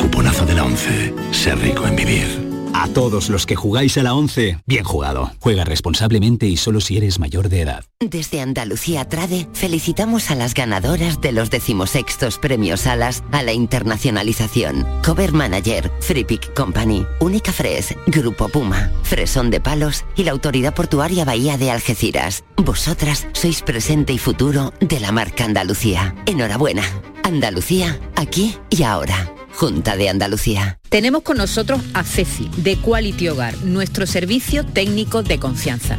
Cuponazo 0.00 0.44
de 0.44 0.54
la 0.54 0.64
11. 0.64 1.14
Ser 1.30 1.58
rico 1.60 1.86
en 1.86 1.94
vivir. 1.94 2.45
A 2.78 2.88
todos 2.88 3.30
los 3.30 3.46
que 3.46 3.56
jugáis 3.56 3.96
a 3.96 4.02
la 4.02 4.12
11, 4.12 4.58
bien 4.66 4.84
jugado. 4.84 5.32
Juega 5.40 5.64
responsablemente 5.64 6.46
y 6.46 6.58
solo 6.58 6.82
si 6.82 6.98
eres 6.98 7.18
mayor 7.18 7.48
de 7.48 7.62
edad. 7.62 7.86
Desde 8.00 8.42
Andalucía 8.42 9.08
Trade 9.08 9.48
felicitamos 9.54 10.30
a 10.30 10.34
las 10.34 10.52
ganadoras 10.52 11.22
de 11.22 11.32
los 11.32 11.48
decimosextos 11.48 12.36
premios 12.36 12.86
Alas 12.86 13.24
a 13.32 13.42
la 13.42 13.54
internacionalización. 13.54 14.86
Cover 15.02 15.32
Manager, 15.32 15.90
Free 16.00 16.24
Pick 16.24 16.52
Company, 16.52 17.06
Única 17.18 17.50
Fres, 17.50 17.94
Grupo 18.08 18.50
Puma, 18.50 18.92
Fresón 19.04 19.50
de 19.50 19.60
Palos 19.60 20.04
y 20.14 20.24
la 20.24 20.32
Autoridad 20.32 20.74
Portuaria 20.74 21.24
Bahía 21.24 21.56
de 21.56 21.70
Algeciras. 21.70 22.44
Vosotras 22.58 23.26
sois 23.32 23.62
presente 23.62 24.12
y 24.12 24.18
futuro 24.18 24.74
de 24.80 25.00
la 25.00 25.12
marca 25.12 25.46
Andalucía. 25.46 26.14
Enhorabuena. 26.26 26.82
Andalucía, 27.24 27.98
aquí 28.16 28.54
y 28.68 28.82
ahora. 28.82 29.35
Junta 29.56 29.96
de 29.96 30.10
Andalucía. 30.10 30.78
Tenemos 30.90 31.22
con 31.22 31.38
nosotros 31.38 31.80
a 31.94 32.04
Ceci, 32.04 32.50
de 32.58 32.76
Quality 32.76 33.30
Hogar, 33.30 33.56
nuestro 33.64 34.06
servicio 34.06 34.66
técnico 34.66 35.22
de 35.22 35.38
confianza. 35.38 35.98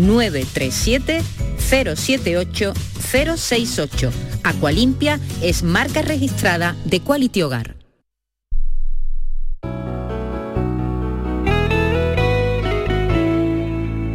937 0.00 1.22
078 1.58 2.74
068. 3.12 4.12
Aqualimpia 4.44 5.20
es 5.42 5.62
marca 5.62 6.02
registrada 6.02 6.76
de 6.84 7.00
Quality 7.00 7.42
Hogar. 7.42 7.76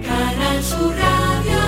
Canal 0.03 0.63
Sur 0.63 0.95
Radio. 0.95 1.59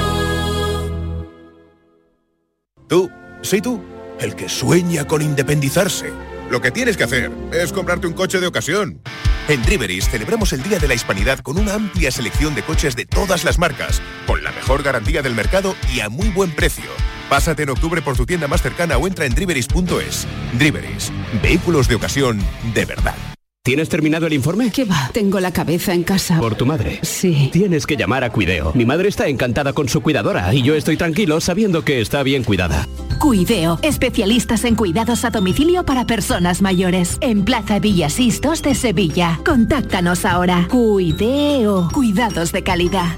Tú, 2.87 3.09
sí 3.41 3.61
tú, 3.61 3.81
el 4.19 4.35
que 4.35 4.49
sueña 4.49 5.05
con 5.05 5.21
independizarse. 5.21 6.11
Lo 6.49 6.61
que 6.61 6.71
tienes 6.71 6.95
que 6.95 7.03
hacer 7.03 7.29
es 7.51 7.73
comprarte 7.73 8.07
un 8.07 8.13
coche 8.13 8.39
de 8.39 8.47
ocasión. 8.47 9.01
En 9.49 9.63
Driveris 9.63 10.09
celebramos 10.09 10.51
el 10.51 10.61
Día 10.61 10.77
de 10.77 10.89
la 10.89 10.93
Hispanidad 10.93 11.39
con 11.39 11.57
una 11.57 11.75
amplia 11.75 12.11
selección 12.11 12.53
de 12.53 12.63
coches 12.63 12.97
de 12.97 13.05
todas 13.05 13.45
las 13.45 13.57
marcas, 13.57 14.01
con 14.25 14.43
la 14.43 14.51
mejor 14.51 14.83
garantía 14.83 15.21
del 15.21 15.35
mercado 15.35 15.73
y 15.93 16.01
a 16.01 16.09
muy 16.09 16.27
buen 16.29 16.51
precio. 16.51 16.89
Pásate 17.29 17.63
en 17.63 17.69
octubre 17.69 18.01
por 18.01 18.17
tu 18.17 18.25
tienda 18.25 18.47
más 18.49 18.61
cercana 18.61 18.97
o 18.97 19.07
entra 19.07 19.25
en 19.25 19.33
driveris.es. 19.33 20.27
Driveris, 20.53 21.13
vehículos 21.41 21.87
de 21.87 21.95
ocasión 21.95 22.41
de 22.73 22.83
verdad. 22.83 23.36
¿Tienes 23.67 23.89
terminado 23.89 24.27
el 24.27 24.31
informe? 24.31 24.71
¿Qué 24.71 24.85
va? 24.85 25.09
Tengo 25.11 25.41
la 25.41 25.51
cabeza 25.51 25.93
en 25.93 26.05
casa. 26.05 26.39
¿Por 26.39 26.55
tu 26.55 26.65
madre? 26.65 26.99
Sí. 27.01 27.49
Tienes 27.51 27.85
que 27.85 27.97
llamar 27.97 28.23
a 28.23 28.29
Cuideo. 28.29 28.71
Mi 28.73 28.85
madre 28.85 29.09
está 29.09 29.27
encantada 29.27 29.73
con 29.73 29.89
su 29.89 29.99
cuidadora 29.99 30.53
y 30.53 30.61
yo 30.61 30.73
estoy 30.73 30.95
tranquilo 30.95 31.41
sabiendo 31.41 31.83
que 31.83 31.99
está 31.99 32.23
bien 32.23 32.45
cuidada. 32.45 32.87
Cuideo, 33.19 33.77
especialistas 33.81 34.63
en 34.63 34.75
cuidados 34.75 35.25
a 35.25 35.31
domicilio 35.31 35.83
para 35.83 36.05
personas 36.05 36.61
mayores. 36.61 37.17
En 37.19 37.43
Plaza 37.43 37.79
Villasistos 37.79 38.61
de 38.61 38.73
Sevilla. 38.73 39.41
Contáctanos 39.45 40.23
ahora. 40.23 40.69
Cuideo, 40.69 41.89
cuidados 41.93 42.53
de 42.53 42.63
calidad. 42.63 43.17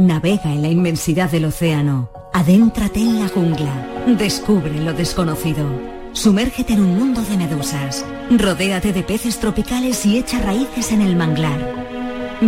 Navega 0.00 0.50
en 0.50 0.62
la 0.62 0.68
inmensidad 0.68 1.30
del 1.30 1.44
océano. 1.44 2.10
Adéntrate 2.32 3.00
en 3.00 3.20
la 3.20 3.28
jungla. 3.28 3.86
Descubre 4.18 4.72
lo 4.80 4.94
desconocido. 4.94 5.66
Sumérgete 6.14 6.72
en 6.72 6.80
un 6.80 6.98
mundo 6.98 7.20
de 7.20 7.36
medusas. 7.36 8.06
Rodéate 8.30 8.94
de 8.94 9.02
peces 9.02 9.38
tropicales 9.38 10.06
y 10.06 10.16
echa 10.16 10.40
raíces 10.40 10.92
en 10.92 11.02
el 11.02 11.16
manglar. 11.16 11.60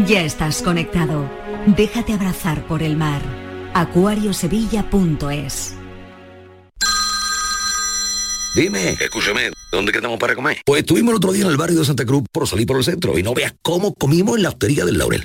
Ya 0.07 0.22
estás 0.22 0.62
conectado. 0.62 1.28
Déjate 1.66 2.14
abrazar 2.14 2.66
por 2.66 2.82
el 2.82 2.96
mar. 2.96 3.20
acuariosevilla.es 3.74 5.74
Dime, 8.55 8.90
escúchame, 9.00 9.50
¿dónde 9.70 9.92
quedamos 9.92 10.18
para 10.18 10.34
comer? 10.34 10.59
Pues 10.64 10.80
estuvimos 10.80 11.12
el 11.12 11.16
otro 11.16 11.32
día 11.32 11.44
en 11.44 11.50
el 11.50 11.57
barrio 11.57 11.78
de 11.78 11.86
Santa 11.86 12.05
Cruz 12.05 12.24
por 12.30 12.46
salir 12.48 12.66
por 12.66 12.76
el 12.78 12.84
centro 12.84 13.18
y 13.18 13.22
no 13.22 13.34
veas 13.34 13.55
cómo 13.62 13.94
comimos 13.94 14.36
en 14.36 14.42
la 14.42 14.50
hostería 14.50 14.84
del 14.84 14.98
Laurel. 14.98 15.24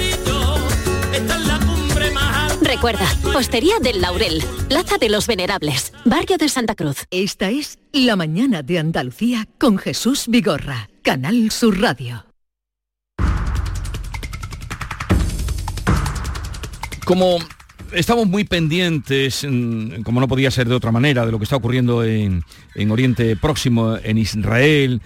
Recuerda, 2.81 3.15
Postería 3.31 3.75
del 3.79 4.01
Laurel, 4.01 4.43
Plaza 4.67 4.97
de 4.97 5.07
los 5.07 5.27
Venerables, 5.27 5.93
Barrio 6.03 6.39
de 6.39 6.49
Santa 6.49 6.73
Cruz. 6.73 7.05
Esta 7.11 7.51
es 7.51 7.77
La 7.91 8.15
Mañana 8.15 8.63
de 8.63 8.79
Andalucía 8.79 9.47
con 9.59 9.77
Jesús 9.77 10.25
Vigorra, 10.27 10.89
Canal 11.03 11.51
Sur 11.51 11.79
Radio. 11.79 12.25
Como 17.05 17.37
estamos 17.91 18.25
muy 18.25 18.45
pendientes, 18.45 19.45
mm, 19.47 20.01
como 20.01 20.19
no 20.19 20.27
podía 20.27 20.49
ser 20.49 20.67
de 20.67 20.73
otra 20.73 20.91
manera, 20.91 21.23
de 21.23 21.31
lo 21.31 21.37
que 21.37 21.43
está 21.43 21.57
ocurriendo 21.57 22.03
en, 22.03 22.43
en 22.73 22.89
Oriente 22.89 23.35
Próximo, 23.35 23.95
en 24.03 24.17
Israel, 24.17 25.03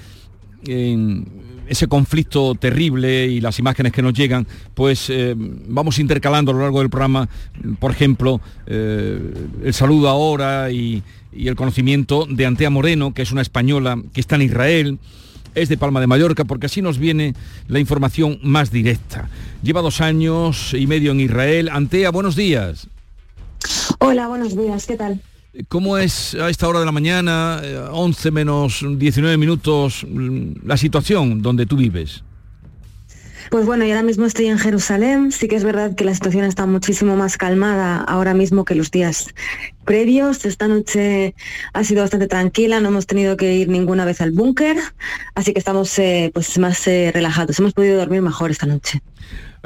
en 0.65 1.54
ese 1.67 1.87
conflicto 1.87 2.55
terrible 2.55 3.27
y 3.27 3.41
las 3.41 3.59
imágenes 3.59 3.91
que 3.91 4.01
nos 4.01 4.13
llegan, 4.13 4.47
pues 4.73 5.09
eh, 5.09 5.35
vamos 5.37 5.99
intercalando 5.99 6.51
a 6.51 6.53
lo 6.55 6.61
largo 6.61 6.79
del 6.79 6.89
programa, 6.89 7.27
por 7.79 7.91
ejemplo, 7.91 8.41
eh, 8.67 9.19
el 9.63 9.73
saludo 9.73 10.09
ahora 10.09 10.71
y, 10.71 11.03
y 11.33 11.47
el 11.47 11.55
conocimiento 11.55 12.25
de 12.29 12.45
Antea 12.45 12.69
Moreno, 12.69 13.13
que 13.13 13.21
es 13.21 13.31
una 13.31 13.41
española 13.41 14.01
que 14.13 14.21
está 14.21 14.35
en 14.35 14.43
Israel, 14.43 14.99
es 15.55 15.69
de 15.69 15.77
Palma 15.77 16.01
de 16.01 16.07
Mallorca, 16.07 16.43
porque 16.43 16.65
así 16.67 16.81
nos 16.81 16.97
viene 16.97 17.33
la 17.67 17.79
información 17.79 18.39
más 18.43 18.71
directa. 18.71 19.29
Lleva 19.63 19.81
dos 19.81 20.01
años 20.01 20.73
y 20.73 20.85
medio 20.85 21.13
en 21.13 21.21
Israel. 21.21 21.69
Antea, 21.71 22.11
buenos 22.11 22.35
días. 22.35 22.87
Hola, 23.99 24.27
buenos 24.27 24.55
días, 24.55 24.85
¿qué 24.85 24.95
tal? 24.95 25.21
¿Cómo 25.67 25.97
es 25.97 26.35
a 26.35 26.49
esta 26.49 26.67
hora 26.67 26.79
de 26.79 26.85
la 26.85 26.91
mañana, 26.91 27.61
eh, 27.63 27.77
11 27.91 28.31
menos 28.31 28.85
19 28.97 29.37
minutos, 29.37 30.05
mm, 30.07 30.65
la 30.65 30.77
situación 30.77 31.41
donde 31.41 31.65
tú 31.65 31.77
vives? 31.77 32.23
Pues 33.51 33.65
bueno, 33.65 33.85
yo 33.85 33.91
ahora 33.91 34.03
mismo 34.03 34.25
estoy 34.25 34.47
en 34.47 34.57
Jerusalén. 34.57 35.31
Sí 35.31 35.47
que 35.47 35.55
es 35.55 35.63
verdad 35.63 35.95
que 35.95 36.03
la 36.03 36.13
situación 36.13 36.45
está 36.45 36.65
muchísimo 36.65 37.15
más 37.15 37.37
calmada 37.37 37.97
ahora 37.97 38.33
mismo 38.33 38.65
que 38.65 38.75
los 38.75 38.91
días 38.91 39.33
previos. 39.85 40.45
Esta 40.45 40.67
noche 40.67 41.35
ha 41.73 41.83
sido 41.83 42.01
bastante 42.01 42.27
tranquila, 42.27 42.79
no 42.79 42.89
hemos 42.89 43.05
tenido 43.05 43.37
que 43.37 43.55
ir 43.55 43.69
ninguna 43.69 44.03
vez 44.03 44.19
al 44.21 44.31
búnker, 44.31 44.77
así 45.35 45.53
que 45.53 45.59
estamos 45.59 45.97
eh, 45.99 46.31
pues 46.33 46.57
más 46.57 46.87
eh, 46.87 47.11
relajados. 47.13 47.59
Hemos 47.59 47.73
podido 47.73 47.97
dormir 47.97 48.21
mejor 48.21 48.51
esta 48.51 48.65
noche. 48.65 49.01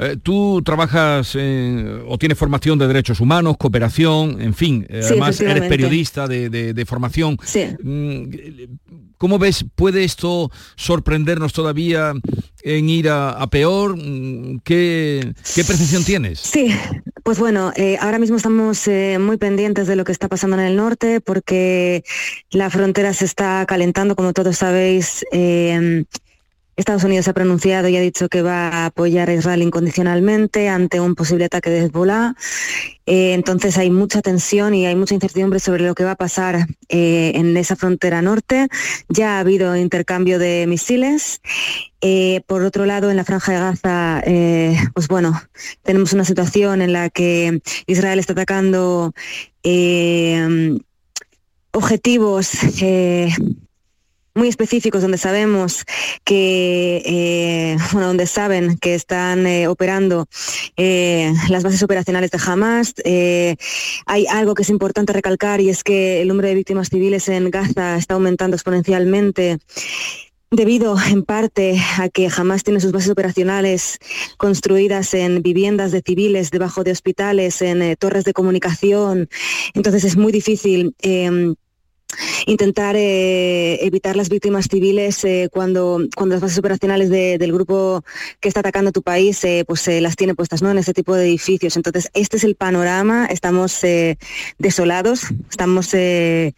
Eh, 0.02 0.16
tú 0.22 0.62
trabajas 0.64 1.36
o 1.36 2.18
tienes 2.18 2.38
formación 2.38 2.78
de 2.78 2.86
derechos 2.86 3.20
humanos, 3.20 3.56
cooperación, 3.58 4.40
en 4.40 4.54
fin, 4.54 4.86
eh, 4.88 5.02
Sí, 5.02 5.08
además 5.10 5.40
eres 5.40 5.68
periodista 5.68 6.26
de, 6.26 6.48
de- 6.48 6.72
de 6.72 6.86
formación. 6.86 7.36
Sí. 7.44 7.64
Mm, 7.82 8.24
¿Cómo 9.18 9.38
ves, 9.38 9.66
puede 9.74 10.02
esto 10.04 10.50
sorprendernos 10.76 11.52
todavía 11.52 12.14
en 12.62 12.88
ir 12.88 13.10
a, 13.10 13.32
a 13.32 13.50
peor? 13.50 13.96
Mm, 13.98 14.60
¿Qué, 14.64 15.34
qué 15.54 15.64
percepción 15.64 16.04
tienes? 16.04 16.40
Sí, 16.40 16.68
pues 17.22 17.38
bueno, 17.38 17.70
eh, 17.76 17.98
ahora 18.00 18.18
mismo 18.18 18.36
estamos 18.38 18.88
eh, 18.88 19.18
muy 19.20 19.36
pendientes 19.36 19.86
de 19.86 19.96
lo 19.96 20.04
que 20.04 20.12
está 20.12 20.28
pasando 20.28 20.56
en 20.58 20.62
el 20.64 20.76
norte 20.76 21.20
porque 21.20 22.02
la 22.50 22.70
frontera 22.70 23.12
se 23.12 23.26
está 23.26 23.66
calentando, 23.66 24.16
como 24.16 24.32
todos 24.32 24.56
sabéis. 24.56 25.26
eh, 25.32 26.04
Estados 26.80 27.04
Unidos 27.04 27.28
ha 27.28 27.34
pronunciado 27.34 27.88
y 27.88 27.96
ha 27.96 28.00
dicho 28.00 28.28
que 28.28 28.42
va 28.42 28.68
a 28.68 28.86
apoyar 28.86 29.28
a 29.28 29.34
Israel 29.34 29.62
incondicionalmente 29.62 30.68
ante 30.68 30.98
un 30.98 31.14
posible 31.14 31.44
ataque 31.44 31.70
de 31.70 31.84
Hezbollah. 31.84 32.34
Eh, 33.06 33.34
entonces 33.34 33.76
hay 33.76 33.90
mucha 33.90 34.22
tensión 34.22 34.74
y 34.74 34.86
hay 34.86 34.96
mucha 34.96 35.14
incertidumbre 35.14 35.60
sobre 35.60 35.84
lo 35.84 35.94
que 35.94 36.04
va 36.04 36.12
a 36.12 36.16
pasar 36.16 36.66
eh, 36.88 37.32
en 37.34 37.56
esa 37.56 37.76
frontera 37.76 38.22
norte. 38.22 38.68
Ya 39.08 39.36
ha 39.36 39.40
habido 39.40 39.76
intercambio 39.76 40.38
de 40.38 40.66
misiles. 40.66 41.40
Eh, 42.00 42.40
por 42.46 42.62
otro 42.62 42.86
lado, 42.86 43.10
en 43.10 43.16
la 43.16 43.24
franja 43.24 43.52
de 43.52 43.58
Gaza, 43.58 44.22
pues 44.94 45.06
bueno, 45.08 45.40
tenemos 45.82 46.14
una 46.14 46.24
situación 46.24 46.80
en 46.80 46.94
la 46.94 47.10
que 47.10 47.60
Israel 47.86 48.18
está 48.18 48.32
atacando 48.32 49.12
objetivos 51.72 52.50
muy 54.40 54.48
específicos 54.48 55.02
donde 55.02 55.18
sabemos 55.18 55.84
que, 56.24 57.02
eh, 57.04 57.76
bueno, 57.92 58.08
donde 58.08 58.26
saben 58.26 58.78
que 58.78 58.94
están 58.94 59.46
eh, 59.46 59.68
operando 59.68 60.28
eh, 60.78 61.30
las 61.50 61.62
bases 61.62 61.82
operacionales 61.82 62.30
de 62.30 62.40
Hamas. 62.42 62.94
Eh, 63.04 63.56
hay 64.06 64.26
algo 64.28 64.54
que 64.54 64.62
es 64.62 64.70
importante 64.70 65.12
recalcar 65.12 65.60
y 65.60 65.68
es 65.68 65.84
que 65.84 66.22
el 66.22 66.28
número 66.28 66.48
de 66.48 66.54
víctimas 66.54 66.88
civiles 66.88 67.28
en 67.28 67.50
Gaza 67.50 67.98
está 67.98 68.14
aumentando 68.14 68.56
exponencialmente 68.56 69.58
debido 70.50 70.96
en 71.10 71.22
parte 71.22 71.78
a 71.98 72.08
que 72.08 72.30
Hamas 72.34 72.64
tiene 72.64 72.80
sus 72.80 72.92
bases 72.92 73.10
operacionales 73.10 73.98
construidas 74.38 75.12
en 75.12 75.42
viviendas 75.42 75.92
de 75.92 76.00
civiles, 76.00 76.50
debajo 76.50 76.82
de 76.82 76.92
hospitales, 76.92 77.60
en 77.60 77.94
torres 77.96 78.24
de 78.24 78.32
comunicación. 78.32 79.28
Entonces 79.74 80.04
es 80.04 80.16
muy 80.16 80.32
difícil. 80.32 80.94
em, 81.02 81.56
intentar 82.46 82.96
eh, 82.96 83.78
evitar 83.84 84.16
las 84.16 84.28
víctimas 84.28 84.66
civiles 84.70 85.24
eh, 85.24 85.48
cuando, 85.52 86.00
cuando 86.16 86.34
las 86.34 86.42
bases 86.42 86.58
operacionales 86.58 87.08
de- 87.10 87.38
del 87.38 87.52
grupo 87.52 88.02
que 88.40 88.48
está 88.48 88.60
atacando 88.60 88.92
tu 88.92 89.02
país 89.02 89.42
eh, 89.44 89.64
pues 89.66 89.86
eh, 89.88 90.00
las 90.00 90.16
tiene 90.16 90.34
puestas 90.34 90.62
¿no? 90.62 90.70
en 90.70 90.78
este 90.78 90.92
tipo 90.94 91.14
de 91.14 91.26
edificios. 91.26 91.76
Entonces, 91.76 92.10
este 92.14 92.36
es 92.36 92.44
el 92.44 92.54
panorama, 92.56 93.26
estamos 93.26 93.82
eh, 93.84 94.16
desolados, 94.58 95.22
estamos, 95.50 95.94
eh, 95.94 96.54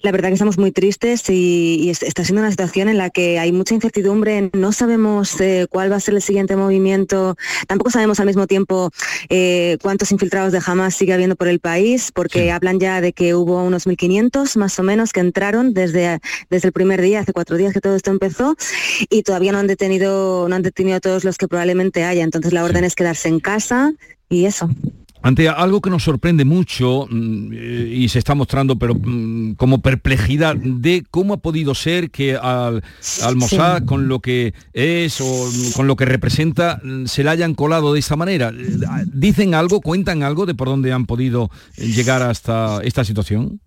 la 0.00 0.12
verdad 0.12 0.28
que 0.28 0.34
estamos 0.34 0.58
muy 0.58 0.72
tristes 0.72 1.28
y, 1.30 1.78
y 1.82 1.90
es- 1.90 2.02
está 2.02 2.24
siendo 2.24 2.40
una 2.42 2.50
situación 2.50 2.88
en 2.88 2.98
la 2.98 3.10
que 3.10 3.38
hay 3.38 3.52
mucha 3.52 3.74
incertidumbre, 3.74 4.50
no 4.52 4.72
sabemos 4.72 5.40
eh, 5.40 5.66
cuál 5.70 5.90
va 5.92 5.96
a 5.96 6.00
ser 6.00 6.14
el 6.14 6.22
siguiente 6.22 6.56
movimiento, 6.56 7.36
tampoco 7.66 7.90
sabemos 7.90 8.20
al 8.20 8.26
mismo 8.26 8.46
tiempo 8.46 8.90
eh, 9.28 9.78
cuántos 9.82 10.12
infiltrados 10.12 10.52
de 10.52 10.60
Hamas 10.64 10.94
sigue 10.94 11.12
habiendo 11.12 11.36
por 11.36 11.48
el 11.48 11.60
país, 11.60 12.10
porque 12.14 12.50
hablan 12.52 12.78
ya 12.80 13.00
de 13.00 13.12
que 13.12 13.34
hubo 13.34 13.62
unos 13.62 13.86
1.500 13.86 14.56
más 14.56 14.78
o 14.78 14.82
menos 14.84 15.12
que 15.12 15.20
entraron 15.20 15.74
desde, 15.74 16.20
desde 16.50 16.68
el 16.68 16.72
primer 16.72 17.00
día, 17.02 17.20
hace 17.20 17.32
cuatro 17.32 17.56
días 17.56 17.72
que 17.72 17.80
todo 17.80 17.96
esto 17.96 18.10
empezó, 18.10 18.56
y 19.10 19.22
todavía 19.22 19.52
no 19.52 19.58
han 19.58 19.66
detenido, 19.66 20.48
no 20.48 20.54
han 20.54 20.62
detenido 20.62 20.96
a 20.96 21.00
todos 21.00 21.24
los 21.24 21.36
que 21.38 21.48
probablemente 21.48 22.04
haya. 22.04 22.22
Entonces 22.22 22.52
la 22.52 22.64
orden 22.64 22.84
es 22.84 22.94
quedarse 22.94 23.28
en 23.28 23.40
casa 23.40 23.92
y 24.28 24.44
eso. 24.46 24.70
Ante 25.24 25.48
algo 25.48 25.80
que 25.80 25.88
nos 25.88 26.02
sorprende 26.02 26.44
mucho 26.44 27.06
mm, 27.10 27.50
eh, 27.54 27.94
y 27.96 28.08
se 28.10 28.18
está 28.18 28.34
mostrando 28.34 28.76
pero 28.76 28.94
mm, 28.94 29.54
como 29.54 29.80
perplejidad 29.80 30.54
de 30.54 31.02
cómo 31.10 31.32
ha 31.32 31.36
podido 31.38 31.74
ser 31.74 32.10
que 32.10 32.36
al, 32.36 32.84
al 33.22 33.36
Mossad 33.36 33.78
Sí. 33.78 33.86
con 33.86 34.06
lo 34.06 34.20
que 34.20 34.52
es 34.74 35.22
o 35.22 35.50
con 35.74 35.86
lo 35.86 35.96
que 35.96 36.04
representa 36.04 36.78
mm, 36.84 37.06
se 37.06 37.24
le 37.24 37.30
hayan 37.30 37.54
colado 37.54 37.94
de 37.94 38.00
esta 38.00 38.16
manera. 38.16 38.50
Eh, 38.50 38.76
¿Dicen 39.06 39.54
algo, 39.54 39.80
cuentan 39.80 40.22
algo 40.22 40.44
de 40.44 40.54
por 40.54 40.68
dónde 40.68 40.92
han 40.92 41.06
podido 41.06 41.50
llegar 41.78 42.20
hasta 42.20 42.80
esta 42.82 43.02
situación? 43.02 43.62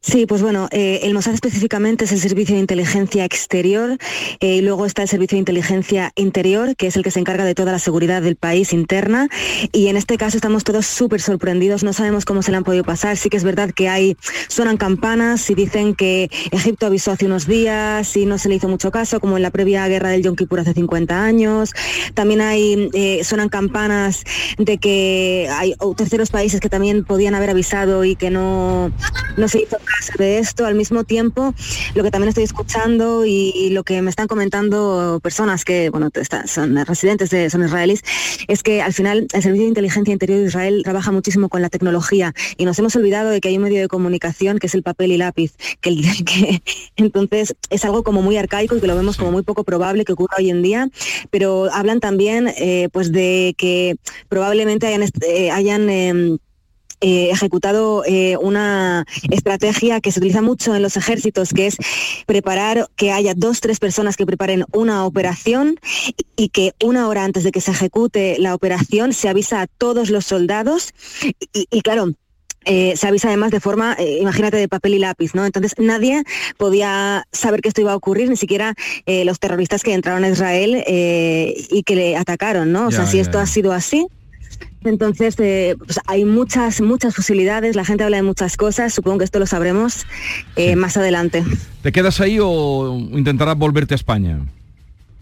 Sí, 0.00 0.26
pues 0.26 0.42
bueno, 0.42 0.68
eh, 0.70 1.00
el 1.02 1.12
Mossad 1.12 1.34
específicamente 1.34 2.04
es 2.04 2.12
el 2.12 2.20
servicio 2.20 2.54
de 2.54 2.60
inteligencia 2.60 3.24
exterior 3.24 3.98
eh, 4.38 4.54
y 4.54 4.60
luego 4.60 4.86
está 4.86 5.02
el 5.02 5.08
servicio 5.08 5.34
de 5.34 5.40
inteligencia 5.40 6.12
interior, 6.14 6.76
que 6.76 6.86
es 6.86 6.96
el 6.96 7.02
que 7.02 7.10
se 7.10 7.18
encarga 7.18 7.44
de 7.44 7.56
toda 7.56 7.72
la 7.72 7.80
seguridad 7.80 8.22
del 8.22 8.36
país 8.36 8.72
interna. 8.72 9.28
Y 9.72 9.88
en 9.88 9.96
este 9.96 10.16
caso 10.16 10.36
estamos 10.36 10.62
todos 10.62 10.86
súper 10.86 11.20
sorprendidos, 11.20 11.82
no 11.82 11.92
sabemos 11.92 12.24
cómo 12.24 12.42
se 12.42 12.52
le 12.52 12.58
han 12.58 12.64
podido 12.64 12.84
pasar. 12.84 13.16
Sí 13.16 13.28
que 13.28 13.36
es 13.36 13.42
verdad 13.42 13.70
que 13.72 13.88
hay, 13.88 14.16
suenan 14.46 14.76
campanas 14.76 15.50
y 15.50 15.56
dicen 15.56 15.96
que 15.96 16.30
Egipto 16.52 16.86
avisó 16.86 17.10
hace 17.10 17.26
unos 17.26 17.48
días 17.48 18.16
y 18.16 18.24
no 18.24 18.38
se 18.38 18.48
le 18.48 18.54
hizo 18.54 18.68
mucho 18.68 18.92
caso, 18.92 19.18
como 19.18 19.36
en 19.36 19.42
la 19.42 19.50
previa 19.50 19.86
guerra 19.88 20.10
del 20.10 20.22
Yom 20.22 20.36
Kippur 20.36 20.60
hace 20.60 20.74
50 20.74 21.24
años. 21.24 21.72
También 22.14 22.40
hay, 22.40 22.88
eh, 22.94 23.24
suenan 23.24 23.48
campanas 23.48 24.22
de 24.58 24.78
que 24.78 25.48
hay 25.50 25.74
terceros 25.96 26.30
países 26.30 26.60
que 26.60 26.68
también 26.68 27.04
podían 27.04 27.34
haber 27.34 27.50
avisado 27.50 28.04
y 28.04 28.14
que 28.14 28.30
no, 28.30 28.92
no 29.36 29.48
se 29.48 29.62
hizo 29.62 29.76
de 30.18 30.38
esto. 30.38 30.66
Al 30.66 30.74
mismo 30.74 31.04
tiempo, 31.04 31.54
lo 31.94 32.02
que 32.02 32.10
también 32.10 32.28
estoy 32.28 32.44
escuchando 32.44 33.24
y, 33.26 33.70
lo 33.70 33.84
que 33.84 34.00
me 34.02 34.10
están 34.10 34.28
comentando 34.28 35.20
personas 35.22 35.64
que, 35.64 35.90
bueno, 35.90 36.10
son 36.46 36.76
residentes, 36.86 37.30
de, 37.30 37.50
son 37.50 37.64
israelíes, 37.64 38.02
es 38.48 38.62
que 38.62 38.80
al 38.80 38.92
final 38.92 39.26
el 39.32 39.42
Servicio 39.42 39.64
de 39.64 39.68
Inteligencia 39.68 40.12
Interior 40.12 40.40
de 40.40 40.46
Israel 40.46 40.80
trabaja 40.84 41.12
muchísimo 41.12 41.48
con 41.48 41.60
la 41.60 41.68
tecnología 41.68 42.32
y 42.56 42.64
nos 42.64 42.78
hemos 42.78 42.96
olvidado 42.96 43.30
de 43.30 43.40
que 43.40 43.48
hay 43.48 43.56
un 43.56 43.64
medio 43.64 43.80
de 43.80 43.88
comunicación 43.88 44.58
que 44.58 44.68
es 44.68 44.74
el 44.74 44.82
papel 44.82 45.12
y 45.12 45.18
lápiz, 45.18 45.54
que, 45.80 45.94
que 46.24 46.62
entonces 46.96 47.54
es 47.70 47.84
algo 47.84 48.02
como 48.02 48.22
muy 48.22 48.36
arcaico 48.36 48.76
y 48.76 48.80
que 48.80 48.86
lo 48.86 48.96
vemos 48.96 49.16
como 49.16 49.32
muy 49.32 49.42
poco 49.42 49.64
probable 49.64 50.04
que 50.04 50.12
ocurra 50.12 50.36
hoy 50.38 50.50
en 50.50 50.62
día, 50.62 50.88
pero 51.30 51.68
hablan 51.72 52.00
también 52.00 52.48
eh, 52.56 52.88
pues 52.92 53.12
de 53.12 53.54
que 53.58 53.96
probablemente 54.28 54.86
hayan, 54.86 55.02
eh, 55.22 55.50
hayan 55.50 55.90
em, 55.90 56.38
eh, 57.00 57.30
ejecutado 57.30 58.02
eh, 58.06 58.36
una 58.40 59.04
estrategia 59.30 60.00
que 60.00 60.10
se 60.10 60.18
utiliza 60.18 60.42
mucho 60.42 60.74
en 60.74 60.82
los 60.82 60.96
ejércitos, 60.96 61.52
que 61.52 61.68
es 61.68 61.76
preparar 62.26 62.88
que 62.96 63.12
haya 63.12 63.34
dos, 63.36 63.60
tres 63.60 63.78
personas 63.78 64.16
que 64.16 64.26
preparen 64.26 64.64
una 64.72 65.04
operación 65.04 65.78
y 66.36 66.48
que 66.48 66.72
una 66.82 67.06
hora 67.06 67.22
antes 67.22 67.44
de 67.44 67.52
que 67.52 67.60
se 67.60 67.70
ejecute 67.70 68.36
la 68.40 68.52
operación 68.52 69.12
se 69.12 69.28
avisa 69.28 69.62
a 69.62 69.66
todos 69.68 70.10
los 70.10 70.26
soldados 70.26 70.92
y, 71.52 71.82
claro, 71.82 72.14
eh, 72.64 72.94
se 72.96 73.06
avisa 73.06 73.28
además 73.28 73.52
de 73.52 73.60
forma, 73.60 73.96
imagínate, 74.00 74.56
de 74.56 74.66
papel 74.66 74.94
y 74.94 74.98
lápiz, 74.98 75.34
¿no? 75.34 75.46
Entonces 75.46 75.74
nadie 75.78 76.24
podía 76.56 77.26
saber 77.32 77.60
que 77.60 77.68
esto 77.68 77.80
iba 77.80 77.92
a 77.92 77.96
ocurrir, 77.96 78.28
ni 78.28 78.36
siquiera 78.36 78.74
los 79.06 79.38
terroristas 79.38 79.84
que 79.84 79.94
entraron 79.94 80.24
a 80.24 80.30
Israel 80.30 80.82
y 80.86 81.82
que 81.84 81.94
le 81.94 82.16
atacaron, 82.16 82.72
¿no? 82.72 82.88
O 82.88 82.90
sea, 82.90 83.06
si 83.06 83.20
esto 83.20 83.38
ha 83.38 83.46
sido 83.46 83.72
así, 83.72 84.08
entonces, 84.84 85.34
eh, 85.38 85.76
pues 85.78 86.00
hay 86.06 86.24
muchas, 86.24 86.80
muchas 86.80 87.14
posibilidades, 87.14 87.76
la 87.76 87.84
gente 87.84 88.04
habla 88.04 88.18
de 88.18 88.22
muchas 88.22 88.56
cosas, 88.56 88.94
supongo 88.94 89.18
que 89.18 89.24
esto 89.24 89.38
lo 89.38 89.46
sabremos 89.46 90.06
eh, 90.56 90.76
más 90.76 90.96
adelante. 90.96 91.44
¿Te 91.82 91.92
quedas 91.92 92.20
ahí 92.20 92.38
o 92.40 92.96
intentarás 93.12 93.56
volverte 93.56 93.94
a 93.94 93.96
España? 93.96 94.40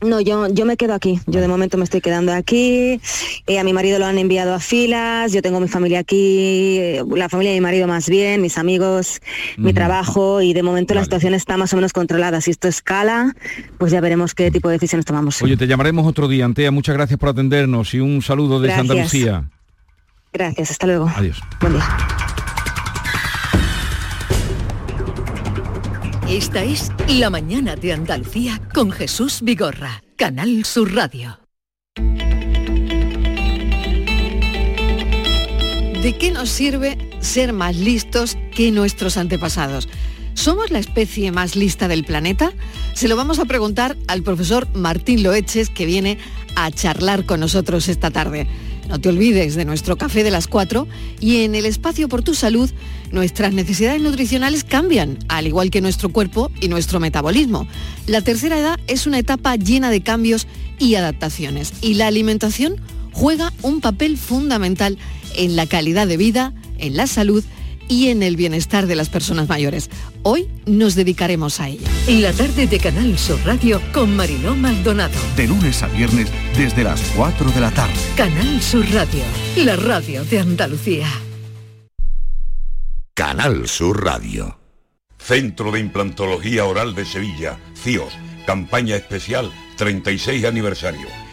No, 0.02 0.20
yo, 0.20 0.48
yo 0.48 0.66
me 0.66 0.76
quedo 0.76 0.92
aquí. 0.92 1.20
Yo 1.26 1.40
de 1.40 1.48
momento 1.48 1.78
me 1.78 1.84
estoy 1.84 2.00
quedando 2.00 2.32
aquí. 2.32 3.00
Eh, 3.46 3.58
a 3.58 3.64
mi 3.64 3.72
marido 3.72 3.98
lo 3.98 4.06
han 4.06 4.18
enviado 4.18 4.54
a 4.54 4.60
filas. 4.60 5.32
Yo 5.32 5.40
tengo 5.40 5.58
mi 5.58 5.68
familia 5.68 6.00
aquí, 6.00 6.78
eh, 6.78 7.02
la 7.14 7.28
familia 7.28 7.52
de 7.52 7.58
mi 7.58 7.62
marido 7.62 7.86
más 7.86 8.08
bien, 8.08 8.42
mis 8.42 8.58
amigos, 8.58 9.20
mi 9.56 9.72
trabajo 9.72 10.42
y 10.42 10.52
de 10.52 10.62
momento 10.62 10.94
la 10.94 11.02
situación 11.02 11.34
está 11.34 11.56
más 11.56 11.72
o 11.72 11.76
menos 11.76 11.92
controlada. 11.92 12.40
Si 12.40 12.50
esto 12.50 12.68
escala, 12.68 13.34
pues 13.78 13.92
ya 13.92 14.00
veremos 14.00 14.34
qué 14.34 14.50
tipo 14.50 14.68
de 14.68 14.74
decisiones 14.74 15.06
tomamos. 15.06 15.40
Oye, 15.42 15.56
te 15.56 15.66
llamaremos 15.66 16.06
otro 16.06 16.28
día, 16.28 16.44
Antea. 16.44 16.70
Muchas 16.70 16.94
gracias 16.94 17.18
por 17.18 17.30
atendernos 17.30 17.94
y 17.94 18.00
un 18.00 18.20
saludo 18.22 18.60
desde 18.60 18.80
Andalucía. 18.80 19.48
Gracias, 20.32 20.72
hasta 20.72 20.86
luego. 20.86 21.10
Adiós. 21.16 21.40
Buen 21.60 21.72
día. 21.72 22.35
Esta 26.28 26.64
es 26.64 26.90
La 27.08 27.30
Mañana 27.30 27.76
de 27.76 27.92
Andalucía 27.92 28.60
con 28.74 28.90
Jesús 28.90 29.42
Vigorra, 29.42 30.02
Canal 30.16 30.64
Sur 30.64 30.92
Radio. 30.92 31.38
¿De 36.02 36.16
qué 36.18 36.32
nos 36.32 36.48
sirve 36.48 36.98
ser 37.20 37.52
más 37.52 37.76
listos 37.76 38.36
que 38.56 38.72
nuestros 38.72 39.16
antepasados? 39.16 39.88
¿Somos 40.34 40.72
la 40.72 40.80
especie 40.80 41.30
más 41.30 41.54
lista 41.54 41.86
del 41.86 42.04
planeta? 42.04 42.52
Se 42.92 43.06
lo 43.06 43.14
vamos 43.14 43.38
a 43.38 43.44
preguntar 43.44 43.96
al 44.08 44.24
profesor 44.24 44.66
Martín 44.74 45.22
Loeches, 45.22 45.70
que 45.70 45.86
viene 45.86 46.18
a 46.56 46.72
charlar 46.72 47.24
con 47.24 47.38
nosotros 47.38 47.88
esta 47.88 48.10
tarde. 48.10 48.48
No 48.88 49.00
te 49.00 49.08
olvides 49.08 49.54
de 49.54 49.64
nuestro 49.64 49.96
café 49.96 50.22
de 50.22 50.30
las 50.30 50.46
4 50.46 50.86
y 51.20 51.42
en 51.42 51.54
el 51.54 51.66
espacio 51.66 52.08
por 52.08 52.22
tu 52.22 52.34
salud 52.34 52.70
nuestras 53.10 53.52
necesidades 53.52 54.00
nutricionales 54.00 54.64
cambian, 54.64 55.18
al 55.28 55.46
igual 55.46 55.70
que 55.70 55.80
nuestro 55.80 56.10
cuerpo 56.10 56.50
y 56.60 56.68
nuestro 56.68 57.00
metabolismo. 57.00 57.66
La 58.06 58.20
tercera 58.20 58.58
edad 58.58 58.78
es 58.86 59.06
una 59.06 59.18
etapa 59.18 59.56
llena 59.56 59.90
de 59.90 60.02
cambios 60.02 60.46
y 60.78 60.94
adaptaciones 60.94 61.72
y 61.80 61.94
la 61.94 62.06
alimentación 62.06 62.76
juega 63.12 63.52
un 63.62 63.80
papel 63.80 64.16
fundamental 64.16 64.98
en 65.36 65.56
la 65.56 65.66
calidad 65.66 66.06
de 66.06 66.16
vida, 66.16 66.52
en 66.78 66.96
la 66.96 67.06
salud 67.06 67.42
en 67.88 68.22
el 68.22 68.36
bienestar 68.36 68.86
de 68.86 68.94
las 68.94 69.08
personas 69.08 69.48
mayores. 69.48 69.90
Hoy 70.22 70.48
nos 70.66 70.94
dedicaremos 70.94 71.60
a 71.60 71.68
ella. 71.68 71.88
En 72.06 72.22
la 72.22 72.32
tarde 72.32 72.66
de 72.66 72.78
Canal 72.78 73.18
Sur 73.18 73.38
Radio 73.44 73.80
con 73.92 74.14
Mariló 74.16 74.54
Maldonado. 74.54 75.18
De 75.36 75.46
lunes 75.46 75.82
a 75.82 75.88
viernes 75.88 76.28
desde 76.56 76.84
las 76.84 77.00
4 77.16 77.50
de 77.50 77.60
la 77.60 77.70
tarde. 77.70 77.94
Canal 78.16 78.62
Sur 78.62 78.86
Radio, 78.92 79.22
la 79.56 79.76
radio 79.76 80.24
de 80.24 80.40
Andalucía. 80.40 81.08
Canal 83.14 83.66
Sur 83.68 84.04
Radio. 84.04 84.58
Centro 85.18 85.72
de 85.72 85.80
Implantología 85.80 86.64
Oral 86.64 86.94
de 86.94 87.04
Sevilla, 87.04 87.58
CIOS, 87.74 88.12
campaña 88.46 88.94
especial 88.94 89.50
36 89.76 90.44
aniversario. 90.44 91.25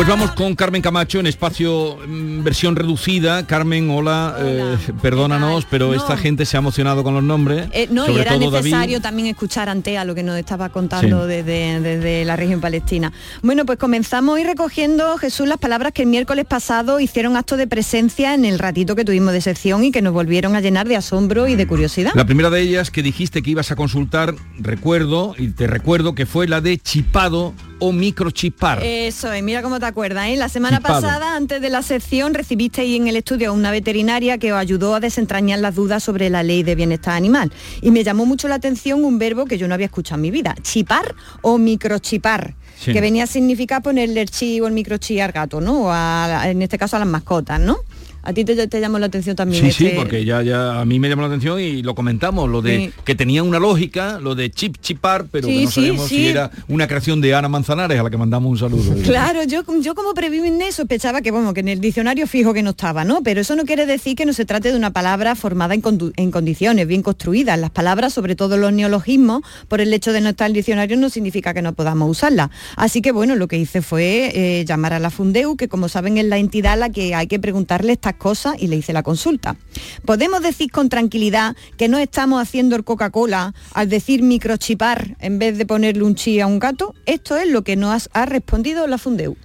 Pues 0.00 0.08
vamos 0.08 0.30
con 0.30 0.54
Carmen 0.54 0.80
Camacho 0.80 1.20
en 1.20 1.26
espacio 1.26 1.98
mm, 2.08 2.42
versión 2.42 2.74
reducida. 2.74 3.46
Carmen, 3.46 3.90
hola, 3.90 4.34
eh, 4.38 4.78
perdónanos, 5.02 5.66
pero 5.66 5.92
esta 5.92 6.16
gente 6.16 6.46
se 6.46 6.56
ha 6.56 6.60
emocionado 6.60 7.04
con 7.04 7.12
los 7.12 7.22
nombres. 7.22 7.68
Eh, 7.72 7.86
no, 7.90 8.08
y 8.08 8.18
era 8.18 8.38
necesario 8.38 9.02
también 9.02 9.28
escuchar 9.28 9.68
ante 9.68 9.98
a 9.98 10.06
lo 10.06 10.14
que 10.14 10.22
nos 10.22 10.38
estaba 10.38 10.70
contando 10.70 11.26
desde, 11.26 11.80
desde, 11.80 12.24
la 12.24 12.36
región 12.36 12.62
palestina. 12.62 13.12
Bueno, 13.42 13.66
pues 13.66 13.78
comenzamos 13.78 14.36
hoy 14.36 14.44
recogiendo, 14.44 15.18
Jesús, 15.18 15.46
las 15.46 15.58
palabras 15.58 15.92
que 15.92 16.00
el 16.00 16.08
miércoles 16.08 16.46
pasado 16.46 16.98
hicieron 16.98 17.36
acto 17.36 17.58
de 17.58 17.66
presencia 17.66 18.32
en 18.32 18.46
el 18.46 18.58
ratito 18.58 18.96
que 18.96 19.04
tuvimos 19.04 19.34
de 19.34 19.42
sección 19.42 19.84
y 19.84 19.92
que 19.92 20.00
nos 20.00 20.14
volvieron 20.14 20.56
a 20.56 20.62
llenar 20.62 20.88
de 20.88 20.96
asombro 20.96 21.46
y 21.46 21.56
de 21.56 21.66
curiosidad. 21.66 22.12
La 22.14 22.24
primera 22.24 22.48
de 22.48 22.62
ellas 22.62 22.90
que 22.90 23.02
dijiste 23.02 23.42
que 23.42 23.50
ibas 23.50 23.70
a 23.70 23.76
consultar, 23.76 24.34
recuerdo, 24.58 25.34
y 25.36 25.48
te 25.48 25.66
recuerdo 25.66 26.14
que 26.14 26.24
fue 26.24 26.48
la 26.48 26.62
de 26.62 26.78
chipado 26.78 27.52
o 27.80 27.92
microchipar. 27.92 28.82
Eso 28.84 29.32
es, 29.32 29.42
mira 29.42 29.62
cómo 29.62 29.80
te 29.80 29.89
acuerdas. 29.90 30.28
¿eh? 30.28 30.36
La 30.36 30.48
semana 30.48 30.80
pasada, 30.80 31.36
antes 31.36 31.60
de 31.60 31.68
la 31.70 31.82
sección, 31.82 32.34
recibisteis 32.34 32.96
en 32.98 33.06
el 33.06 33.16
estudio 33.16 33.50
a 33.50 33.52
una 33.52 33.70
veterinaria 33.70 34.38
que 34.38 34.52
os 34.52 34.58
ayudó 34.58 34.94
a 34.94 35.00
desentrañar 35.00 35.58
las 35.58 35.74
dudas 35.74 36.02
sobre 36.02 36.30
la 36.30 36.42
ley 36.42 36.62
de 36.62 36.74
bienestar 36.74 37.14
animal. 37.14 37.52
Y 37.82 37.90
me 37.90 38.02
llamó 38.02 38.26
mucho 38.26 38.48
la 38.48 38.56
atención 38.56 39.04
un 39.04 39.18
verbo 39.18 39.44
que 39.44 39.58
yo 39.58 39.68
no 39.68 39.74
había 39.74 39.86
escuchado 39.86 40.16
en 40.16 40.22
mi 40.22 40.30
vida, 40.30 40.54
chipar 40.62 41.14
o 41.42 41.58
microchipar. 41.58 42.54
Que 42.82 43.00
venía 43.02 43.24
a 43.24 43.26
significar 43.26 43.82
ponerle 43.82 44.22
el 44.22 44.30
chi 44.30 44.58
o 44.58 44.66
el 44.66 44.72
microchip 44.72 45.20
al 45.20 45.32
gato, 45.32 45.60
¿no? 45.60 45.82
O 45.82 45.94
en 45.94 46.62
este 46.62 46.78
caso 46.78 46.96
a 46.96 47.00
las 47.00 47.08
mascotas, 47.08 47.60
¿no? 47.60 47.76
A 48.22 48.32
ti 48.32 48.44
te, 48.44 48.66
te 48.66 48.80
llamó 48.80 48.98
la 48.98 49.06
atención 49.06 49.34
también. 49.36 49.64
Sí, 49.64 49.72
sí, 49.72 49.86
este- 49.86 49.96
porque 49.96 50.24
ya, 50.24 50.42
ya 50.42 50.80
a 50.80 50.84
mí 50.84 50.98
me 50.98 51.08
llamó 51.08 51.22
la 51.22 51.28
atención 51.28 51.60
y 51.60 51.82
lo 51.82 51.94
comentamos, 51.94 52.48
lo 52.48 52.62
de 52.62 52.70
Sí. 52.76 52.92
que 53.04 53.14
tenía 53.14 53.42
una 53.42 53.58
lógica, 53.58 54.18
lo 54.20 54.34
de 54.34 54.50
chip 54.50 54.76
chipar, 54.80 55.26
pero 55.30 55.48
Sí, 55.48 55.54
que 55.58 55.64
no 55.64 55.70
sí, 55.70 55.80
sabemos 55.80 56.08
si 56.08 56.26
era 56.28 56.50
una 56.68 56.86
creación 56.86 57.20
de 57.20 57.34
Ana 57.34 57.48
Manzanares, 57.48 57.98
a 57.98 58.02
la 58.02 58.10
que 58.10 58.16
mandamos 58.16 58.50
un 58.50 58.58
saludo. 58.58 58.94
Claro, 59.04 59.42
yo, 59.44 59.62
yo 59.80 59.94
como 59.94 60.14
previne 60.14 60.70
sospechaba 60.72 61.20
que, 61.22 61.30
bueno, 61.30 61.52
que 61.54 61.60
en 61.60 61.68
el 61.68 61.80
diccionario 61.80 62.26
fijo 62.26 62.52
que 62.54 62.62
no 62.62 62.70
estaba, 62.70 63.04
¿no? 63.04 63.22
Pero 63.22 63.40
eso 63.40 63.56
no 63.56 63.64
quiere 63.64 63.86
decir 63.86 64.14
que 64.16 64.24
no 64.26 64.32
se 64.32 64.44
trate 64.44 64.70
de 64.70 64.76
una 64.76 64.92
palabra 64.92 65.34
formada 65.34 65.74
en, 65.74 65.82
en 66.16 66.30
condiciones, 66.30 66.86
bien 66.86 67.02
construidas. 67.02 67.58
Las 67.58 67.70
palabras, 67.70 68.12
sobre 68.12 68.36
todo 68.36 68.56
los 68.56 68.72
neologismos, 68.72 69.42
por 69.68 69.80
el 69.80 69.92
hecho 69.92 70.12
de 70.12 70.20
no 70.20 70.28
estar 70.30 70.46
en 70.46 70.50
el 70.50 70.54
diccionario 70.54 70.96
no 70.96 71.08
significa 71.10 71.54
que 71.54 71.62
no 71.62 71.72
podamos 71.72 72.10
usarlas. 72.10 72.50
Así 72.76 73.02
que, 73.02 73.12
bueno, 73.12 73.34
lo 73.36 73.48
que 73.48 73.56
hice 73.58 73.82
fue 73.82 74.30
eh, 74.34 74.64
llamar 74.66 74.92
a 74.92 74.98
la 74.98 75.10
Fundeu, 75.10 75.56
que 75.56 75.68
como 75.68 75.88
saben 75.88 76.18
es 76.18 76.24
la 76.26 76.38
entidad 76.38 76.74
a 76.74 76.76
la 76.76 76.90
que 76.90 77.14
hay 77.14 77.26
que 77.26 77.38
preguntarle 77.38 77.92
cosas, 78.16 78.56
y 78.58 78.66
le 78.66 78.76
hice 78.76 78.92
la 78.92 79.02
consulta. 79.02 79.56
¿Podemos 80.04 80.42
decir 80.42 80.70
con 80.70 80.88
tranquilidad 80.88 81.56
que 81.76 81.88
no 81.88 81.98
estamos 81.98 82.40
haciendo 82.40 82.76
el 82.76 82.84
Coca-Cola 82.84 83.54
al 83.72 83.88
decir 83.88 84.22
microchipar 84.22 85.16
en 85.20 85.38
vez 85.38 85.58
de 85.58 85.66
ponerle 85.66 86.04
un 86.04 86.14
chi 86.14 86.40
a 86.40 86.46
un 86.46 86.58
gato? 86.58 86.94
Esto 87.06 87.36
es 87.36 87.48
lo 87.48 87.62
que 87.62 87.76
nos 87.76 88.08
ha 88.12 88.26
respondido 88.26 88.86
la 88.86 88.98
Fundeu. 88.98 89.36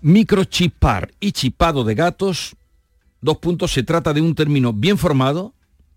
Microchipar 0.00 1.12
y 1.20 1.32
chipado 1.32 1.84
de 1.84 1.94
gatos, 1.94 2.56
dos 3.20 3.38
puntos, 3.38 3.72
se 3.72 3.82
trata 3.82 4.12
de 4.12 4.20
un 4.20 4.34
término 4.34 4.72
bien 4.72 4.98
formado 4.98 5.54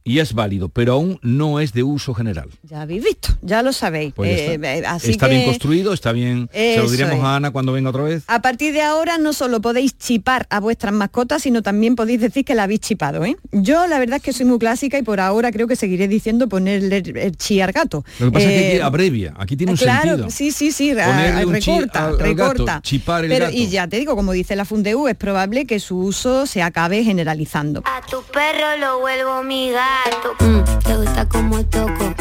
y 0.07 0.19
es 0.19 0.33
válido, 0.33 0.69
pero 0.69 0.93
aún 0.93 1.19
no 1.23 1.59
es 1.59 1.73
de 1.73 1.81
uso 1.83 2.13
general. 2.13 2.49
Ya 2.61 2.83
habéis 2.83 3.03
visto, 3.03 3.29
ya 3.41 3.63
lo 3.63 3.73
sabéis. 3.73 4.13
Pues 4.13 4.29
ya 4.37 4.43
Eh, 4.43 4.53
está. 4.55 4.75
eh, 4.75 4.83
así 4.85 5.11
está 5.11 5.27
que, 5.27 5.33
bien 5.33 5.45
construido, 5.45 5.93
está 5.93 6.11
bien. 6.11 6.47
Se 6.53 6.77
lo 6.77 6.83
Eso 6.83 6.91
diremos 6.91 7.15
es. 7.17 7.23
a 7.23 7.35
Ana 7.37 7.49
cuando 7.49 7.73
venga 7.73 7.89
otra 7.89 8.03
vez. 8.03 8.23
A 8.27 8.39
partir 8.41 8.71
de 8.71 8.83
ahora 8.83 9.17
no 9.17 9.33
solo 9.33 9.61
podéis 9.61 9.97
chipar 9.97 10.45
a 10.51 10.59
vuestras 10.59 10.93
mascotas, 10.93 11.41
sino 11.41 11.63
también 11.63 11.95
podéis 11.95 12.21
decir 12.21 12.45
que 12.45 12.53
la 12.53 12.63
habéis 12.63 12.81
chipado. 12.81 13.25
¿eh? 13.25 13.35
Yo 13.51 13.87
la 13.87 13.97
verdad 13.97 14.17
es 14.17 14.21
que 14.23 14.31
soy 14.31 14.45
muy 14.45 14.59
clásica 14.59 14.97
y 14.99 15.01
por 15.01 15.19
ahora 15.19 15.51
creo 15.51 15.67
que 15.67 15.75
seguiré 15.75 16.07
diciendo 16.07 16.47
ponerle 16.47 16.97
el, 16.97 17.17
el 17.17 17.35
chi 17.35 17.59
al 17.61 17.71
gato. 17.71 18.05
Lo 18.19 18.27
que 18.27 18.31
pasa 18.31 18.45
es 18.45 18.51
que 18.51 18.67
Eh, 18.67 18.73
aquí 18.75 18.81
abrevia, 18.81 19.33
aquí 19.37 19.57
tiene 19.57 19.71
un 19.71 19.77
claro, 19.79 20.07
sentido. 20.09 20.29
sí, 20.29 20.51
sí, 20.51 20.71
sí, 20.71 20.91
a- 20.91 21.43
recorta, 21.45 22.05
al- 22.05 22.11
al 22.11 22.17
gato, 22.35 22.53
recorta. 22.53 22.81
chipar 22.83 23.23
el 23.25 23.31
Pero, 23.31 23.45
gato. 23.45 23.57
Y 23.57 23.69
ya 23.69 23.87
te 23.87 23.97
digo, 23.97 24.15
como 24.15 24.33
dice 24.33 24.55
la 24.55 24.65
Fundeu, 24.65 25.07
es 25.07 25.15
probable 25.15 25.65
que 25.65 25.79
su 25.79 25.97
uso 25.97 26.45
se 26.45 26.61
acabe 26.61 27.03
generalizando. 27.03 27.81
A 27.85 28.01
tu 28.05 28.21
perro 28.31 28.77
lo 28.79 28.99
vuelvo 28.99 29.41
mi 29.41 29.71
gato. 29.71 29.94
Mm, 30.39 30.63
te 30.83 30.97
gusta 30.97 31.25
como 31.29 31.63
toco. 31.65 32.13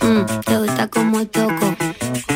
Mm, 0.00 0.24
te 0.44 0.56
gusta 0.58 0.88
como 0.88 1.24
toco. 1.26 1.76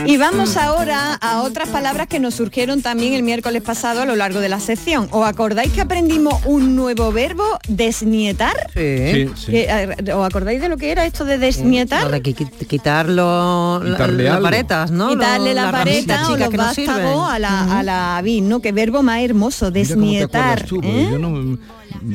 Y 0.06 0.16
vamos 0.16 0.56
ahora 0.56 1.14
a 1.14 1.42
otras 1.42 1.68
palabras 1.68 2.06
que 2.06 2.18
nos 2.20 2.34
surgieron 2.34 2.82
también 2.82 3.14
el 3.14 3.22
miércoles 3.22 3.62
pasado 3.62 4.02
a 4.02 4.04
lo 4.06 4.16
largo 4.16 4.40
de 4.40 4.48
la 4.48 4.60
sección. 4.60 5.08
¿Os 5.10 5.26
acordáis 5.26 5.72
que 5.72 5.80
aprendimos 5.80 6.34
un 6.44 6.76
nuevo 6.76 7.12
verbo, 7.12 7.44
desnietar? 7.68 8.54
Sí, 8.74 9.30
sí. 9.36 9.64
¿Os 10.12 10.26
acordáis 10.26 10.60
de 10.60 10.68
lo 10.68 10.76
que 10.76 10.90
era 10.92 11.06
esto 11.06 11.24
de 11.24 11.38
desnietar? 11.38 12.04
Lo 12.04 12.10
de 12.10 12.22
qui- 12.22 12.34
qui- 12.34 12.66
quitar 12.66 13.08
lo- 13.08 13.80
la- 13.82 13.90
Quitarle 13.92 14.24
las 14.24 14.32
algo. 14.34 14.44
varetas, 14.44 14.90
¿no? 14.90 15.08
Quitarle 15.10 15.54
la 15.54 15.70
ramitas 15.70 16.28
o 16.28 16.36
los 16.36 16.50
vástagos 16.50 17.30
a 17.30 17.38
la, 17.38 17.78
a 17.78 17.82
la 17.82 18.20
vid, 18.22 18.42
¿no? 18.42 18.60
Qué 18.60 18.72
verbo 18.72 19.02
más 19.02 19.20
hermoso, 19.22 19.70
desnietar. 19.70 20.66
¿eh? 20.82 21.56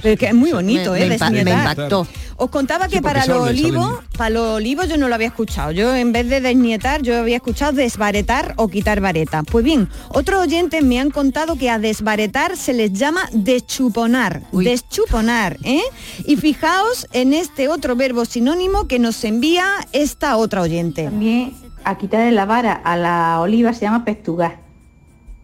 Pero 0.03 0.17
que 0.17 0.27
es 0.27 0.33
muy 0.35 0.51
bonito, 0.51 0.91
Me- 0.91 1.05
¿eh? 1.05 1.17
me 1.43 1.51
impactó. 1.51 2.05
Os 2.41 2.49
contaba 2.49 2.87
que 2.87 3.01
para 3.01 3.25
los 3.25 3.39
olivos, 3.49 3.99
para 4.17 4.29
los 4.29 4.47
olivos 4.55 4.87
yo 4.87 4.97
no 4.97 5.07
lo 5.09 5.15
había 5.15 5.27
escuchado. 5.27 5.71
Yo 5.71 5.93
en 5.95 6.11
vez 6.13 6.29
de 6.29 6.39
desnietar, 6.39 7.01
yo 7.01 7.17
había 7.17 7.37
escuchado 7.37 7.73
desbaretar 7.79 8.53
o 8.57 8.67
quitar 8.67 9.01
vareta. 9.01 9.41
Pues 9.41 9.65
bien, 9.65 9.89
otros 10.09 10.43
oyentes 10.43 10.83
me 10.83 10.99
han 10.99 11.09
contado 11.09 11.55
que 11.55 11.71
a 11.71 11.79
desbaretar 11.79 12.55
se 12.55 12.73
les 12.73 12.93
llama 12.93 13.21
deschuponar. 13.31 14.43
Deschuponar, 14.51 15.57
¿eh? 15.63 15.81
Y 16.25 16.35
fijaos 16.35 17.07
en 17.13 17.33
este 17.33 17.69
otro 17.69 17.95
verbo 17.95 18.25
sinónimo 18.25 18.87
que 18.87 18.99
nos 18.99 19.23
envía 19.23 19.65
esta 19.93 20.37
otra 20.37 20.61
oyente. 20.61 21.05
También 21.05 21.53
a 21.83 21.97
quitarle 21.97 22.31
la 22.31 22.45
vara 22.45 22.73
a 22.73 22.95
la 22.97 23.39
oliva 23.39 23.73
se 23.73 23.81
llama 23.81 24.05
pestugar. 24.05 24.59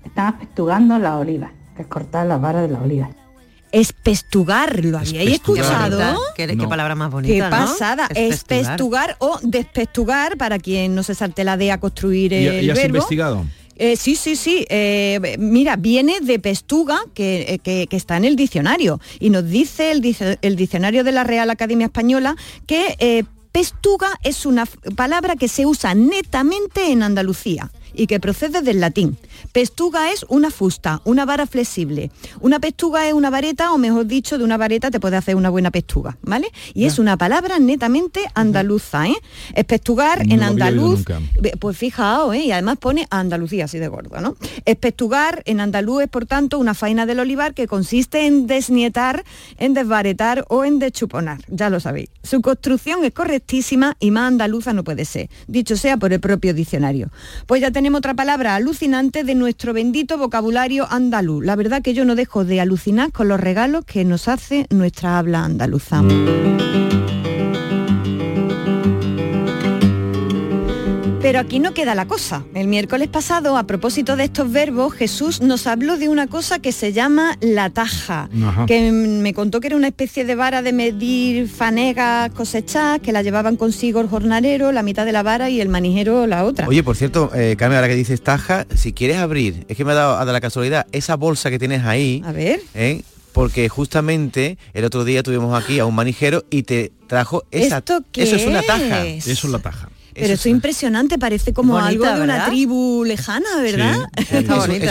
Están 0.04 0.28
apestugando 0.28 1.00
la 1.00 1.18
oliva, 1.18 1.52
que 1.76 1.82
es 1.82 1.88
cortar 1.88 2.28
la 2.28 2.38
vara 2.38 2.62
de 2.62 2.68
la 2.68 2.82
oliva. 2.82 3.10
Espestugar, 3.76 4.84
¿lo 4.86 4.98
habíais 5.00 5.34
escuchado? 5.34 6.20
Qué- 6.36 6.48
qué 6.48 6.56
No. 6.56 6.70
palabra 6.70 6.96
más 6.96 7.10
Qué 7.10 7.14
bonita, 7.14 7.50
¿no? 7.50 7.66
pasada. 7.66 8.08
Espestugar. 8.16 8.32
Espestugar 8.62 9.16
o 9.20 9.40
despestugar, 9.42 10.38
para 10.38 10.60
quien 10.60 10.96
no 10.96 11.04
se 11.04 11.16
salte 11.16 11.44
la 11.44 11.58
de 11.58 11.72
a 11.72 11.80
construir 11.80 12.32
¿Y, 12.34 12.48
el 12.48 12.66
y 12.66 12.70
has 12.70 12.78
verbo. 12.78 12.98
investigado? 12.98 13.46
Eh, 13.78 13.98
sí, 13.98 14.16
sí, 14.16 14.36
sí. 14.38 14.66
Eh, 14.70 15.36
mira, 15.40 15.76
viene 15.76 16.22
de 16.22 16.40
pestuga, 16.40 17.00
que, 17.14 17.46
eh, 17.50 17.60
que- 17.60 17.88
que 17.90 17.98
está 17.98 18.16
en 18.16 18.24
el 18.26 18.36
diccionario. 18.38 19.02
Y 19.20 19.30
nos 19.30 19.46
dice 19.50 19.92
el, 19.92 20.00
dice- 20.02 20.38
el 20.42 20.56
diccionario 20.56 21.04
de 21.04 21.12
la 21.12 21.24
Real 21.26 21.50
Academia 21.50 21.86
Española 21.88 22.36
que 22.68 22.96
eh, 23.00 23.24
pestuga 23.52 24.08
es 24.24 24.46
una 24.46 24.66
palabra 24.96 25.36
que 25.36 25.48
se 25.48 25.66
usa 25.66 25.94
netamente 25.96 26.92
en 26.92 27.04
Andalucía 27.04 27.72
y 27.96 28.08
que 28.08 28.20
procede 28.20 28.62
del 28.62 28.80
latín. 28.80 29.18
Pestuga 29.52 30.12
es 30.12 30.26
una 30.30 30.52
fusta, 30.52 31.02
una 31.06 31.26
vara 31.26 31.48
flexible. 31.48 32.12
Una 32.41 32.60
pestuga 32.60 33.08
es 33.08 33.14
una 33.14 33.30
vareta, 33.30 33.72
o 33.72 33.78
mejor 33.78 34.06
dicho, 34.06 34.38
de 34.38 34.43
una 34.43 34.58
vareta 34.58 34.91
te 34.91 35.00
puede 35.00 35.18
hacer 35.18 35.36
una 35.36 35.50
buena 35.50 35.72
pestuga, 35.72 36.18
¿vale? 36.22 36.48
Y 36.74 36.86
es 36.86 37.00
una 37.00 37.18
palabra 37.18 37.60
netamente 37.60 38.22
andaluza, 38.34 39.08
¿eh? 39.08 39.16
Espestugar 39.54 40.26
No 40.26 40.34
en 40.34 40.43
andaluz 40.43 41.04
Pues 41.60 41.78
fijaos, 41.78 42.36
¿eh? 42.36 42.46
y 42.46 42.52
además 42.52 42.78
pone 42.80 43.08
Andalucía 43.10 43.66
así 43.66 43.80
de 43.80 43.88
gordo, 43.88 44.20
¿no? 44.22 44.36
Espestugar 44.66 45.41
en 45.46 45.60
andaluz 45.60 46.04
es, 46.04 46.10
por 46.10 46.26
tanto, 46.26 46.60
una 46.60 46.74
faena 46.74 47.06
del 47.06 47.20
olivar 47.20 47.54
que 47.54 47.68
consiste 47.68 48.26
en 48.26 48.48
desnietar, 48.48 49.24
en 49.58 49.74
desbaretar 49.74 50.46
o 50.50 50.66
en 50.66 50.80
deschuponar, 50.80 51.39
ya 51.48 51.70
lo 51.70 51.80
sabéis. 51.80 52.10
Su 52.24 52.41
construcción 52.41 53.04
es 53.04 53.14
correctísima 53.14 53.96
y 54.00 54.12
más 54.12 54.28
andaluza 54.28 54.74
no 54.74 54.84
puede 54.84 55.06
ser, 55.06 55.30
dicho 55.48 55.78
sea 55.78 55.98
por 55.98 56.14
el 56.14 56.20
propio 56.20 56.54
diccionario. 56.54 57.10
Pues 57.46 57.62
ya 57.62 57.72
tenemos 57.72 57.85
otra 57.94 58.16
palabra 58.16 58.56
alucinante 58.56 59.24
de 59.24 59.36
nuestro 59.36 59.74
bendito 59.74 60.18
vocabulario 60.18 60.88
andaluz. 60.90 61.46
La 61.46 61.56
verdad 61.56 61.84
que 61.84 61.94
yo 61.94 62.06
no 62.06 62.16
dejo 62.16 62.44
de 62.44 62.60
alucinar 62.60 63.12
con 63.12 63.28
los 63.28 63.40
regalos 63.40 63.86
que 63.86 64.04
nos 64.06 64.28
hace 64.28 64.66
nuestra 64.72 65.20
habla 65.20 65.44
andaluza. 65.44 66.02
Pero 71.26 71.40
aquí 71.40 71.58
no 71.58 71.74
queda 71.74 71.96
la 71.96 72.06
cosa. 72.06 72.46
El 72.54 72.68
miércoles 72.68 73.08
pasado, 73.08 73.58
a 73.58 73.64
propósito 73.66 74.16
de 74.16 74.26
estos 74.26 74.52
verbos, 74.52 74.94
Jesús 74.94 75.42
nos 75.42 75.66
habló 75.66 75.98
de 75.98 76.08
una 76.08 76.28
cosa 76.28 76.60
que 76.60 76.72
se 76.72 76.94
llama 76.94 77.36
la 77.42 77.72
taja, 77.72 78.30
Ajá. 78.44 78.68
que 78.68 78.92
me 78.92 79.34
contó 79.34 79.60
que 79.60 79.66
era 79.66 79.76
una 79.76 79.88
especie 79.88 80.24
de 80.24 80.36
vara 80.36 80.62
de 80.62 80.72
medir 80.72 81.50
fanegas 81.50 82.30
cosechadas, 82.30 83.00
que 83.00 83.12
la 83.12 83.24
llevaban 83.24 83.56
consigo 83.56 84.02
el 84.02 84.08
jornalero, 84.08 84.72
la 84.72 84.84
mitad 84.84 85.04
de 85.04 85.14
la 85.14 85.24
vara 85.24 85.50
y 85.50 85.62
el 85.62 85.68
manijero 85.68 86.28
la 86.28 86.46
otra. 86.46 86.68
Oye, 86.68 86.84
por 86.84 86.96
cierto, 86.96 87.32
eh, 87.34 87.56
Carmen, 87.58 87.78
ahora 87.78 87.88
que 87.88 87.96
dices 87.96 88.22
taja, 88.22 88.68
si 88.76 88.94
quieres 88.94 89.18
abrir, 89.18 89.66
es 89.68 89.76
que 89.76 89.84
me 89.84 89.94
ha 89.94 89.96
dado, 89.96 90.18
dado 90.18 90.32
la 90.32 90.42
casualidad, 90.42 90.86
esa 90.92 91.16
bolsa 91.16 91.50
que 91.50 91.58
tienes 91.58 91.86
ahí, 91.86 92.22
A 92.24 92.34
ver. 92.34 92.60
¿eh? 92.76 93.02
porque 93.34 93.68
justamente 93.68 94.60
el 94.76 94.86
otro 94.86 95.04
día 95.04 95.24
tuvimos 95.24 95.60
aquí 95.60 95.80
a 95.80 95.88
un 95.88 95.96
manijero 95.96 96.46
y 96.52 96.62
te 96.64 96.92
trajo 97.08 97.46
esa... 97.50 97.80
¿Esto 97.80 98.04
qué 98.12 98.22
eso 98.24 98.36
es 98.36 98.46
una 98.46 98.62
taja. 98.62 99.08
es? 99.08 99.26
Eso 99.26 99.48
es 99.48 99.52
la 99.52 99.60
taja. 99.60 99.90
Pero 100.16 100.34
eso 100.34 100.34
es 100.34 100.45
impresionante, 100.47 101.20
parece 101.20 101.53
como 101.53 101.74
Bonita, 101.74 101.89
algo 101.89 102.05
de 102.05 102.22
una 102.24 102.34
¿verdad? 102.36 102.47
tribu 102.49 103.03
lejana, 103.05 103.47
¿verdad? 103.61 103.97
Es, 104.18 104.32
es 104.32 104.45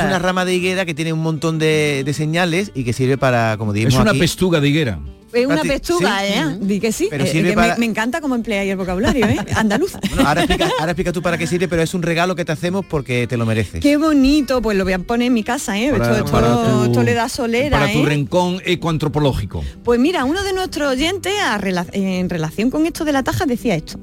una 0.04 0.18
rama 0.18 0.44
de 0.44 0.54
higuera 0.54 0.84
que 0.84 0.94
tiene 0.94 1.12
un 1.12 1.20
montón 1.22 1.58
de, 1.58 2.02
de 2.04 2.12
señales 2.12 2.70
y 2.74 2.84
que 2.84 2.92
sirve 2.92 3.16
para, 3.18 3.56
como 3.56 3.72
Es 3.72 3.76
dijimos 3.76 4.00
una 4.02 4.10
aquí, 4.10 4.20
pestuga 4.20 4.60
de 4.60 4.68
higuera. 4.68 4.98
Es 5.32 5.46
una 5.46 5.62
pestuga, 5.62 6.20
sí. 6.20 6.26
¿eh? 6.32 6.56
Di 6.60 6.78
que 6.78 6.92
sí. 6.92 7.08
Pero 7.10 7.24
Eh, 7.24 7.32
que 7.32 7.42
me- 7.42 7.52
para- 7.54 7.76
me, 7.76 7.86
encanta 7.86 8.20
cómo 8.20 8.36
empleáis 8.36 8.70
el 8.70 8.76
vocabulario, 8.76 9.26
¿eh? 9.26 9.36
Andaluz. 9.56 9.94
Bueno, 10.10 10.28
ahora, 10.28 10.42
explica, 10.44 10.70
ahora 10.78 10.92
explica 10.92 11.12
tú 11.12 11.22
para 11.22 11.36
qué 11.36 11.48
sirve, 11.48 11.66
pero 11.66 11.82
es 11.82 11.92
un 11.92 12.02
regalo 12.02 12.36
que 12.36 12.44
te 12.44 12.52
hacemos 12.52 12.84
porque 12.88 13.26
te 13.26 13.36
lo 13.36 13.44
mereces. 13.44 13.80
Qué 13.80 13.96
bonito, 13.96 14.62
pues 14.62 14.78
lo 14.78 14.84
voy 14.84 14.92
a 14.92 15.00
poner 15.00 15.26
en 15.26 15.32
mi 15.32 15.42
casa, 15.42 15.76
¿eh? 15.76 15.90
Para- 15.90 16.04
esto, 16.04 16.24
esto- 16.26 16.30
para 16.30 16.46
tu- 16.54 16.84
esto 16.84 17.02
le 17.02 17.14
da 17.14 17.28
solera, 17.28 17.80
Para 17.80 17.92
tu 17.92 18.00
¿eh? 18.00 18.06
rincón 18.10 18.60
ecoantropológico. 18.64 19.64
Pues 19.82 19.98
mira, 19.98 20.24
uno 20.24 20.44
de 20.44 20.52
nuestros 20.52 20.92
oyentes 20.92 21.32
a 21.42 21.58
rela- 21.58 21.86
en 21.92 22.30
relación 22.30 22.70
con 22.70 22.86
esto 22.86 23.04
de 23.04 23.12
la 23.12 23.24
taja 23.24 23.44
decía 23.46 23.74
esto. 23.74 23.98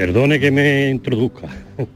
Perdone 0.00 0.38
que 0.38 0.50
me 0.50 0.90
introduzca. 0.90 1.48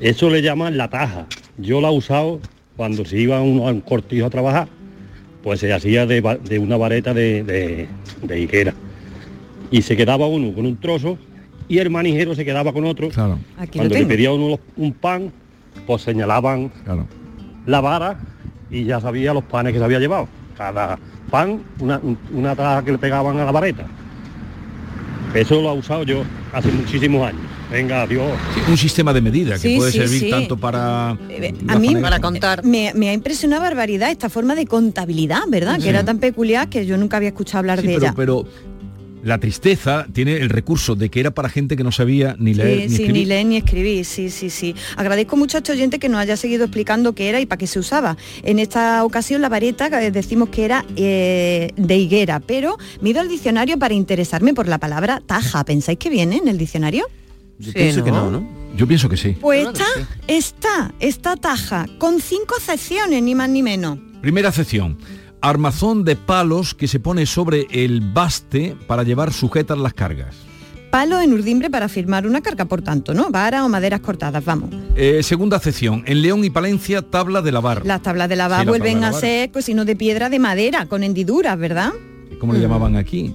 Eso 0.00 0.30
le 0.30 0.40
llaman 0.40 0.78
la 0.78 0.88
taja. 0.88 1.26
Yo 1.58 1.82
la 1.82 1.88
he 1.88 1.92
usado 1.94 2.40
cuando 2.74 3.04
se 3.04 3.18
iba 3.18 3.42
uno 3.42 3.68
a 3.68 3.70
un 3.70 3.82
cortijo 3.82 4.24
a 4.24 4.30
trabajar, 4.30 4.66
pues 5.42 5.60
se 5.60 5.70
hacía 5.70 6.06
de, 6.06 6.58
una 6.58 6.78
vareta 6.78 7.12
de, 7.12 7.42
de- 7.44 7.86
de 8.22 8.40
higuera. 8.40 8.72
Y 9.70 9.82
se 9.82 9.94
quedaba 9.94 10.26
uno 10.26 10.54
con 10.54 10.64
un 10.64 10.78
trozo 10.78 11.18
y 11.68 11.76
el 11.76 11.90
manijero 11.90 12.34
se 12.34 12.46
quedaba 12.46 12.72
con 12.72 12.86
otro. 12.86 13.10
Aquí 13.58 13.78
Cuando 13.78 13.94
le 13.94 14.06
pedía 14.06 14.32
uno 14.32 14.48
los- 14.48 14.60
un 14.78 14.94
pan, 14.94 15.30
pues 15.86 16.00
señalaban 16.00 16.70
la 17.66 17.82
vara 17.82 18.18
y 18.70 18.84
ya 18.84 19.00
sabía 19.02 19.34
los 19.34 19.44
panes 19.44 19.74
que 19.74 19.78
se 19.80 19.84
había 19.84 19.98
llevado. 19.98 20.28
Cada 20.56 20.98
pan, 21.30 21.60
una, 21.78 21.98
un- 22.02 22.16
una 22.32 22.56
taja 22.56 22.82
que 22.82 22.92
le 22.92 22.96
pegaban 22.98 23.38
a 23.38 23.44
la 23.44 23.52
vareta. 23.52 23.86
Eso 25.34 25.60
lo 25.60 25.74
he 25.74 25.78
usado 25.78 26.02
yo 26.04 26.22
hace 26.52 26.68
muchísimos 26.72 27.26
años. 27.28 27.42
Venga, 27.70 28.02
adiós. 28.02 28.30
un 28.66 28.78
sistema 28.78 29.12
de 29.12 29.20
medida 29.20 29.52
que 29.54 29.68
Sí, 29.68 29.76
puede 29.76 29.92
sí, 29.92 29.98
servir 29.98 30.20
sí. 30.20 30.30
tanto 30.30 30.56
para 30.56 31.10
A 31.10 31.16
la 31.66 31.78
mí 31.78 31.92
faena- 31.92 32.18
contar. 32.18 32.64
Me, 32.64 32.92
me 32.94 33.10
ha 33.10 33.12
impresionado 33.12 33.60
barbaridad 33.62 34.10
esta 34.10 34.30
forma 34.30 34.54
de 34.54 34.64
contabilidad, 34.66 35.42
¿verdad? 35.48 35.76
Sí. 35.76 35.82
Que 35.82 35.88
era 35.90 36.02
tan 36.02 36.18
peculiar 36.18 36.70
que 36.70 36.86
yo 36.86 36.96
nunca 36.96 37.18
había 37.18 37.28
escuchado 37.28 37.58
hablar 37.58 37.80
Sí, 37.82 37.86
de 37.88 37.94
pero, 37.94 38.06
ella. 38.06 38.14
pero 38.16 38.46
la 39.22 39.38
tristeza 39.38 40.06
tiene 40.12 40.36
el 40.36 40.48
recurso 40.48 40.94
de 40.94 41.08
que 41.08 41.20
era 41.20 41.30
para 41.32 41.48
gente 41.48 41.76
que 41.76 41.84
no 41.84 41.92
sabía 41.92 42.36
ni 42.38 42.54
leer 42.54 42.78
Sí, 42.78 42.82
ni 42.82 42.88
sí, 42.88 42.94
escribir. 42.94 43.12
ni 43.14 43.24
leer 43.26 43.46
ni 43.46 43.56
escribir, 43.56 44.04
sí, 44.04 44.30
sí, 44.30 44.50
sí. 44.50 44.74
Agradezco 44.96 45.36
mucho 45.36 45.56
a 45.56 45.60
este 45.60 45.72
oyente 45.72 45.98
que 45.98 46.08
nos 46.08 46.20
haya 46.20 46.36
seguido 46.36 46.64
explicando 46.64 47.14
qué 47.14 47.28
era 47.28 47.40
y 47.40 47.46
para 47.46 47.58
qué 47.58 47.66
se 47.66 47.78
usaba. 47.78 48.16
En 48.42 48.58
esta 48.58 49.04
ocasión 49.04 49.42
la 49.42 49.48
vareta 49.48 49.88
eh, 50.02 50.10
decimos 50.10 50.48
que 50.50 50.64
era 50.64 50.84
eh, 50.96 51.72
de 51.76 51.96
higuera, 51.96 52.40
pero 52.40 52.78
me 53.00 53.08
he 53.08 53.12
ido 53.12 53.20
al 53.20 53.28
diccionario 53.28 53.78
para 53.78 53.94
interesarme 53.94 54.54
por 54.54 54.68
la 54.68 54.78
palabra 54.78 55.20
taja. 55.26 55.64
¿Pensáis 55.64 55.98
que 55.98 56.10
viene 56.10 56.36
en 56.36 56.48
el 56.48 56.58
diccionario? 56.58 57.04
Yo 57.58 57.72
pienso 57.72 58.04
que 58.04 58.12
no, 58.12 58.30
¿no? 58.30 58.48
Yo 58.76 58.86
pienso 58.86 59.08
que 59.08 59.16
sí. 59.16 59.36
Pues 59.40 59.66
está, 59.66 59.84
está, 60.28 60.94
esta 61.00 61.36
taja, 61.36 61.86
con 61.98 62.20
cinco 62.20 62.54
acepciones, 62.56 63.20
ni 63.22 63.34
más 63.34 63.48
ni 63.50 63.62
menos. 63.62 63.98
Primera 64.20 64.52
sección. 64.52 64.96
Armazón 65.40 66.04
de 66.04 66.16
palos 66.16 66.74
que 66.74 66.88
se 66.88 67.00
pone 67.00 67.26
sobre 67.26 67.66
el 67.70 68.00
baste 68.00 68.76
para 68.86 69.02
llevar 69.02 69.32
sujetas 69.32 69.78
las 69.78 69.94
cargas. 69.94 70.36
Palo 70.90 71.20
en 71.20 71.32
urdimbre 71.34 71.68
para 71.68 71.88
firmar 71.88 72.26
una 72.26 72.40
carga, 72.40 72.64
por 72.64 72.80
tanto, 72.80 73.12
¿no? 73.12 73.30
Vara 73.30 73.64
o 73.64 73.68
maderas 73.68 74.00
cortadas, 74.00 74.42
vamos. 74.44 74.70
Eh, 74.96 75.22
segunda 75.22 75.58
sección. 75.58 76.02
En 76.06 76.22
León 76.22 76.44
y 76.44 76.50
Palencia, 76.50 77.02
tabla 77.02 77.42
de 77.42 77.52
lavar. 77.52 77.84
Las 77.84 78.02
tablas 78.02 78.28
de 78.28 78.36
lavar 78.36 78.60
Sí, 78.60 78.66
la 78.66 78.70
vuelven 78.72 79.00
tabla 79.00 79.10
de 79.10 79.16
a 79.16 79.20
ser, 79.20 79.52
pues 79.52 79.66
si 79.66 79.74
no 79.74 79.84
de 79.84 79.96
piedra, 79.96 80.30
de 80.30 80.38
madera, 80.38 80.86
con 80.86 81.02
hendiduras, 81.02 81.58
¿verdad? 81.58 81.92
¿Cómo 82.40 82.54
le 82.54 82.60
llamaban 82.60 82.96
aquí? 82.96 83.34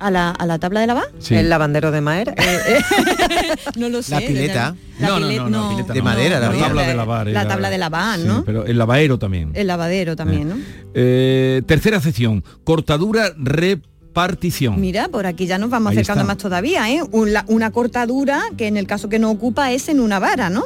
¿A 0.00 0.10
la, 0.10 0.30
a 0.30 0.46
la 0.46 0.58
tabla 0.58 0.80
de 0.80 0.86
lavar? 0.86 1.04
Sí. 1.18 1.34
El 1.34 1.48
lavandero 1.50 1.90
de 1.90 2.00
Maer. 2.00 2.34
no 3.76 3.88
lo 3.90 4.02
sé. 4.02 4.12
La 4.14 4.20
pileta. 4.20 4.74
La 4.98 5.08
no, 5.08 5.20
no, 5.20 5.26
pilet- 5.28 5.36
no, 5.36 5.48
no, 5.50 5.68
pileta 5.70 5.92
De 5.92 5.98
no. 5.98 6.04
madera, 6.04 6.40
la 6.40 6.50
la 6.52 6.58
tabla 6.58 6.82
de 6.86 6.94
lavar. 6.94 7.26
La 7.28 7.46
tabla 7.48 7.70
de 7.70 7.78
lavar, 7.78 8.18
sí, 8.18 8.24
¿no? 8.26 8.44
pero 8.44 8.64
el 8.66 8.78
lavadero 8.78 9.18
también. 9.18 9.50
El 9.54 9.66
lavadero 9.66 10.16
también, 10.16 10.48
¿no? 10.48 10.56
Eh, 10.94 11.62
tercera 11.66 12.00
sección. 12.00 12.42
Cortadura 12.64 13.32
repartición. 13.36 14.80
Mira, 14.80 15.08
por 15.08 15.26
aquí 15.26 15.46
ya 15.46 15.58
nos 15.58 15.70
vamos 15.70 15.90
Ahí 15.92 15.98
acercando 15.98 16.22
está. 16.22 16.32
más 16.34 16.38
todavía, 16.38 16.90
¿eh? 16.90 17.02
Una 17.12 17.70
cortadura 17.70 18.40
que 18.56 18.66
en 18.66 18.76
el 18.76 18.86
caso 18.86 19.08
que 19.08 19.18
no 19.18 19.30
ocupa 19.30 19.70
es 19.72 19.88
en 19.88 20.00
una 20.00 20.18
vara, 20.18 20.50
¿no? 20.50 20.64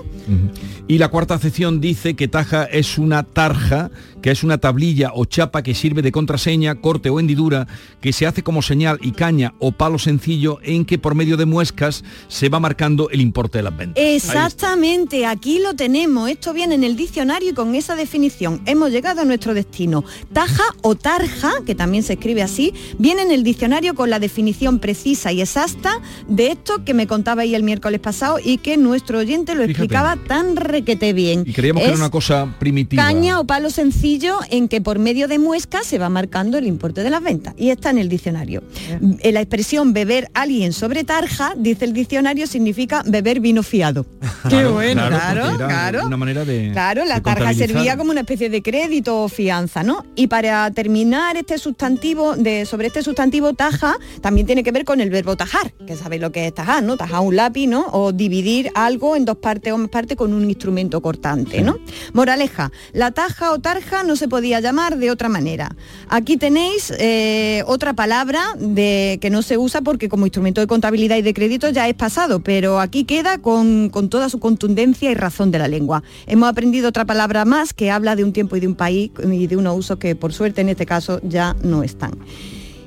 Y 0.86 0.98
la 0.98 1.08
cuarta 1.08 1.38
sección 1.38 1.80
dice 1.80 2.14
que 2.14 2.28
taja 2.28 2.64
es 2.64 2.98
una 2.98 3.22
tarja, 3.22 3.90
que 4.24 4.30
es 4.30 4.42
una 4.42 4.56
tablilla 4.56 5.10
o 5.12 5.26
chapa 5.26 5.62
que 5.62 5.74
sirve 5.74 6.00
de 6.00 6.10
contraseña, 6.10 6.76
corte 6.76 7.10
o 7.10 7.20
hendidura, 7.20 7.66
que 8.00 8.10
se 8.14 8.26
hace 8.26 8.42
como 8.42 8.62
señal 8.62 8.98
y 9.02 9.12
caña 9.12 9.52
o 9.58 9.72
palo 9.72 9.98
sencillo 9.98 10.60
en 10.62 10.86
que 10.86 10.96
por 10.96 11.14
medio 11.14 11.36
de 11.36 11.44
muescas 11.44 12.04
se 12.28 12.48
va 12.48 12.58
marcando 12.58 13.10
el 13.10 13.20
importe 13.20 13.58
de 13.58 13.64
las 13.64 13.76
ventas. 13.76 14.02
Exactamente, 14.02 15.26
aquí 15.26 15.58
lo 15.58 15.74
tenemos. 15.74 16.30
Esto 16.30 16.54
viene 16.54 16.74
en 16.74 16.84
el 16.84 16.96
diccionario 16.96 17.50
y 17.50 17.52
con 17.52 17.74
esa 17.74 17.96
definición 17.96 18.62
hemos 18.64 18.92
llegado 18.92 19.20
a 19.20 19.26
nuestro 19.26 19.52
destino. 19.52 20.04
Taja 20.32 20.64
o 20.80 20.94
tarja, 20.94 21.52
que 21.66 21.74
también 21.74 22.02
se 22.02 22.14
escribe 22.14 22.40
así, 22.40 22.72
viene 22.98 23.20
en 23.20 23.30
el 23.30 23.44
diccionario 23.44 23.94
con 23.94 24.08
la 24.08 24.20
definición 24.20 24.78
precisa 24.78 25.32
y 25.32 25.42
exacta 25.42 26.00
de 26.28 26.46
esto 26.46 26.82
que 26.82 26.94
me 26.94 27.06
contaba 27.06 27.42
ahí 27.42 27.54
el 27.54 27.62
miércoles 27.62 28.00
pasado 28.00 28.38
y 28.42 28.56
que 28.56 28.78
nuestro 28.78 29.18
oyente 29.18 29.54
lo 29.54 29.66
Fíjate. 29.66 29.72
explicaba 29.72 30.16
tan 30.16 30.56
requete 30.56 31.12
bien. 31.12 31.44
Y 31.46 31.52
creíamos 31.52 31.82
que 31.82 31.88
era 31.88 31.94
Es 31.94 32.00
una 32.00 32.10
cosa 32.10 32.56
primitiva. 32.58 33.02
Caña 33.02 33.38
o 33.38 33.44
palo 33.44 33.68
sencillo 33.68 34.13
en 34.50 34.68
que 34.68 34.80
por 34.80 34.98
medio 34.98 35.26
de 35.26 35.38
muescas 35.38 35.86
se 35.86 35.98
va 35.98 36.08
marcando 36.08 36.56
el 36.56 36.66
importe 36.66 37.02
de 37.02 37.10
las 37.10 37.22
ventas. 37.22 37.54
Y 37.56 37.70
está 37.70 37.90
en 37.90 37.98
el 37.98 38.08
diccionario. 38.08 38.62
La 39.00 39.40
expresión 39.40 39.92
beber 39.92 40.28
alguien 40.34 40.72
sobre 40.72 41.02
tarja, 41.02 41.54
dice 41.56 41.84
el 41.84 41.92
diccionario, 41.92 42.46
significa 42.46 43.02
beber 43.04 43.40
vino 43.40 43.62
fiado. 43.62 44.06
Qué 44.48 44.66
bueno, 44.66 45.02
claro, 45.08 45.56
claro. 45.56 46.06
Una 46.06 46.16
manera 46.16 46.44
de 46.44 46.70
Claro, 46.72 47.04
la 47.04 47.16
de 47.16 47.20
tarja 47.22 47.54
servía 47.54 47.96
como 47.96 48.12
una 48.12 48.20
especie 48.20 48.48
de 48.48 48.62
crédito 48.62 49.24
o 49.24 49.28
fianza, 49.28 49.82
¿no? 49.82 50.04
Y 50.14 50.28
para 50.28 50.70
terminar 50.70 51.36
este 51.36 51.58
sustantivo, 51.58 52.36
de, 52.36 52.66
sobre 52.66 52.86
este 52.86 53.02
sustantivo 53.02 53.52
taja, 53.54 53.96
también 54.20 54.46
tiene 54.46 54.62
que 54.62 54.70
ver 54.70 54.84
con 54.84 55.00
el 55.00 55.10
verbo 55.10 55.36
tajar, 55.36 55.72
que 55.86 55.96
sabéis 55.96 56.22
lo 56.22 56.30
que 56.30 56.46
es 56.46 56.54
tajar, 56.54 56.84
¿no? 56.84 56.96
Tajar 56.96 57.20
un 57.20 57.34
lápiz, 57.34 57.66
¿no? 57.66 57.86
O 57.90 58.12
dividir 58.12 58.70
algo 58.74 59.16
en 59.16 59.24
dos 59.24 59.38
partes 59.38 59.72
o 59.72 59.78
más 59.78 59.88
partes 59.88 60.16
con 60.16 60.32
un 60.32 60.44
instrumento 60.44 61.00
cortante, 61.02 61.62
¿no? 61.62 61.78
Moraleja, 62.12 62.70
la 62.92 63.10
taja 63.10 63.52
o 63.52 63.58
tarja 63.58 64.03
no 64.04 64.16
se 64.16 64.28
podía 64.28 64.60
llamar 64.60 64.98
de 64.98 65.10
otra 65.10 65.28
manera. 65.28 65.74
Aquí 66.08 66.36
tenéis 66.36 66.92
eh, 66.98 67.62
otra 67.66 67.94
palabra 67.94 68.42
de, 68.58 69.18
que 69.20 69.30
no 69.30 69.42
se 69.42 69.58
usa 69.58 69.80
porque 69.80 70.08
como 70.08 70.26
instrumento 70.26 70.60
de 70.60 70.66
contabilidad 70.66 71.16
y 71.16 71.22
de 71.22 71.34
crédito 71.34 71.68
ya 71.70 71.88
es 71.88 71.94
pasado, 71.94 72.40
pero 72.40 72.80
aquí 72.80 73.04
queda 73.04 73.38
con, 73.38 73.88
con 73.90 74.08
toda 74.08 74.28
su 74.28 74.38
contundencia 74.40 75.10
y 75.10 75.14
razón 75.14 75.50
de 75.50 75.58
la 75.58 75.68
lengua. 75.68 76.02
Hemos 76.26 76.48
aprendido 76.48 76.88
otra 76.88 77.04
palabra 77.04 77.44
más 77.44 77.74
que 77.74 77.90
habla 77.90 78.16
de 78.16 78.24
un 78.24 78.32
tiempo 78.32 78.56
y 78.56 78.60
de 78.60 78.66
un 78.66 78.74
país 78.74 79.10
y 79.22 79.46
de 79.46 79.56
unos 79.56 79.78
usos 79.78 79.98
que 79.98 80.14
por 80.14 80.32
suerte 80.32 80.60
en 80.60 80.68
este 80.68 80.86
caso 80.86 81.20
ya 81.22 81.56
no 81.62 81.82
están. 81.82 82.12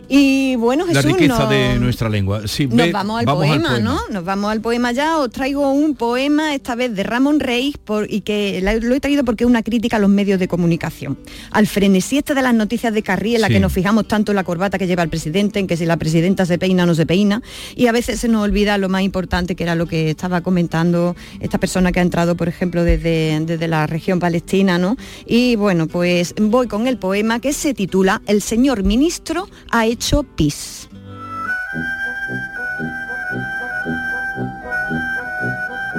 Y 0.09 0.55
bueno, 0.55 0.85
La 0.85 1.01
Jesús, 1.01 1.13
riqueza 1.17 1.39
no- 1.43 1.49
de 1.49 1.79
nuestra 1.79 2.09
lengua. 2.09 2.47
Sí, 2.47 2.67
nos 2.67 2.77
ve- 2.77 2.91
vamos, 2.91 3.19
al, 3.19 3.25
poema, 3.25 3.79
¿no? 3.79 3.99
Nos 4.09 4.23
vamos 4.23 4.51
al 4.51 4.61
poema 4.61 4.91
ya. 4.93 5.17
Os 5.17 5.29
traigo 5.31 5.69
un 5.71 5.95
poema, 5.95 6.55
esta 6.55 6.75
vez 6.75 6.95
de 6.95 7.03
Ramón 7.03 7.39
Rey, 7.39 7.75
por- 7.83 8.09
y 8.11 8.21
que 8.21 8.61
la- 8.61 8.75
lo 8.75 8.95
he 8.95 8.99
traído 8.99 9.23
porque 9.25 9.43
es 9.43 9.49
una 9.49 9.63
crítica 9.63 9.97
a 9.97 9.99
los 9.99 10.09
medios 10.09 10.39
de 10.39 10.47
comunicación. 10.47 11.17
Al 11.51 11.67
frenesí 11.67 12.17
este 12.19 12.33
de 12.33 12.41
las 12.41 12.53
noticias 12.53 12.93
de 12.93 13.03
Carrí, 13.03 13.35
en 13.35 13.41
la 13.41 13.47
Sí. 13.47 13.53
que 13.53 13.59
nos 13.59 13.73
fijamos 13.73 14.07
tanto 14.07 14.31
en 14.31 14.37
la 14.37 14.43
corbata 14.43 14.77
que 14.77 14.87
lleva 14.87 15.03
el 15.03 15.09
presidente, 15.09 15.59
en 15.59 15.67
que 15.67 15.75
si 15.75 15.85
la 15.85 15.97
presidenta 15.97 16.45
se 16.45 16.57
peina 16.57 16.83
o 16.83 16.85
no 16.85 16.95
se 16.95 17.05
peina, 17.05 17.41
y 17.75 17.87
a 17.87 17.91
veces 17.91 18.19
se 18.19 18.27
nos 18.29 18.43
olvida 18.43 18.77
lo 18.77 18.87
más 18.89 19.01
importante, 19.01 19.55
que 19.55 19.63
era 19.63 19.75
lo 19.75 19.87
que 19.87 20.09
estaba 20.11 20.41
comentando 20.41 21.15
esta 21.41 21.57
persona 21.57 21.91
que 21.91 21.99
ha 21.99 22.03
entrado, 22.03 22.35
por 22.37 22.47
ejemplo, 22.47 22.83
desde, 22.83 23.37
desde 23.41 23.67
la 23.67 23.87
región 23.87 24.19
palestina, 24.19 24.77
¿no? 24.77 24.95
Y 25.25 25.55
bueno, 25.57 25.87
pues 25.87 26.33
voy 26.39 26.67
con 26.67 26.87
el 26.87 26.97
poema 26.97 27.39
que 27.41 27.51
se 27.51 27.73
titula 27.73 28.21
El 28.25 28.41
señor 28.41 28.83
ministro 28.83 29.49
ha 29.69 29.85
hecho 29.85 29.96
pis. 30.35 30.89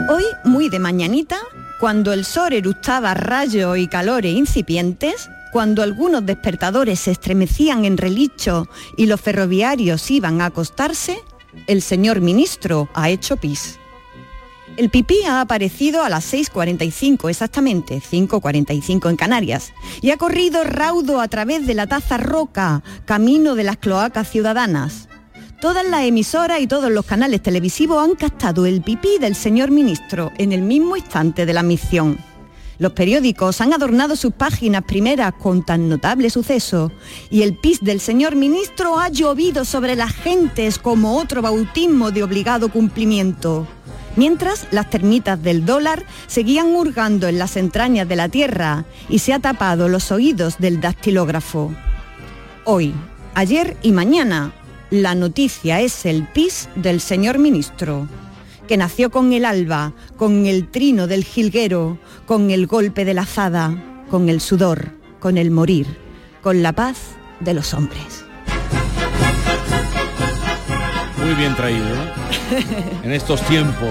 Hoy, 0.09 0.25
muy 0.45 0.69
de 0.69 0.79
mañanita, 0.79 1.39
cuando 1.81 2.13
el 2.13 2.25
sol 2.25 2.53
eructaba 2.53 3.15
rayos 3.15 3.79
y 3.79 3.89
calores 3.89 4.35
incipientes, 4.35 5.31
cuando 5.53 5.83
algunos 5.83 6.25
despertadores 6.25 7.01
se 7.01 7.11
estremecían 7.11 7.85
en 7.85 7.97
relicho 7.97 8.69
y 8.97 9.07
los 9.07 9.21
ferroviarios 9.21 10.11
iban 10.11 10.41
a 10.41 10.47
acostarse, 10.47 11.23
el 11.67 11.83
señor 11.83 12.21
ministro 12.21 12.89
ha 12.95 13.11
hecho 13.11 13.37
pis. 13.37 13.78
El 14.79 14.91
pipí 14.91 15.25
ha 15.25 15.41
aparecido 15.41 16.05
a 16.05 16.09
las 16.09 16.33
6.45 16.33 17.29
exactamente, 17.29 18.01
5.45 18.01 19.11
en 19.11 19.17
Canarias, 19.17 19.73
y 20.03 20.13
ha 20.13 20.17
corrido 20.17 20.63
raudo 20.63 21.21
a 21.21 21.27
través 21.27 21.67
de 21.67 21.75
la 21.75 21.89
taza 21.89 22.17
roca, 22.17 22.85
camino 23.05 23.57
de 23.57 23.65
las 23.65 23.79
cloacas 23.79 24.31
ciudadanas. 24.31 25.09
Todas 25.61 25.85
las 25.85 26.05
emisoras 26.05 26.61
y 26.61 26.69
todos 26.69 26.93
los 26.93 27.05
canales 27.05 27.43
televisivos 27.43 28.05
han 28.05 28.15
captado 28.15 28.67
el 28.67 28.81
pipí 28.83 29.19
del 29.19 29.35
señor 29.35 29.73
ministro 29.73 30.31
en 30.39 30.53
el 30.53 30.63
mismo 30.63 30.97
instante 30.97 31.45
de 31.45 31.55
la 31.55 31.65
misión. 31.65 32.17
Los 32.79 32.93
periódicos 32.93 33.61
han 33.61 33.73
adornado 33.73 34.15
sus 34.15 34.33
páginas 34.33 34.85
primeras 34.85 35.33
con 35.33 35.65
tan 35.65 35.89
notable 35.89 36.31
suceso 36.31 36.93
y 37.31 37.43
el 37.43 37.57
pis 37.57 37.81
del 37.81 37.99
señor 37.99 38.37
ministro 38.37 39.01
ha 39.01 39.09
llovido 39.09 39.65
sobre 39.65 39.97
las 39.97 40.15
gentes 40.15 40.79
como 40.79 41.19
otro 41.19 41.43
bautismo 41.43 42.13
de 42.13 42.23
obligado 42.23 42.71
cumplimiento. 42.71 43.67
Mientras 44.19 44.67
las 44.73 44.91
termitas 44.91 45.41
del 45.41 45.65
dólar 45.65 46.03
seguían 46.27 46.75
hurgando 46.75 47.29
en 47.29 47.39
las 47.39 47.57
entrañas 47.57 48.09
de 48.09 48.17
la 48.17 48.29
tierra 48.29 48.85
y 49.09 49.21
se 49.21 49.33
ha 49.33 49.39
tapado 49.39 49.89
los 49.89 50.11
oídos 50.11 50.59
del 50.59 50.81
dactilógrafo. 50.81 51.73
Hoy, 52.65 52.93
ayer 53.35 53.77
y 53.81 53.93
mañana, 53.93 54.51
la 54.91 55.15
noticia 55.15 55.81
es 55.81 56.05
el 56.05 56.27
pis 56.27 56.69
del 56.75 57.01
señor 57.01 57.39
ministro, 57.39 58.09
que 58.67 58.77
nació 58.77 59.11
con 59.11 59.33
el 59.33 59.45
alba, 59.45 59.93
con 60.17 60.47
el 60.47 60.67
trino 60.67 61.07
del 61.07 61.23
jilguero, 61.23 62.01
con 62.27 62.51
el 62.51 62.67
golpe 62.67 63.05
de 63.05 63.15
la 63.15 63.23
azada, 63.23 64.03
con 64.11 64.29
el 64.29 64.41
sudor, 64.41 64.97
con 65.21 65.39
el 65.39 65.53
morir, 65.53 65.87
con 66.43 66.65
la 66.65 66.73
paz 66.73 66.99
de 67.39 67.55
los 67.55 67.73
hombres. 67.73 68.28
Muy 71.29 71.37
bien 71.37 71.55
traído. 71.55 71.85
en 73.05 73.13
estos 73.13 73.43
tiempos. 73.43 73.91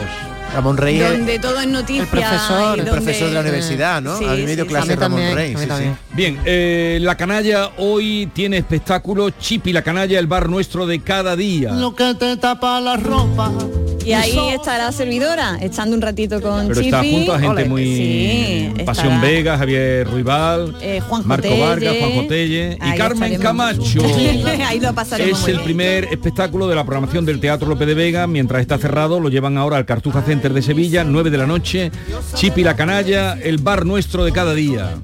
Ramón 0.55 0.75
Rey 0.75 0.99
es- 0.99 1.11
Donde 1.11 1.37
todo 1.37 1.59
es 1.59 1.67
noticia. 1.67 2.01
El 2.01 2.07
profesor, 2.07 2.77
y 2.77 2.79
el 2.79 2.85
donde- 2.87 2.91
profesor 3.03 3.27
de 3.27 3.33
la 3.35 3.41
universidad, 3.41 4.01
¿no? 4.01 4.17
Sí, 4.17 4.25
a 4.25 4.29
mí 4.33 4.41
me 4.41 4.55
dio 4.55 4.63
sí, 4.63 4.69
clase 4.69 4.93
sí. 4.93 4.95
Ramón 4.95 5.21
Rey. 5.35 5.55
sí, 5.55 5.65
sí. 5.65 5.83
Bien, 6.13 6.39
eh, 6.45 6.97
la 6.99 7.15
canalla 7.15 7.69
hoy 7.77 8.27
tiene 8.33 8.57
espectáculo 8.57 9.29
Chip 9.29 9.67
y 9.67 9.73
la 9.73 9.83
canalla, 9.83 10.17
el 10.17 10.25
bar 10.25 10.49
nuestro 10.49 10.87
de 10.87 10.99
cada 11.01 11.35
día. 11.35 11.73
Lo 11.73 11.93
que 11.93 12.15
te 12.15 12.37
tapa 12.37 12.81
la 12.81 12.97
ropa 12.97 13.51
Y 14.07 14.13
ahí 14.13 14.37
está 14.53 14.77
la 14.77 14.91
servidora, 14.93 15.57
echando 15.61 15.95
un 15.95 16.01
ratito 16.01 16.41
con 16.41 16.67
Pero 16.69 16.81
Chipi. 16.81 16.87
está 16.87 17.03
junto 17.03 17.33
a 17.33 17.39
gente 17.39 17.61
Ole, 17.61 17.65
muy 17.65 17.83
sí, 17.83 18.73
Pasión 18.85 19.13
estará, 19.13 19.21
Vega, 19.21 19.57
Javier 19.57 20.07
Ruibal, 20.09 20.75
eh, 20.81 21.01
Juanjo 21.01 21.27
Marco. 21.27 21.57
Vargas, 21.59 21.95
Juanjo 21.99 22.27
Telle 22.27 22.77
y 22.81 22.97
Carmen. 22.97 23.39
Camacho. 23.41 24.01
ahí 24.65 24.79
lo 24.79 24.93
pasaremos 24.93 25.41
Es 25.41 25.47
el 25.47 25.53
bien. 25.55 25.65
primer 25.65 26.05
espectáculo 26.05 26.67
de 26.67 26.75
la 26.75 26.85
programación 26.85 27.25
del 27.25 27.41
Teatro 27.41 27.67
López 27.67 27.85
de 27.87 27.95
Vega. 27.95 28.27
Mientras 28.27 28.61
está 28.61 28.77
cerrado, 28.77 29.19
lo 29.19 29.27
llevan 29.29 29.57
ahora 29.57 29.75
al 29.77 29.85
Cartuja 29.85 30.21
Center 30.21 30.53
de 30.53 30.61
Sevilla, 30.61 31.03
9 31.03 31.29
de 31.29 31.37
la 31.37 31.45
noche. 31.45 31.91
Chipi 32.33 32.63
la 32.63 32.75
canalla, 32.77 33.33
el 33.33 33.57
bar 33.57 33.85
nuestro 33.85 34.23
de 34.23 34.31
cada 34.31 34.53
día. 34.53 34.95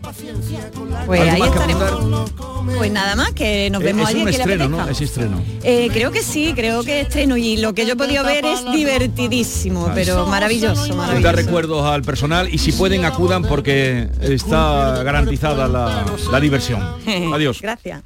Pues 1.06 1.20
¿Algo 1.22 1.44
ahí 1.44 1.50
estaremos. 1.50 2.32
Pues 2.78 2.92
nada 2.92 3.16
más, 3.16 3.32
que 3.32 3.70
nos 3.70 3.84
vemos 3.84 4.04
es 4.04 4.10
allí 4.16 4.22
un 4.22 4.30
estreno, 4.30 4.70
¿no? 4.70 4.88
Es 4.88 5.02
estreno. 5.02 5.42
Eh, 5.64 5.90
creo 5.92 6.12
que 6.12 6.24
sí, 6.24 6.54
creo 6.56 6.84
que 6.84 7.02
estreno 7.02 7.36
y 7.36 7.58
lo 7.58 7.74
que 7.74 7.86
yo 7.86 7.94
he 7.94 7.96
podido 7.96 8.24
ver 8.24 8.46
es 8.46 8.64
divertidísimo, 8.94 9.92
pero 9.94 10.26
maravilloso, 10.28 10.96
maravilloso. 10.96 11.36
recuerdos 11.36 11.86
al 11.86 12.04
personal 12.04 12.54
y 12.54 12.58
si 12.58 12.72
pueden 12.72 13.06
acudan 13.06 13.44
porque 13.44 14.08
está 14.22 15.04
garantizada 15.04 15.68
la, 15.68 16.06
la 16.32 16.40
diversión. 16.40 16.82
Adiós. 17.34 17.60
Gracias. 17.62 18.04